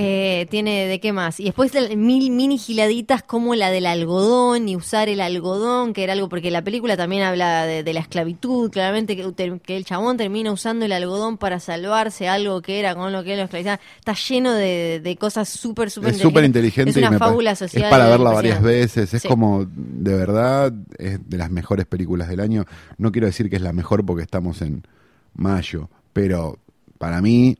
Eh, 0.43 0.45
tiene 0.45 0.87
de 0.87 0.99
qué 0.99 1.13
más. 1.13 1.39
Y 1.39 1.45
después 1.45 1.71
de 1.71 1.95
mil 1.95 2.29
mini 2.31 2.57
giladitas 2.57 3.23
como 3.23 3.55
la 3.55 3.71
del 3.71 3.85
algodón 3.85 4.67
y 4.69 4.75
usar 4.75 5.09
el 5.09 5.21
algodón, 5.21 5.93
que 5.93 6.03
era 6.03 6.13
algo, 6.13 6.29
porque 6.29 6.51
la 6.51 6.61
película 6.63 6.97
también 6.97 7.23
habla 7.23 7.65
de, 7.65 7.83
de 7.83 7.93
la 7.93 8.01
esclavitud, 8.01 8.69
claramente 8.71 9.15
que, 9.15 9.75
el 9.75 9.85
chabón 9.85 10.17
termina 10.17 10.51
usando 10.51 10.85
el 10.85 10.91
algodón 10.91 11.37
para 11.37 11.59
salvarse 11.59 12.27
algo 12.27 12.61
que 12.61 12.79
era 12.79 12.93
con 12.95 13.11
lo 13.11 13.23
que 13.23 13.33
él 13.33 13.39
lo 13.39 13.45
esclavizaba. 13.45 13.79
Está 13.97 14.13
lleno 14.13 14.53
de, 14.53 14.99
de 15.03 15.15
cosas 15.17 15.49
súper, 15.49 15.89
súper 15.89 16.13
es 16.13 16.17
súper 16.19 16.43
inteligente 16.43 16.91
Es 16.91 16.97
y 16.97 16.99
una 16.99 17.17
fábula 17.17 17.55
social. 17.55 17.83
es 17.85 17.89
para 17.89 18.07
verla 18.07 18.31
varias 18.31 18.61
veces 18.61 19.13
es 19.13 19.21
Sí. 19.21 19.27
como 19.27 19.65
de 19.65 20.13
verdad 20.15 20.73
es 20.97 21.19
de 21.29 21.37
las 21.37 21.49
mejores 21.49 21.85
películas 21.85 22.27
del 22.27 22.39
año 22.39 22.65
no 22.97 23.11
quiero 23.11 23.27
decir 23.27 23.49
que 23.49 23.55
es 23.55 23.61
la 23.61 23.71
mejor 23.73 24.05
porque 24.05 24.23
estamos 24.23 24.61
en 24.61 24.85
mayo 25.33 25.89
pero 26.11 26.57
para 26.97 27.21
mí 27.21 27.57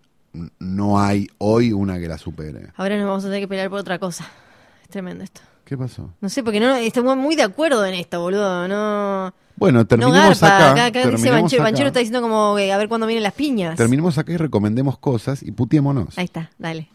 no 0.59 0.99
hay 0.99 1.27
hoy 1.37 1.71
una 1.71 1.99
que 1.99 2.07
la 2.07 2.17
supere 2.17 2.69
Ahora 2.75 2.97
nos 2.97 3.07
vamos 3.07 3.23
a 3.23 3.27
tener 3.27 3.41
que 3.41 3.47
pelear 3.47 3.69
por 3.69 3.79
otra 3.79 3.99
cosa. 3.99 4.27
Es 4.81 4.89
tremendo 4.89 5.23
esto. 5.23 5.41
¿qué 5.65 5.77
pasó? 5.77 6.09
No 6.19 6.29
sé, 6.29 6.43
porque 6.43 6.59
no 6.59 6.75
estamos 6.75 7.15
muy 7.17 7.35
de 7.35 7.43
acuerdo 7.43 7.85
en 7.85 7.93
esto, 7.93 8.19
boludo. 8.21 8.67
No, 8.67 9.33
bueno 9.55 9.79
no 9.79 9.87
terminemos 9.87 10.39
garpa. 10.41 10.57
acá, 10.57 10.71
Acá, 10.71 10.85
acá 10.85 10.99
dice 10.99 11.09
terminemos 11.11 11.41
Banchero, 11.41 11.63
acá. 11.63 11.69
Banchero 11.71 11.87
está 11.87 11.99
diciendo 11.99 12.21
como 12.21 12.57
a 12.57 12.77
ver 12.77 12.87
cuándo 12.89 13.07
vienen 13.07 13.23
las 13.23 13.33
piñas. 13.33 13.75
terminemos 13.77 14.17
acá 14.17 14.31
y 14.33 14.37
recomendemos 14.37 14.97
cosas 14.97 15.41
y 15.41 15.51
putiémonos 15.51 16.17
Ahí 16.17 16.25
está, 16.25 16.51
dale. 16.57 16.89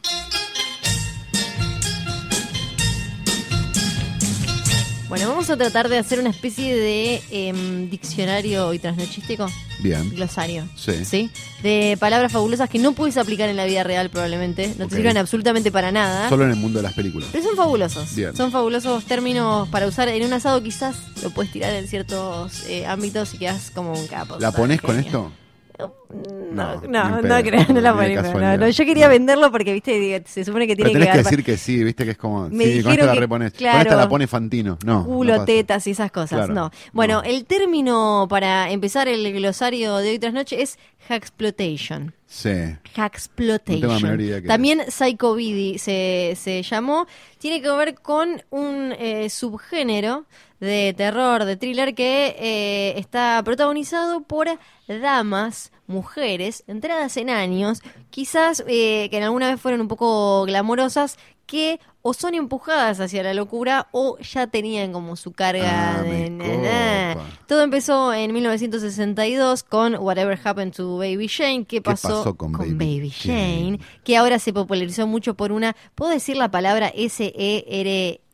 Bueno, 5.09 5.27
vamos 5.27 5.49
a 5.49 5.57
tratar 5.57 5.89
de 5.89 5.97
hacer 5.97 6.21
una 6.21 6.29
especie 6.29 6.77
de 6.77 7.23
em, 7.31 7.89
diccionario 7.89 8.75
y 8.75 8.79
trasnochístico, 8.79 9.47
bien 9.81 10.11
glosario. 10.11 10.69
Sí. 10.77 11.31
De 11.63 11.97
palabras 11.99 12.31
fabulosas 12.31 12.69
que 12.69 12.79
no 12.79 12.93
puedes 12.93 13.17
aplicar 13.17 13.49
en 13.49 13.57
la 13.57 13.65
vida 13.65 13.85
real 13.85 14.11
probablemente, 14.11 14.75
no 14.79 14.87
te 14.87 14.97
sirven 14.97 15.17
absolutamente 15.17 15.73
para 15.73 15.93
nada. 15.93 16.29
solo 16.29 16.45
en 16.45 16.51
el 16.51 16.57
mundo 16.57 16.81
de 16.81 16.83
las 16.83 16.93
películas 16.93 17.31
Pero 17.33 17.43
son 17.43 17.57
fabulosos. 17.57 18.15
Bien. 18.15 18.37
Son 18.37 18.53
fabulosos 18.53 19.05
términos 19.05 19.67
para 19.71 19.87
usar 19.87 20.09
en 20.09 20.27
un 20.27 20.33
asado. 20.35 20.63
Quizás 20.63 20.97
lo 21.23 21.31
puedes 21.31 21.51
tirar 21.53 21.73
en 21.73 21.89
ciertos 21.89 22.65
eh, 22.67 22.85
ámbitos 22.87 23.33
y 23.33 23.39
quedas 23.39 23.71
como 23.71 23.95
un 23.95 24.07
capo. 24.09 24.37
¿la 24.39 24.49
sos 24.49 24.61
ponés 24.61 24.83
con 24.83 24.99
esto? 24.99 25.33
No, 25.79 26.81
No, 26.89 27.23
no, 27.23 27.43
creo, 27.43 27.67
no 27.69 27.81
la 27.81 27.95
ponemos, 27.95 28.35
no. 28.35 28.69
Yo 28.69 28.85
quería 28.85 29.07
venderlo 29.07 29.53
porque, 29.53 29.73
viste, 29.73 30.23
se 30.27 30.45
supone 30.45 30.67
que 30.67 30.75
tiene 30.75 30.91
pero 30.91 31.05
tenés 31.05 31.17
que 31.17 31.23
que, 31.23 31.25
decir 31.25 31.45
que 31.45 31.57
sí, 31.57 31.85
viste 31.85 32.05
que 32.05 32.13
es 32.13 32.17
como 32.17 32.49
Me 32.49 32.65
sí, 32.65 32.83
con 32.83 32.93
esta 32.93 33.07
la 33.07 33.15
repones 33.15 33.53
con 33.53 33.59
claro. 33.59 33.81
esta 33.83 33.97
la 33.97 34.09
pone 34.09 34.27
Fantino 34.27 34.79
no 34.85 35.05
culo, 35.05 35.37
no 35.37 35.45
tetas 35.45 35.87
y 35.87 35.93
esas 35.93 36.11
cosas. 36.11 36.47
Claro, 36.47 36.55
no. 36.55 36.71
Bueno, 36.93 37.23
no. 37.23 37.23
el 37.23 37.45
término 37.45 38.27
para 38.29 38.71
empezar 38.71 39.07
el 39.07 39.33
glosario 39.33 39.99
de 39.99 40.11
hoy 40.11 40.19
tras 40.19 40.33
noche 40.33 40.63
es 40.63 40.79
hacksploitation. 41.09 42.13
sí 42.27 42.77
Hacksploitation. 42.95 44.19
No 44.19 44.47
También 44.47 44.83
Psychobidi 44.89 45.79
se, 45.79 46.35
se 46.37 46.63
llamó. 46.63 47.07
Tiene 47.39 47.63
que 47.63 47.71
ver 47.71 47.95
con 47.95 48.43
un 48.51 48.93
eh, 48.99 49.31
subgénero 49.31 50.27
de 50.61 50.95
terror, 50.97 51.45
de 51.45 51.57
thriller, 51.57 51.95
que 51.95 52.37
eh, 52.39 52.99
está 52.99 53.41
protagonizado 53.45 54.23
por 54.23 54.49
damas, 54.87 55.73
mujeres, 55.87 56.65
entradas 56.67 57.17
en 57.17 57.31
años, 57.31 57.81
quizás 58.11 58.65
eh, 58.67 59.09
que 59.11 59.17
en 59.17 59.23
alguna 59.23 59.51
vez 59.51 59.61
fueron 59.61 59.81
un 59.81 59.89
poco 59.89 60.45
glamorosas, 60.45 61.17
que 61.49 61.81
o 62.03 62.13
son 62.15 62.35
empujadas 62.35 63.01
hacia 63.01 63.23
la 63.23 63.35
locura 63.35 63.89
o 63.91 64.19
ya 64.19 64.47
tenían 64.47 64.93
como 64.93 65.17
su 65.17 65.33
carga 65.33 65.97
Ah, 65.99 66.03
de... 66.03 66.31
na, 66.31 67.15
na. 67.15 67.23
Todo 67.49 67.63
empezó 67.63 68.13
en 68.15 68.33
1962 68.33 69.63
con 69.65 69.95
Whatever 69.97 70.39
Happened 70.45 70.75
to 70.75 70.99
Baby 70.99 71.27
Jane. 71.29 71.65
¿Qué 71.65 71.81
pasó, 71.83 72.09
pasó 72.09 72.37
con 72.37 72.53
Baby 72.53 73.11
Jane? 73.11 73.35
Jane? 73.77 73.81
Que 74.05 74.17
ahora 74.17 74.39
se 74.39 74.53
popularizó 74.53 75.07
mucho 75.07 75.35
por 75.35 75.51
una. 75.53 75.75
¿Puedo 75.95 76.13
decir 76.13 76.37
la 76.37 76.51
palabra 76.51 76.93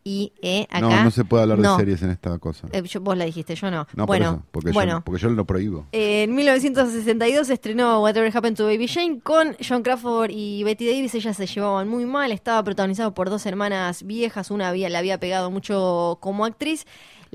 S-E-R-I-E 0.05 0.67
acá? 0.71 0.81
No, 0.81 1.05
no 1.05 1.11
se 1.11 1.25
puede 1.25 1.43
hablar 1.45 1.59
No. 1.59 1.73
de 1.73 1.79
series 1.79 2.03
en 2.03 2.11
esta 2.11 2.39
cosa. 2.39 2.69
Eh, 2.73 2.83
yo- 2.83 3.01
vos 3.01 3.17
la 3.17 3.25
dijiste, 3.25 3.55
yo 3.55 3.71
no. 3.71 3.87
No, 3.95 4.07
bueno, 4.07 4.27
por 4.27 4.35
eso, 4.39 4.49
porque, 4.51 4.71
bueno. 4.73 4.93
yo, 4.99 5.01
porque 5.05 5.21
yo 5.23 5.29
lo 5.31 5.45
prohíbo. 5.45 5.87
Eh, 5.93 6.25
En 6.25 6.35
1962 6.35 7.47
se 7.47 7.55
estrenó 7.55 8.01
Whatever 8.03 8.35
Happened 8.37 8.57
to 8.57 8.65
Baby 8.67 8.87
Jane 8.89 9.21
con 9.23 9.57
John 9.67 9.83
Crawford 9.83 10.31
y 10.31 10.63
Betty 10.65 10.87
Davis. 10.87 11.15
Ellas 11.15 11.37
se 11.37 11.47
llevaban 11.47 11.89
muy 11.89 12.07
mal. 12.07 12.33
Estaba 12.33 12.63
protagonizado 12.63 13.15
por 13.15 13.31
dos 13.31 13.47
hermanas 13.47 14.03
viejas. 14.05 14.51
Una 14.51 14.69
había, 14.69 14.89
le 14.89 14.99
había 14.99 15.19
pegado 15.19 15.51
mucho 15.51 16.19
como 16.21 16.45
actriz. 16.45 16.87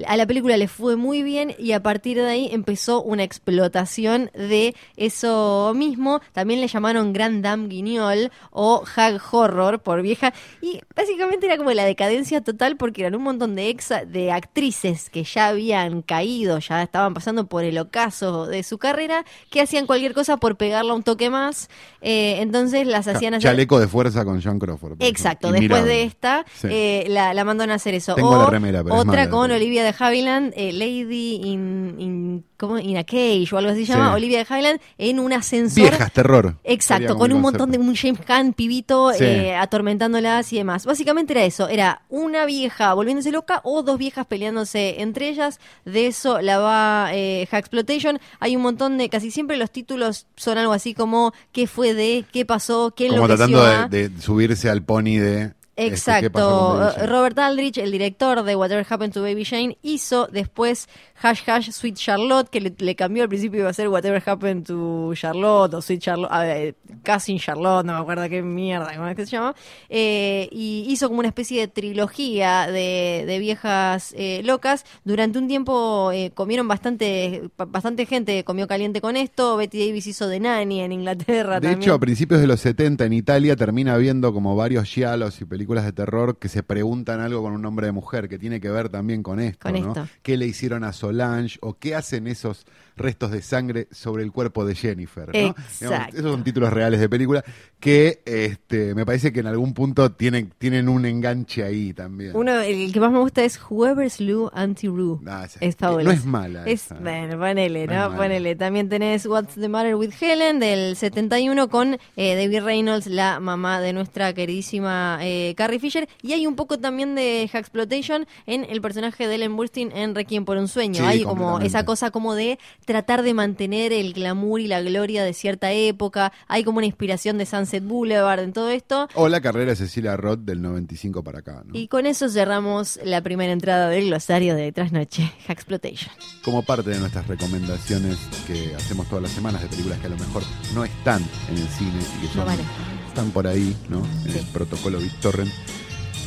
A 0.08 0.18
la 0.18 0.26
película 0.28 0.58
le 0.58 0.68
fue 0.68 0.96
muy 0.96 1.24
bien 1.24 1.56
y 1.58 1.72
a 1.74 1.82
partir 1.84 2.18
de 2.18 2.28
ahí 2.28 2.50
empezó 2.52 3.02
una 3.02 3.24
explotación 3.24 4.32
de 4.34 4.76
eso 4.98 5.74
mismo. 5.76 6.22
También 6.34 6.62
le 6.62 6.68
llamaron 6.68 7.14
Grand 7.14 7.44
Dame 7.44 7.68
Guignol 7.68 8.32
o 8.52 8.84
Hag 8.96 9.20
Horror 9.32 9.80
por 9.80 10.02
vieja. 10.02 10.34
Y 10.62 10.82
básicamente 10.96 11.46
era 11.46 11.58
como 11.58 11.72
la 11.72 11.86
decadencia 11.86 12.42
total 12.42 12.78
porque 12.78 13.02
eran 13.02 13.16
un 13.16 13.24
montón 13.24 13.56
de, 13.56 13.70
exa, 13.70 14.06
de 14.06 14.32
actrices 14.32 15.10
que 15.10 15.24
ya 15.24 15.48
habían 15.48 16.02
caído, 16.02 16.60
ya 16.60 16.84
estaban 16.84 17.14
pasando 17.14 17.48
por 17.48 17.64
el 17.64 17.78
ocaso 17.78 18.46
de 18.46 18.64
su 18.64 18.78
carrera, 18.78 19.26
que 19.50 19.62
hacían 19.62 19.86
cualquier 19.86 20.14
cosa 20.14 20.38
por 20.38 20.58
pegarla 20.58 20.94
un 20.94 21.04
toque 21.04 21.30
más. 21.30 21.70
Eh, 22.02 22.38
entonces 22.40 22.88
las 22.88 23.08
hacían 23.08 23.34
hacer... 23.34 23.50
Chaleco 23.52 23.80
de 23.80 23.88
fuerza 23.88 24.26
con 24.26 24.42
John 24.42 24.60
Crawford. 24.60 24.98
Exacto, 25.00 25.52
después 25.52 25.86
de 25.86 26.04
esta 26.04 26.46
Sí. 26.60 26.68
eh, 26.70 27.06
la, 27.10 27.34
la 27.34 27.44
mandan 27.44 27.72
a 27.72 27.76
hacer 27.76 27.94
eso. 27.94 28.16
Tengo 28.16 28.30
o 28.30 28.44
la 28.44 28.50
remera, 28.50 28.84
pero 28.84 28.96
es 28.96 29.02
otra 29.02 29.30
con 29.30 29.52
Olivia 29.52 29.84
de 29.84 29.89
Havilland, 29.98 30.54
eh, 30.56 30.72
Lady 30.74 31.42
in, 31.44 31.96
in, 31.98 32.46
¿cómo? 32.58 32.78
in 32.80 32.98
a 32.98 33.04
Cage 33.04 33.48
o 33.52 33.58
algo 33.58 33.72
así 33.72 33.86
se 33.86 33.94
llama, 33.94 34.10
Sí. 34.10 34.16
Olivia 34.16 34.40
de 34.40 34.46
Havilland 34.54 34.80
en 34.98 35.20
un 35.20 35.34
ascensor. 35.34 35.90
Viejas, 35.90 36.12
terror. 36.12 36.56
Exacto, 36.64 37.16
con 37.16 37.28
como 37.30 37.36
un 37.36 37.42
montón 37.42 37.72
de 37.72 37.78
un 37.78 37.96
James 37.96 38.20
Caan 38.26 38.54
pibito 38.54 39.12
Sí. 39.14 39.24
eh, 39.24 39.56
atormentándolas 39.56 40.52
y 40.54 40.58
demás. 40.58 40.86
Básicamente 40.86 41.34
era 41.34 41.44
eso, 41.44 41.68
era 41.68 42.02
una 42.10 42.46
vieja 42.46 42.94
volviéndose 42.94 43.32
loca 43.32 43.62
o 43.64 43.84
dos 43.84 43.98
viejas 43.98 44.26
peleándose 44.26 45.02
entre 45.02 45.30
ellas. 45.30 45.60
De 45.86 46.08
eso 46.08 46.42
la 46.42 46.60
va 46.60 47.10
eh, 47.14 47.48
Hacksploitation. 47.52 48.20
Hay 48.40 48.56
un 48.56 48.62
montón 48.62 48.98
de, 48.98 49.10
casi 49.10 49.32
siempre 49.32 49.58
los 49.58 49.72
títulos 49.72 50.28
son 50.36 50.58
algo 50.58 50.74
así 50.74 50.94
como 50.94 51.34
qué 51.52 51.68
fue 51.68 51.94
de, 51.94 52.26
qué 52.32 52.46
pasó, 52.46 52.94
qué 52.96 53.08
Como 53.08 53.24
enloqueció 53.26 53.60
tratando 53.60 53.90
de, 53.90 54.10
de 54.10 54.22
subirse 54.22 54.70
al 54.70 54.84
pony 54.84 55.18
de. 55.18 55.54
Este, 55.88 56.22
¿qué 56.22 56.30
pasó 56.30 56.50
con 56.72 56.82
Exacto. 56.82 57.00
Jane? 57.00 57.08
Robert 57.08 57.40
Aldrich, 57.40 57.78
el 57.78 57.92
director 57.92 58.44
de 58.44 58.56
Whatever 58.56 58.86
Happened 58.90 59.14
to 59.14 59.22
Baby 59.22 59.46
Jane, 59.46 59.78
hizo 59.82 60.28
después 60.28 60.88
Hash 61.22 61.42
Hash 61.48 61.72
Sweet 61.72 61.96
Charlotte, 61.96 62.50
que 62.50 62.62
le, 62.62 62.74
le 62.78 62.96
cambió 62.96 63.24
al 63.24 63.30
principio 63.30 63.60
iba 63.62 63.70
a 63.70 63.74
ser 63.74 63.88
Whatever 63.90 64.22
Happened 64.26 64.66
to 64.68 65.12
Charlotte 65.16 65.74
o 65.74 65.82
Sweet 65.82 66.02
Charlotte, 66.02 66.32
eh, 66.44 66.74
Cousin 67.04 67.40
Charlotte, 67.40 67.86
no 67.86 67.94
me 67.94 68.00
acuerdo 68.00 68.28
qué 68.30 68.42
mierda, 68.42 68.94
¿cómo 68.96 69.08
es 69.08 69.16
que 69.16 69.26
se 69.26 69.32
llama? 69.32 69.56
Eh, 69.90 70.48
y 70.52 70.86
hizo 70.88 71.08
como 71.08 71.20
una 71.20 71.28
especie 71.30 71.60
de 71.62 71.68
trilogía 71.68 72.68
de, 72.68 73.24
de 73.28 73.40
viejas 73.40 74.14
eh, 74.18 74.42
locas. 74.44 74.86
Durante 75.04 75.40
un 75.40 75.48
tiempo 75.48 76.12
eh, 76.14 76.32
comieron 76.34 76.68
bastante, 76.68 77.50
ba- 77.58 77.66
bastante 77.66 78.06
gente, 78.06 78.44
comió 78.44 78.68
caliente 78.68 79.02
con 79.02 79.16
esto. 79.18 79.58
Betty 79.58 79.88
Davis 79.88 80.08
hizo 80.08 80.28
de 80.28 80.40
Nanny 80.40 80.82
en 80.82 80.92
Inglaterra 80.92 81.56
De 81.60 81.68
también. 81.68 81.82
hecho, 81.82 81.94
a 81.94 82.00
principios 82.00 82.42
de 82.42 82.48
los 82.48 82.60
70 82.62 83.06
en 83.06 83.14
Italia 83.14 83.56
termina 83.56 83.94
habiendo 83.94 84.34
como 84.34 84.56
varios 84.56 84.86
giallos 84.86 85.40
y 85.42 85.46
películas 85.46 85.69
películas 85.70 85.86
de 85.86 85.94
terror 85.94 86.40
que 86.40 86.50
se 86.50 86.64
preguntan 86.64 87.20
algo 87.20 87.44
con 87.44 87.54
un 87.54 87.62
nombre 87.62 87.86
de 87.86 87.92
mujer, 87.92 88.28
que 88.28 88.40
tiene 88.40 88.60
que 88.60 88.72
ver 88.72 88.90
también 88.90 89.22
con 89.22 89.40
esto, 89.40 89.70
Con 89.70 89.80
¿no? 89.80 89.90
esto. 89.90 90.08
¿Qué 90.24 90.36
le 90.36 90.48
hicieron 90.48 90.84
a 90.84 90.94
Solange 90.94 91.60
o 91.62 91.78
qué 91.78 91.94
hacen 91.94 92.26
esos 92.26 92.66
restos 93.00 93.32
de 93.32 93.42
sangre 93.42 93.88
sobre 93.92 94.24
el 94.24 94.32
cuerpo 94.32 94.66
de 94.66 94.76
Jennifer? 94.76 95.28
¿no? 95.34 95.34
Exacto. 95.50 96.18
esos 96.18 96.32
son 96.32 96.44
títulos 96.44 96.72
reales 96.72 97.00
de 97.00 97.10
película 97.10 97.44
que 97.80 98.22
este, 98.26 98.94
me 98.94 99.06
parece 99.06 99.32
que 99.32 99.40
en 99.40 99.48
algún 99.48 99.74
punto 99.74 100.12
tienen, 100.12 100.52
tienen 100.58 100.90
un 100.90 101.06
enganche 101.06 101.64
ahí 101.64 101.94
también. 101.94 102.36
Uno, 102.36 102.60
el 102.60 102.92
que 102.92 103.00
más 103.00 103.12
me 103.12 103.20
gusta 103.20 103.44
es 103.44 103.60
Whoever 103.70 104.10
Slew 104.10 104.50
Auntie 104.54 104.90
Rue. 104.90 105.20
Ah, 105.26 105.44
esa- 105.46 105.60
es 105.62 105.76
fabuloso. 105.76 106.06
no 106.06 106.12
es 106.12 106.26
mala 106.26 106.66
Es, 106.66 106.86
esa. 106.86 106.96
bueno, 106.96 107.38
ponele, 107.40 107.88
No 107.88 108.10
¿no? 108.10 108.18
Ponele. 108.18 108.56
También 108.56 108.90
tenés 108.90 109.26
What's 109.26 109.56
the 109.56 109.70
Matter 109.70 109.96
with 109.96 110.12
Helen 110.20 110.60
del 110.60 110.96
71 110.98 111.70
con 111.70 111.98
eh, 112.18 112.36
Debbie 112.36 112.60
Reynolds, 112.60 113.08
la 113.08 113.40
mamá 113.40 113.80
de 113.80 113.94
nuestra 113.94 114.34
queridísima 114.34 115.20
eh, 115.22 115.54
Carrie 115.56 115.80
Fisher. 115.80 116.08
Y 116.22 116.34
hay 116.34 116.46
un 116.48 116.56
poco 116.56 116.80
también 116.80 117.16
de 117.16 117.50
Haxploitation 117.52 118.28
en 118.46 118.66
el 118.66 118.82
personaje 118.82 119.28
de 119.28 119.36
Ellen 119.36 119.56
Burstyn 119.56 119.92
en 119.96 120.16
Requiem 120.16 120.44
por 120.44 120.58
un 120.58 120.68
sueño. 120.68 120.96
Sí, 120.96 121.04
hay 121.06 121.24
como 121.24 121.60
esa 121.62 121.86
cosa 121.86 122.12
como 122.12 122.36
de 122.36 122.60
tratar 122.90 123.22
de 123.22 123.36
mantener 123.36 123.94
el 123.94 124.14
glamour 124.14 124.60
y 124.62 124.66
la 124.68 124.82
gloria 124.82 125.24
de 125.24 125.34
cierta 125.36 125.72
época. 125.72 126.34
Hay 126.48 126.64
como 126.64 126.80
una 126.80 126.88
inspiración 126.88 127.38
de 127.38 127.46
Sunset 127.46 127.84
Boulevard 127.84 128.40
en 128.40 128.52
todo 128.52 128.70
esto. 128.72 129.08
O 129.14 129.30
la 129.30 129.42
carrera 129.42 129.70
de 129.70 129.76
Cecilia 129.76 130.18
Roth 130.18 130.40
del 130.40 130.60
95 130.64 131.24
para 131.24 131.40
acá. 131.40 131.62
¿no? 131.68 131.78
Y 131.78 131.88
con 131.88 132.08
eso 132.08 132.28
cerramos 132.30 133.00
la 133.04 133.22
primera 133.22 133.54
entrada 133.54 133.90
del 133.90 134.08
glosario 134.08 134.56
de 134.56 134.72
Trasnoche, 134.72 135.32
Haxploitation. 135.48 136.12
como 136.44 136.64
parte 136.64 136.90
de 136.90 136.98
nuestras 137.00 137.28
recomendaciones 137.28 138.18
que 138.48 138.74
hacemos 138.76 139.08
todas 139.08 139.22
las 139.22 139.32
semanas 139.34 139.62
de 139.62 139.68
películas 139.68 140.00
que 140.00 140.08
a 140.08 140.10
lo 140.10 140.18
mejor 140.18 140.42
no 140.74 140.84
están 140.84 141.24
en 141.50 141.58
el 141.58 141.68
cine 141.68 141.92
y 142.18 142.22
que 142.22 142.28
No 142.30 142.34
son, 142.34 142.46
vale. 142.48 142.64
están 143.08 143.30
por 143.30 143.46
ahí, 143.46 143.76
¿no? 143.88 144.00
En 144.26 144.32
Sí. 144.32 144.40
el 144.40 144.46
protocolo 144.48 144.98
BitTorrent. 144.98 145.52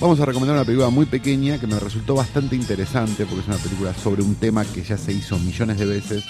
Vamos 0.02 0.18
a 0.18 0.24
recomendar 0.26 0.56
una 0.56 0.64
película 0.64 0.90
muy 0.90 1.06
pequeña 1.06 1.60
que 1.60 1.68
me 1.68 1.78
resultó 1.78 2.16
bastante 2.16 2.56
interesante 2.56 3.24
porque 3.24 3.42
es 3.42 3.46
una 3.46 3.56
película 3.56 3.94
sobre 3.94 4.22
un 4.22 4.34
tema 4.34 4.64
que 4.64 4.82
ya 4.82 4.98
se 4.98 5.12
hizo 5.12 5.38
millones 5.38 5.78
de 5.78 5.84
veces, 5.86 6.24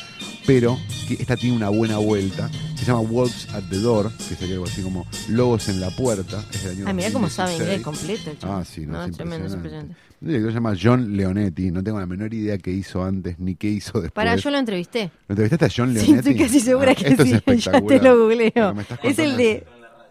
pero 0.46 0.78
que 1.08 1.14
esta 1.14 1.38
tiene 1.38 1.56
una 1.56 1.70
buena 1.70 1.96
vuelta. 1.96 2.50
Se 2.76 2.84
llama 2.84 3.00
Wolves 3.00 3.48
at 3.54 3.62
the 3.70 3.78
Door, 3.78 4.12
que 4.28 4.34
sería 4.34 4.54
algo 4.56 4.66
así 4.66 4.82
como 4.82 5.06
Lobos 5.30 5.70
en 5.70 5.80
la 5.80 5.88
Puerta. 5.88 6.44
Es 6.52 6.64
del 6.64 6.72
año 6.76 6.84
Ah, 6.86 6.92
mira 6.92 7.10
cómo 7.12 7.30
sabe 7.30 7.52
2016. 7.52 7.60
inglés 7.62 7.82
completo. 7.82 8.46
Ah, 8.46 8.62
sí, 8.62 8.82
no, 8.84 8.92
No, 8.92 9.04
es 9.04 9.12
tremendo, 9.16 9.46
es 9.46 9.54
impresionante. 9.54 9.94
impresionante. 9.94 9.96
Un 10.20 10.28
director 10.28 10.50
se 10.50 10.54
llama 10.54 10.76
John 10.80 11.16
Leonetti, 11.16 11.70
no 11.70 11.82
tengo 11.82 11.98
la 11.98 12.06
menor 12.06 12.34
idea 12.34 12.58
qué 12.58 12.70
hizo 12.72 13.02
antes 13.02 13.38
ni 13.38 13.54
qué 13.54 13.68
hizo 13.68 14.02
después. 14.02 14.12
Para, 14.12 14.36
yo 14.36 14.50
lo 14.50 14.58
entrevisté. 14.58 15.10
¿Lo 15.28 15.32
entrevistaste 15.32 15.64
a 15.64 15.68
John 15.74 15.88
Sí, 15.96 16.08
Leonetti? 16.08 16.28
estoy 16.30 16.46
casi 16.46 16.60
segura 16.60 16.92
Ah, 16.92 16.94
que 16.94 17.08
esto 17.08 17.24
sí. 17.24 17.40
Es 17.46 17.64
ya 17.64 17.80
te 17.80 18.00
lo 18.02 18.18
googleo. 18.18 18.74
Es 19.02 19.18
el 19.18 19.36
de, 19.38 19.64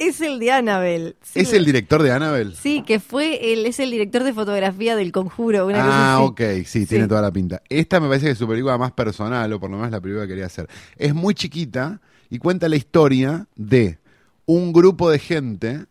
es 0.07 0.21
el 0.21 0.39
de 0.39 0.51
Annabelle. 0.51 1.15
Sí. 1.21 1.39
¿Es 1.39 1.53
el 1.53 1.65
director 1.65 2.01
de 2.03 2.11
Annabelle? 2.11 2.55
Sí, 2.55 2.83
que 2.83 2.99
fue 2.99 3.53
el, 3.53 3.65
es 3.65 3.79
el 3.79 3.91
director 3.91 4.23
de 4.23 4.33
fotografía 4.33 4.95
del 4.95 5.11
Conjuro. 5.11 5.67
Una 5.67 6.13
Ah, 6.15 6.21
ok, 6.21 6.41
sí, 6.65 6.81
Sí. 6.81 6.85
tiene 6.85 7.07
toda 7.07 7.21
la 7.21 7.31
pinta. 7.31 7.61
Esta 7.69 7.99
me 7.99 8.07
parece 8.07 8.25
que 8.27 8.31
es 8.33 8.37
su 8.37 8.47
película 8.47 8.77
más 8.77 8.91
personal, 8.91 9.51
o 9.53 9.59
por 9.59 9.69
lo 9.69 9.77
menos 9.77 9.91
la 9.91 10.01
película 10.01 10.23
que 10.25 10.29
quería 10.29 10.45
hacer. 10.47 10.67
Es 10.97 11.13
muy 11.13 11.33
chiquita 11.33 12.01
y 12.29 12.39
cuenta 12.39 12.67
la 12.69 12.75
historia 12.75 13.47
de 13.55 13.99
un 14.45 14.73
grupo 14.73 15.09
de 15.09 15.19
gente 15.19 15.85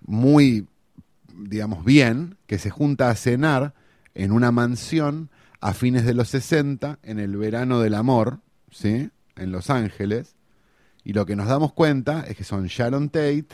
muy, 0.00 0.66
digamos, 1.34 1.84
bien, 1.84 2.36
que 2.46 2.58
se 2.58 2.70
junta 2.70 3.10
a 3.10 3.14
cenar 3.14 3.74
en 4.14 4.32
una 4.32 4.50
mansión 4.50 5.30
a 5.60 5.74
fines 5.74 6.04
de 6.04 6.14
los 6.14 6.28
60, 6.28 6.98
en 7.02 7.18
el 7.18 7.36
verano 7.36 7.80
del 7.80 7.94
amor, 7.94 8.40
¿sí? 8.70 9.10
En 9.36 9.52
Los 9.52 9.70
Ángeles. 9.70 10.34
Y 11.04 11.12
lo 11.12 11.26
que 11.26 11.36
nos 11.36 11.48
damos 11.48 11.72
cuenta 11.72 12.24
es 12.26 12.36
que 12.36 12.44
son 12.44 12.66
Sharon 12.66 13.08
Tate 13.08 13.48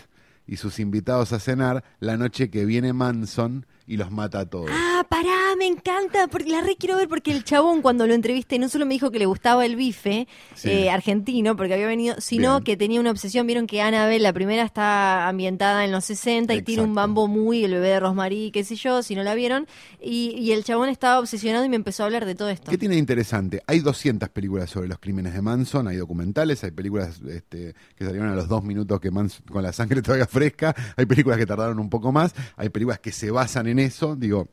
y 0.47 0.57
sus 0.57 0.79
invitados 0.79 1.33
a 1.33 1.41
cenar 1.41 1.85
la 2.01 2.17
noche 2.17 2.51
que 2.51 2.65
viene 2.65 2.93
Manson 2.93 3.67
y 3.87 3.97
los 3.97 4.11
mata 4.11 4.41
a 4.41 4.47
todos. 4.47 4.71
Ah, 4.73 5.05
pará, 5.09 5.55
me 5.59 5.67
encanta. 5.67 6.27
Porque 6.29 6.51
la 6.51 6.61
re 6.63 6.77
quiero 6.77 6.97
ver 6.97 7.09
porque 7.09 7.33
el 7.33 7.45
chabón 7.45 7.83
cuando 7.83 8.07
lo 8.07 8.15
entrevisté 8.15 8.59
no 8.59 8.69
solo 8.69 8.87
me 8.87 8.95
dijo 8.95 9.11
que 9.11 9.19
le 9.19 9.27
gustaba 9.27 9.67
el 9.67 9.77
bife 9.77 10.27
Sí. 10.55 10.71
eh, 10.71 10.91
argentino, 10.91 11.57
porque 11.57 11.75
había 11.75 11.87
venido, 11.87 12.17
sino 12.19 12.53
Bien. 12.53 12.65
que 12.65 12.77
tenía 12.77 13.01
una 13.01 13.11
obsesión. 13.11 13.47
Vieron 13.47 13.67
que 13.67 13.83
Annabelle, 13.83 14.23
la 14.23 14.33
primera, 14.33 14.63
está 14.65 15.29
ambientada 15.29 15.85
en 15.85 15.93
los 15.93 16.05
60 16.07 16.55
y 16.55 16.63
tiene 16.63 16.83
un 16.83 16.95
bambo 16.95 17.29
muy, 17.29 17.65
el 17.65 17.73
bebé 17.73 17.89
de 17.89 18.01
Rosemary, 18.01 18.51
qué 18.53 18.65
sé 18.65 18.77
yo, 18.77 19.03
si 19.03 19.15
no 19.15 19.23
la 19.23 19.35
vieron. 19.35 19.67
Y, 20.03 20.31
y 20.39 20.53
el 20.53 20.65
chabón 20.65 20.89
estaba 20.89 21.19
obsesionado 21.19 21.65
y 21.65 21.69
me 21.69 21.77
empezó 21.77 22.03
a 22.03 22.07
hablar 22.07 22.25
de 22.25 22.35
todo 22.35 22.49
esto. 22.49 22.71
¿Qué 22.71 22.79
tiene 22.79 22.95
de 22.95 23.01
interesante? 23.01 23.63
Hay 23.67 23.81
200 23.81 24.29
películas 24.31 24.71
sobre 24.71 24.89
los 24.89 24.99
crímenes 24.99 25.35
de 25.35 25.43
Manson, 25.43 25.89
hay 25.89 25.97
documentales, 25.97 26.63
hay 26.65 26.71
películas 26.71 27.21
este, 27.29 27.75
que 27.97 28.05
salieron 28.05 28.29
a 28.31 28.35
los 28.35 28.49
dos 28.49 28.63
minutos 28.65 29.01
que 29.01 29.11
Manson, 29.11 29.45
con 29.51 29.63
la 29.63 29.73
sangre 29.73 30.01
todavía 30.03 30.27
fresca, 30.27 30.75
hay 30.97 31.07
películas 31.07 31.39
que 31.39 31.47
tardaron 31.47 31.79
un 31.79 31.91
poco 31.91 32.13
más, 32.13 32.35
hay 32.57 32.71
películas 32.71 32.99
que 33.01 33.13
se 33.13 33.31
basan 33.31 33.67
en 33.67 33.74
eso, 33.79 34.17
digo, 34.17 34.49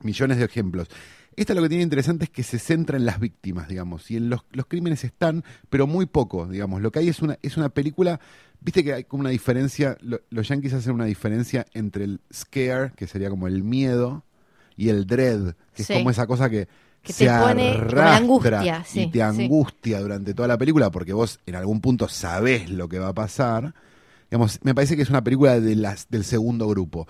millones 0.00 0.38
de 0.38 0.44
ejemplos. 0.44 0.88
Esta 1.34 1.54
lo 1.54 1.62
que 1.62 1.70
tiene 1.70 1.84
interesante 1.84 2.24
es 2.24 2.30
que 2.30 2.42
se 2.42 2.58
centra 2.58 2.98
en 2.98 3.06
las 3.06 3.18
víctimas, 3.18 3.66
digamos, 3.68 4.10
y 4.10 4.16
en 4.18 4.28
los, 4.28 4.44
los 4.52 4.66
crímenes 4.66 5.02
están, 5.04 5.44
pero 5.70 5.86
muy 5.86 6.04
poco, 6.06 6.46
digamos. 6.46 6.82
Lo 6.82 6.90
que 6.92 6.98
hay 6.98 7.08
es 7.08 7.22
una, 7.22 7.38
es 7.40 7.56
una 7.56 7.70
película, 7.70 8.20
viste 8.60 8.84
que 8.84 8.92
hay 8.92 9.04
como 9.04 9.22
una 9.22 9.30
diferencia, 9.30 9.96
lo- 10.02 10.20
los 10.28 10.46
yankees 10.48 10.74
hacen 10.74 10.92
una 10.92 11.06
diferencia 11.06 11.64
entre 11.72 12.04
el 12.04 12.20
scare, 12.32 12.92
que 12.96 13.06
sería 13.06 13.30
como 13.30 13.46
el 13.46 13.62
miedo, 13.62 14.24
y 14.76 14.90
el 14.90 15.06
dread, 15.06 15.54
que 15.74 15.84
Sí. 15.84 15.92
es 15.94 15.98
como 15.98 16.10
esa 16.10 16.26
cosa 16.26 16.50
que, 16.50 16.68
Que 17.02 17.12
se 17.14 17.24
te 17.26 17.30
pone 17.30 17.70
arrastra 17.70 18.16
angustia, 18.16 18.84
sí, 18.84 19.02
y 19.02 19.06
te 19.06 19.18
sí. 19.18 19.22
angustia 19.22 20.00
durante 20.00 20.34
toda 20.34 20.48
la 20.48 20.58
película 20.58 20.90
porque 20.90 21.12
vos 21.14 21.40
en 21.46 21.54
algún 21.56 21.80
punto 21.80 22.08
sabés 22.08 22.68
lo 22.70 22.88
que 22.88 22.98
va 22.98 23.08
a 23.08 23.14
pasar. 23.14 23.74
Digamos, 24.30 24.58
me 24.62 24.74
parece 24.74 24.96
que 24.96 25.02
es 25.02 25.10
una 25.10 25.24
película 25.24 25.60
de 25.60 25.76
las, 25.76 26.08
del 26.10 26.24
segundo 26.24 26.68
grupo. 26.68 27.06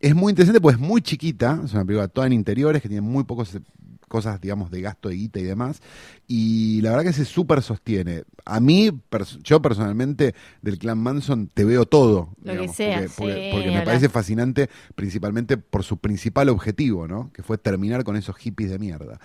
Es 0.00 0.14
muy 0.14 0.30
interesante 0.30 0.60
porque 0.60 0.76
es 0.76 0.80
muy 0.80 1.00
chiquita, 1.02 1.60
es 1.64 1.72
una 1.74 1.84
película 1.84 2.08
toda 2.08 2.26
en 2.26 2.32
interiores 2.32 2.80
que 2.82 2.88
tiene 2.88 3.00
muy 3.00 3.24
pocas 3.24 3.58
cosas, 4.06 4.40
digamos, 4.40 4.70
de 4.70 4.80
gasto 4.80 5.08
de 5.10 5.16
guita 5.16 5.38
y 5.40 5.42
demás. 5.42 5.82
Y 6.26 6.80
la 6.82 6.90
verdad 6.90 7.04
que 7.04 7.12
se 7.12 7.24
súper 7.26 7.60
sostiene. 7.62 8.22
A 8.46 8.58
mí, 8.60 8.90
pers- 9.10 9.38
yo 9.42 9.60
personalmente, 9.60 10.34
del 10.62 10.78
clan 10.78 10.98
Manson, 10.98 11.48
te 11.52 11.64
veo 11.64 11.84
todo. 11.84 12.30
Lo 12.42 12.52
que 12.62 12.68
sea, 12.68 12.96
porque, 13.00 13.08
porque- 13.16 13.34
sí, 13.34 13.48
porque 13.52 13.66
ni 13.66 13.74
me 13.74 13.82
parece 13.84 14.08
fascinante, 14.08 14.70
principalmente 14.94 15.56
por 15.58 15.82
su 15.82 15.98
principal 15.98 16.48
objetivo, 16.48 17.06
¿no? 17.06 17.30
Que 17.34 17.42
fue 17.42 17.58
terminar 17.58 18.04
con 18.04 18.16
esos 18.16 18.36
hippies 18.36 18.70
de 18.70 18.78
mierda. 18.78 19.20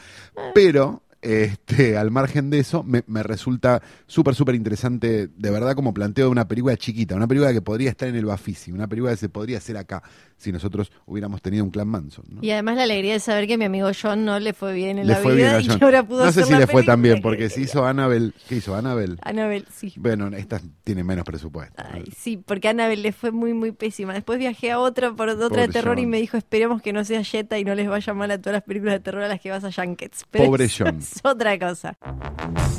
Pero, 0.53 1.03
este, 1.23 1.97
al 1.97 2.11
margen 2.11 2.49
de 2.49 2.59
eso, 2.59 2.83
me, 2.83 3.03
me 3.07 3.23
resulta 3.23 3.81
súper, 4.05 4.35
súper 4.35 4.55
interesante, 4.55 5.27
de 5.27 5.51
verdad, 5.51 5.75
como 5.75 5.93
planteo 5.93 6.25
de 6.25 6.31
una 6.31 6.47
película 6.47 6.77
chiquita, 6.77 7.15
una 7.15 7.27
película 7.27 7.53
que 7.53 7.61
podría 7.61 7.89
estar 7.89 8.07
en 8.07 8.15
el 8.15 8.25
Bafisi, 8.25 8.71
una 8.71 8.87
película 8.87 9.11
que 9.11 9.17
se 9.17 9.29
podría 9.29 9.57
hacer 9.57 9.77
acá, 9.77 10.03
si 10.37 10.51
nosotros 10.51 10.91
hubiéramos 11.05 11.41
tenido 11.41 11.63
un 11.63 11.71
clan 11.71 11.87
Manson, 11.87 12.25
¿no? 12.29 12.43
Y 12.43 12.51
además 12.51 12.75
la 12.75 12.83
alegría 12.83 13.13
de 13.13 13.19
saber 13.19 13.47
que 13.47 13.57
mi 13.57 13.65
amigo 13.65 13.89
John 13.99 14.25
no 14.25 14.39
le 14.39 14.53
fue 14.53 14.73
bien 14.73 14.99
en 14.99 15.07
Le 15.07 15.13
la 15.13 15.19
fue 15.19 15.35
bien 15.35 15.57
vida 15.57 15.61
y 15.61 15.77
que 15.77 15.85
ahora 15.85 16.05
pudo 16.05 16.25
No 16.25 16.31
sé 16.31 16.43
si 16.43 16.53
le 16.53 16.67
fue 16.67 16.83
tan 16.83 17.01
bien, 17.01 17.21
porque 17.21 17.43
que 17.43 17.49
se 17.49 17.61
hizo 17.61 17.85
Annabelle, 17.85 18.33
¿qué 18.47 18.57
hizo 18.57 18.75
Annabelle? 18.75 19.17
Annabelle, 19.21 19.65
sí. 19.73 19.93
Bueno, 19.97 20.27
esta 20.27 20.61
tiene 20.83 21.03
menos 21.03 21.25
presupuesto. 21.25 21.83
sí, 22.15 22.37
porque 22.37 22.67
a 22.67 22.71
Annabelle 22.71 23.01
le 23.01 23.11
fue 23.11 23.31
muy, 23.31 23.53
muy 23.53 23.71
pésima. 23.71 24.13
Después 24.13 24.39
viajé 24.39 24.71
a 24.71 24.79
otra, 24.79 25.13
por 25.13 25.29
otra 25.29 25.63
de 25.63 25.67
terror 25.67 25.99
y 25.99 26.05
me 26.05 26.19
dijo, 26.19 26.37
esperemos 26.37 26.81
que 26.81 26.93
no 26.93 27.03
sea 27.03 27.23
Jetta 27.23 27.57
y 27.57 27.63
no 27.63 27.75
les 27.75 27.87
vaya 27.87 28.13
mal 28.13 28.31
a 28.31 28.37
todas 28.37 28.53
las 28.53 28.63
películas 28.63 28.95
de 28.95 28.99
terror 28.99 29.23
a 29.23 29.27
las 29.27 29.41
que 29.41 29.49
vas 29.49 29.63
a 29.63 29.71
Junkets. 29.71 30.25
Pero 30.29 30.45
Pobre 30.45 30.69
John. 30.77 30.99
Es 31.13 31.21
otra 31.23 31.57
cosa. 31.59 31.95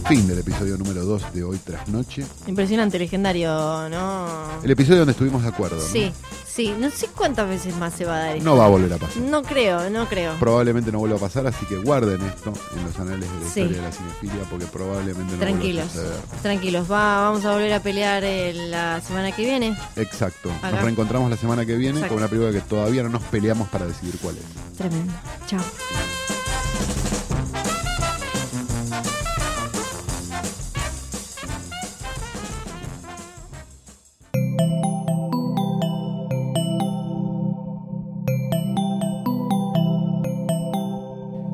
Fin 0.09 0.26
del 0.26 0.41
episodio 0.41 0.76
número 0.76 1.05
2 1.05 1.32
de 1.32 1.45
Hoy 1.45 1.59
Tras 1.64 1.89
Noche. 1.89 2.26
Impresionante, 2.47 2.99
legendario, 2.99 3.89
¿no? 3.89 4.26
El 4.62 4.70
episodio 4.70 4.99
donde 4.99 5.12
estuvimos 5.12 5.43
de 5.43 5.49
acuerdo. 5.49 5.76
¿no? 5.76 5.82
Sí, 5.82 6.12
sí. 6.47 6.74
No 6.78 6.91
sé 6.91 7.07
cuántas 7.14 7.49
veces 7.49 7.74
más 7.76 7.95
se 7.95 8.05
va 8.05 8.16
a 8.16 8.18
dar 8.18 8.37
esto. 8.37 8.45
No 8.45 8.57
va 8.57 8.66
a 8.66 8.68
volver 8.68 8.93
a 8.93 8.99
pasar. 8.99 9.22
No 9.22 9.43
creo, 9.43 9.89
no 9.91 10.07
creo. 10.09 10.35
Probablemente 10.41 10.91
no 10.93 10.99
vuelva 10.99 11.16
a 11.16 11.20
pasar, 11.20 11.47
así 11.47 11.64
que 11.66 11.76
guarden 11.76 12.20
esto 12.22 12.53
en 12.76 12.85
los 12.85 12.99
anales 12.99 13.30
de 13.32 13.39
la 13.41 13.51
Sí. 13.51 13.61
historia 13.61 13.76
de 13.80 13.82
la 13.89 13.93
cinefilia, 13.93 14.43
porque 14.51 14.66
probablemente 14.66 15.32
no 15.32 15.39
Tranquilos, 15.39 15.95
vuelva 15.95 16.11
a 16.11 16.14
suceder. 16.18 16.41
tranquilos. 16.43 16.91
Va, 16.91 17.20
vamos 17.22 17.45
a 17.45 17.53
volver 17.53 17.72
a 17.72 17.80
pelear 17.80 18.24
eh, 18.24 18.53
la 18.68 19.01
semana 19.01 19.32
que 19.32 19.43
viene. 19.45 19.76
Exacto. 19.97 20.51
Acá. 20.59 20.72
Nos 20.72 20.82
reencontramos 20.82 21.30
la 21.30 21.37
semana 21.37 21.64
que 21.64 21.76
viene 21.76 21.99
Exacto. 22.01 22.14
con 22.14 22.22
una 22.22 22.28
película 22.28 22.53
que 22.53 22.61
todavía 22.61 23.03
no 23.05 23.09
nos 23.11 23.22
peleamos 23.22 23.68
para 23.68 23.87
decidir 23.87 24.18
cuál 24.20 24.37
es. 24.37 24.76
Tremendo. 24.76 25.12
Chao. 25.47 25.61